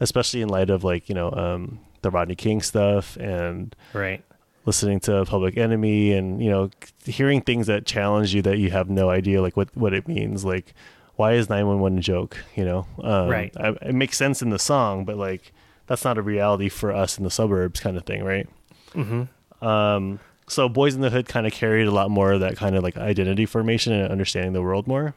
[0.00, 4.24] especially in light of like, you know, um the Rodney King stuff and Right.
[4.68, 6.70] Listening to Public Enemy and you know
[7.04, 10.44] hearing things that challenge you that you have no idea like what what it means
[10.44, 10.74] like
[11.16, 13.52] why is 911 a joke you know um, Right.
[13.56, 15.52] I, it makes sense in the song but like
[15.86, 18.48] that's not a reality for us in the suburbs kind of thing right
[18.94, 19.64] Mm-hmm.
[19.66, 22.76] um so boys in the hood kind of carried a lot more of that kind
[22.76, 25.14] of like identity formation and understanding the world more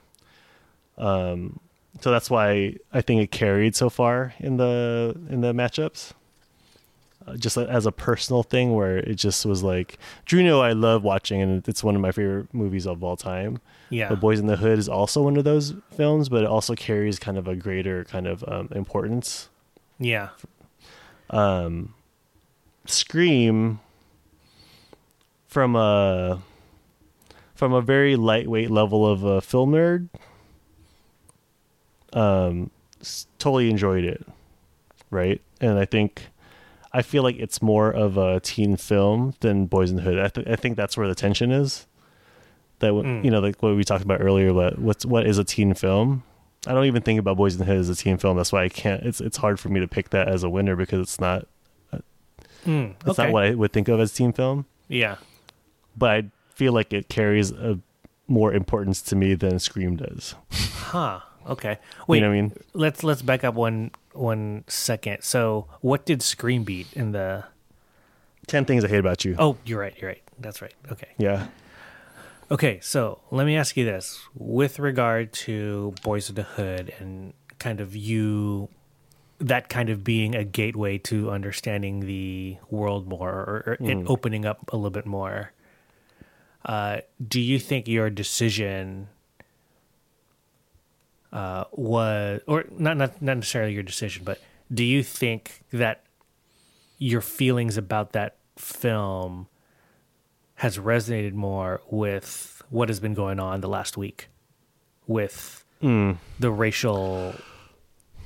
[0.97, 1.59] um
[2.01, 6.11] so that's why i think it carried so far in the in the matchups
[7.37, 11.67] just as a personal thing where it just was like Juno I love watching and
[11.67, 13.59] it's one of my favorite movies of all time.
[13.89, 14.09] Yeah.
[14.09, 17.19] But Boys in the Hood is also one of those films, but it also carries
[17.19, 19.49] kind of a greater kind of um, importance.
[19.99, 20.29] yeah.
[21.29, 21.93] Um,
[22.85, 23.79] Scream
[25.47, 26.41] from a
[27.53, 30.09] from a very lightweight level of a film nerd.
[32.13, 32.71] Um,
[33.37, 34.25] totally enjoyed it,
[35.11, 35.39] right?
[35.61, 36.30] And I think
[36.93, 40.19] I feel like it's more of a teen film than Boys in the Hood.
[40.19, 41.87] I, th- I think that's where the tension is.
[42.79, 43.23] That w Mm.
[43.23, 46.23] you know, like what we talked about earlier, about what's what is a teen film.
[46.67, 48.37] I don't even think about Boys in the Hood as a teen film.
[48.37, 49.03] That's why I can't.
[49.03, 51.47] It's it's hard for me to pick that as a winner because it's not.
[52.65, 53.23] Mm, It's okay.
[53.23, 55.15] not what I would think of as teen film, yeah.
[55.97, 57.79] but I feel like it carries a
[58.27, 60.35] more importance to me than Scream does.
[60.51, 61.21] Huh.
[61.47, 61.77] Okay.
[62.07, 62.17] Wait.
[62.17, 62.53] you know what I mean?
[62.73, 65.23] Let's let's back up one one second.
[65.23, 67.45] So, what did Scream beat in the?
[68.47, 69.35] Ten things I hate about you.
[69.37, 69.95] Oh, you're right.
[69.99, 70.21] You're right.
[70.39, 70.73] That's right.
[70.91, 71.09] Okay.
[71.17, 71.47] Yeah.
[72.49, 72.79] Okay.
[72.81, 77.79] So let me ask you this: with regard to Boys of the Hood and kind
[77.79, 78.67] of you,
[79.39, 84.45] that kind of being a gateway to understanding the world more, or, or it opening
[84.45, 85.53] up a little bit more.
[86.65, 89.07] Uh, do you think your decision
[91.31, 94.39] uh, was, or not, not not necessarily your decision, but
[94.73, 96.03] do you think that
[96.97, 99.47] your feelings about that film
[100.55, 104.27] has resonated more with what has been going on the last week,
[105.07, 106.17] with Mm.
[106.39, 107.43] the racial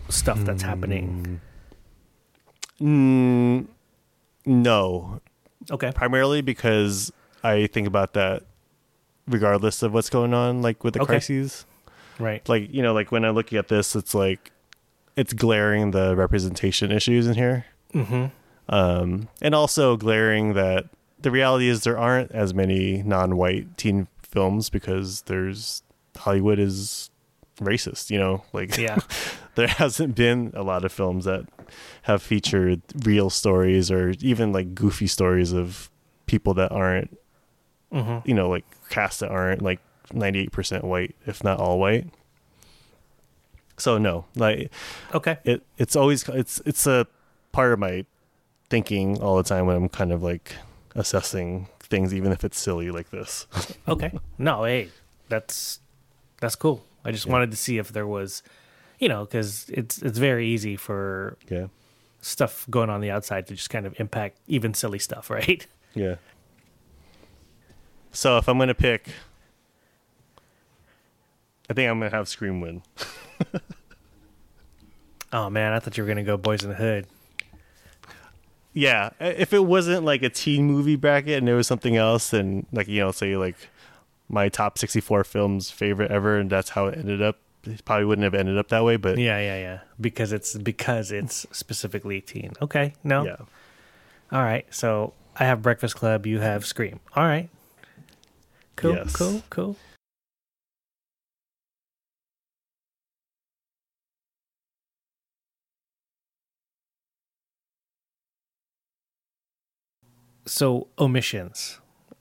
[0.10, 1.40] stuff that's happening?
[2.82, 3.68] Mm,
[4.45, 5.22] no,
[5.72, 7.11] Okay, primarily because
[7.44, 8.44] I think about that
[9.27, 11.14] regardless of what's going on, like with the Okay.
[11.14, 11.65] crises.
[12.20, 12.48] Right.
[12.50, 14.52] Like you know, like when I look at this, it's like
[15.16, 18.26] it's glaring the representation issues in here, Mm-hmm.
[18.74, 20.86] um, and also glaring that
[21.22, 25.82] the reality is there aren't as many non-white teen films because there's
[26.18, 27.10] Hollywood is
[27.62, 28.10] racist.
[28.10, 28.98] You know, like Yeah.
[29.56, 31.46] there hasn't been a lot of films that
[32.04, 35.90] have featured real stories or even like goofy stories of
[36.26, 37.18] people that aren't
[37.94, 38.28] Mm-hmm.
[38.28, 39.80] you know like casts that aren't like
[40.10, 42.07] 98% white if not all white
[43.77, 44.72] so no like
[45.14, 45.38] Okay.
[45.44, 47.06] it it's always it's it's a
[47.52, 48.06] part of my
[48.69, 50.56] thinking all the time when i'm kind of like
[50.95, 53.48] assessing things even if it's silly like this
[53.88, 54.11] Okay.
[54.38, 54.90] No, hey,
[55.30, 55.80] that's
[56.41, 56.84] that's cool.
[57.03, 57.34] I just Yeah.
[57.34, 58.41] wanted to see if there was,
[58.99, 61.68] you know, because it's it's very easy for yeah
[62.22, 65.68] stuff going on the outside to just kind of impact even silly stuff, right?
[65.94, 66.15] yeah
[68.11, 69.10] so if i'm gonna pick
[71.70, 72.82] i think i'm gonna have scream win
[75.34, 77.08] Oh man, I thought you were gonna go Boys in the Hood.
[78.72, 82.66] Yeah, if it wasn't like a teen movie bracket and there was something else, then
[82.72, 83.58] like you know, say like
[84.30, 87.40] my top sixty-four films favorite ever, and that's how it ended up.
[87.66, 89.80] It probably wouldn't have ended up that way, but Yeah, yeah, yeah.
[90.00, 92.54] Because it's because it's specifically teen.
[92.62, 93.38] Okay, no, yeah,
[94.32, 94.66] all right.
[94.74, 96.26] So I have Breakfast Club.
[96.26, 97.02] You have Scream.
[97.14, 97.50] All right.
[98.78, 98.96] Cool.
[98.96, 99.16] Yes.
[99.16, 99.42] Cool.
[99.50, 99.76] Cool.
[110.46, 111.80] So omissions.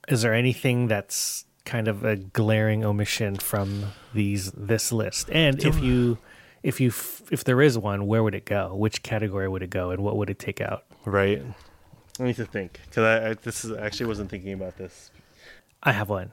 [0.08, 5.30] Is there anything that's kind of a glaring omission from these this list?
[5.30, 6.18] And if you
[6.62, 6.88] if you
[7.30, 8.74] if there is one, where would it go?
[8.74, 10.84] Which category would it go and what would it take out?
[11.04, 11.42] right.
[12.20, 15.10] I need to think because I, I this is I actually wasn't thinking about this.
[15.82, 16.32] I have one.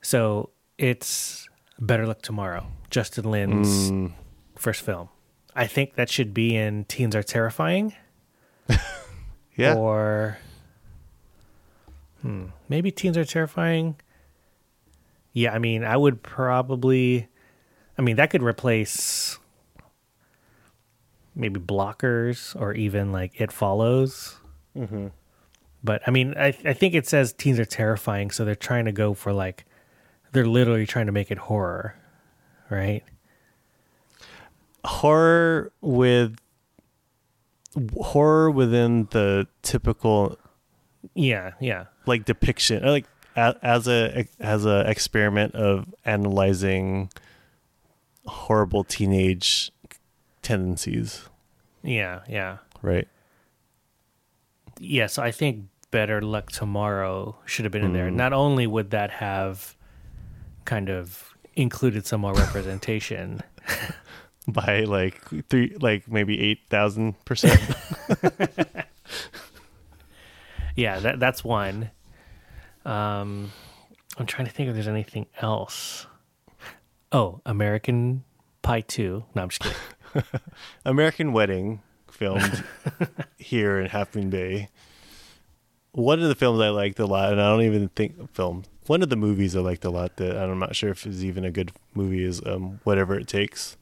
[0.00, 1.48] So it's
[1.78, 4.12] Better Luck Tomorrow, Justin Lin's Mm,
[4.56, 5.08] first film.
[5.56, 7.94] I think that should be in Teens Are Terrifying
[9.56, 10.38] yeah, or
[12.22, 13.96] hmm, maybe Teens Are Terrifying.
[15.32, 17.28] Yeah, I mean, I would probably
[17.98, 19.38] I mean, that could replace
[21.34, 24.36] maybe Blockers or even like It Follows.
[24.74, 25.08] hmm
[25.84, 28.92] But I mean, I I think it says teens are terrifying, so they're trying to
[28.92, 29.64] go for like
[30.32, 31.96] they're literally trying to make it horror,
[32.70, 33.02] right?
[34.84, 36.36] horror with
[37.98, 40.38] horror within the typical
[41.14, 43.06] Yeah, yeah, like depiction or like
[43.36, 47.10] as a as a experiment of analyzing
[48.26, 49.70] horrible teenage
[50.42, 51.28] tendencies
[51.82, 53.08] yeah, yeah, right
[54.80, 58.08] Yes, I think Better Luck Tomorrow should have been in there.
[58.08, 58.14] Mm.
[58.14, 59.76] Not only would that have
[60.64, 63.42] kind of included some more representation,
[64.48, 65.20] by like
[65.50, 67.60] three like maybe 8000 percent
[70.74, 71.90] yeah, that that's one.
[72.84, 73.52] Um,
[74.18, 76.06] I'm trying to think if there's anything else.
[77.12, 78.24] Oh, American
[78.62, 79.24] Pie Two.
[79.34, 79.76] No, I'm just kidding.
[80.84, 81.80] american wedding
[82.10, 82.64] filmed
[83.38, 84.68] here in half moon bay
[85.92, 89.02] one of the films i liked a lot and i don't even think film one
[89.02, 91.50] of the movies i liked a lot that i'm not sure if is even a
[91.50, 93.76] good movie is um whatever it takes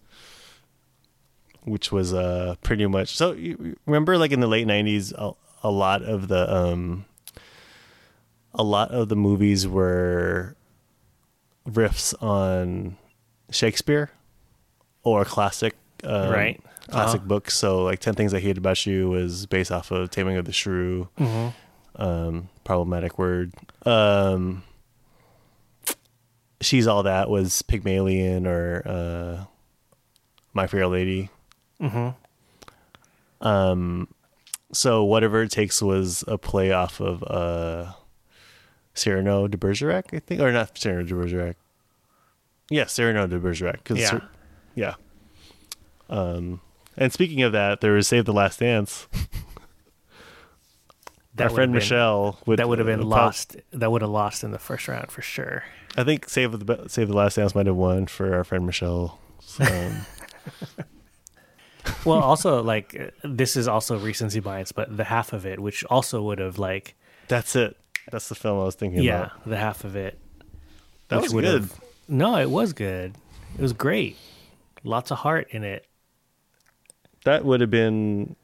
[1.65, 5.33] which was uh pretty much so you remember like in the late 90s a,
[5.67, 7.05] a lot of the um
[8.55, 10.57] a lot of the movies were
[11.69, 12.97] riffs on
[13.51, 14.11] shakespeare
[15.03, 16.61] or classic um, Right.
[16.89, 17.29] classic Uh-huh.
[17.29, 17.55] books.
[17.55, 20.53] So like Ten Things I Hate About You was based off of Taming of the
[20.53, 21.09] Shrew.
[21.19, 21.53] Mhm.
[21.97, 23.53] Um, problematic word.
[23.85, 24.63] Um,
[26.61, 29.45] She's All That was Pygmalion or uh,
[30.55, 31.31] My Fair Lady.
[31.81, 32.15] Mhm.
[33.41, 34.09] Um,
[34.73, 37.93] so whatever it takes was a play off of uh,
[38.99, 41.55] Cyrano de Bergerac, I think, or not Cyrano de Bergerac.
[42.71, 43.83] Yeah, Cyrano de Bergerac.
[43.85, 44.21] 'cause Yeah.
[44.75, 44.95] Yeah.
[46.11, 46.61] Um,
[46.97, 49.07] and speaking of that, there was Save the Last Dance.
[51.35, 53.57] That Our friend been- Michelle would That would have been uh, lost.
[53.71, 55.63] That would have lost in the first round for sure.
[55.97, 59.21] I think Save the Save the Last Dance might have won for our friend Michelle.
[59.61, 60.05] Um,
[62.05, 66.21] Well, also like this is also recency bias, but the half of it, which also
[66.23, 66.95] would have like
[67.29, 67.77] that's it.
[68.11, 69.45] That's the film I was thinking yeah, about.
[69.47, 70.19] the half of it.
[71.09, 71.45] That was good.
[71.45, 73.15] have- No, it was good.
[73.59, 74.17] It was great.
[74.85, 75.85] Lots of heart in it.
[77.25, 78.37] That would have been.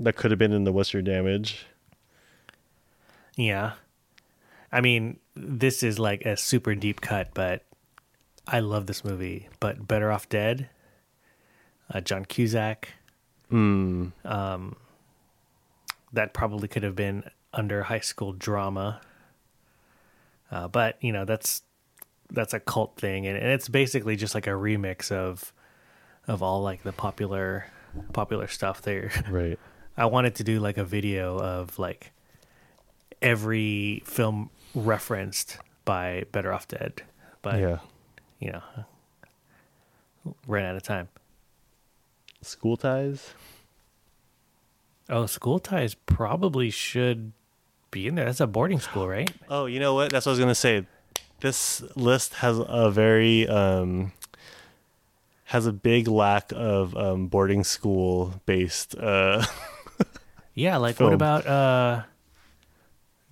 [0.00, 1.66] That could have been in the Your Damage.
[3.36, 3.72] Yeah.
[4.70, 7.64] I mean, this is like a super deep cut, but
[8.46, 9.48] I love this movie.
[9.60, 10.68] But Better Off Dead,
[11.92, 12.90] uh, John Cusack,
[13.50, 14.12] Mm.
[14.26, 14.76] um,
[16.12, 19.00] that probably could have been under high school drama.
[20.50, 21.62] Uh, but you know, that's
[22.30, 25.52] that's a cult thing, and, and it's basically just like a remix of
[26.26, 27.66] of all like the popular
[28.12, 29.10] popular stuff there.
[29.30, 29.58] Right.
[29.96, 32.12] I wanted to do like a video of like
[33.20, 37.02] every film referenced by Better Off Dead,
[37.42, 37.78] but yeah.
[38.38, 38.62] you know,
[40.46, 41.08] ran out of time.
[42.42, 43.32] School ties.
[45.10, 47.32] Oh, School Ties probably should
[47.90, 48.24] be in there.
[48.24, 49.30] That's a boarding school, right?
[49.48, 50.10] Oh, you know what?
[50.10, 50.86] That's what I was gonna say.
[51.40, 54.12] This list has a very um,
[55.44, 58.94] has a big lack of um, boarding school based.
[58.96, 59.44] Uh,
[60.54, 61.10] Yeah, like Film.
[61.10, 62.02] what about uh,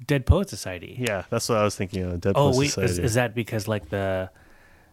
[0.07, 0.97] Dead Poet Society?
[1.01, 2.21] yeah, that's what I was thinking of.
[2.21, 3.03] Dead Oh Poets wait, Society.
[3.03, 4.31] is that because like the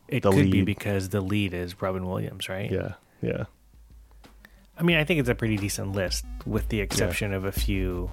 [0.08, 0.66] it The could be lead.
[0.66, 2.72] because the lead is Robin Williams, right?
[2.72, 3.44] yeah, yeah,
[4.78, 8.10] I mean, I think it's a pretty decent list, with the exception of a few,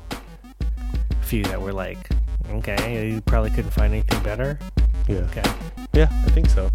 [1.31, 2.09] few that were like,
[2.51, 4.59] okay, you probably couldn't find anything better.
[5.07, 5.45] yeah, Okay,
[5.93, 6.09] yeah.
[6.27, 6.69] I think so.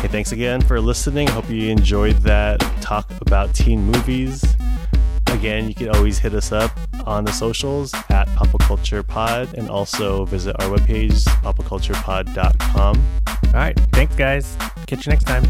[0.00, 1.26] Hey, thanks again for listening.
[1.26, 4.44] Hope you enjoyed that talk about teen movies.
[5.32, 6.70] Again, you can always hit us up
[7.06, 8.28] on the socials at
[9.08, 13.04] Pod and also visit our webpage, papaculturepod.com.
[13.26, 14.56] all right, thanks guys.
[14.86, 15.42] Catch you next time.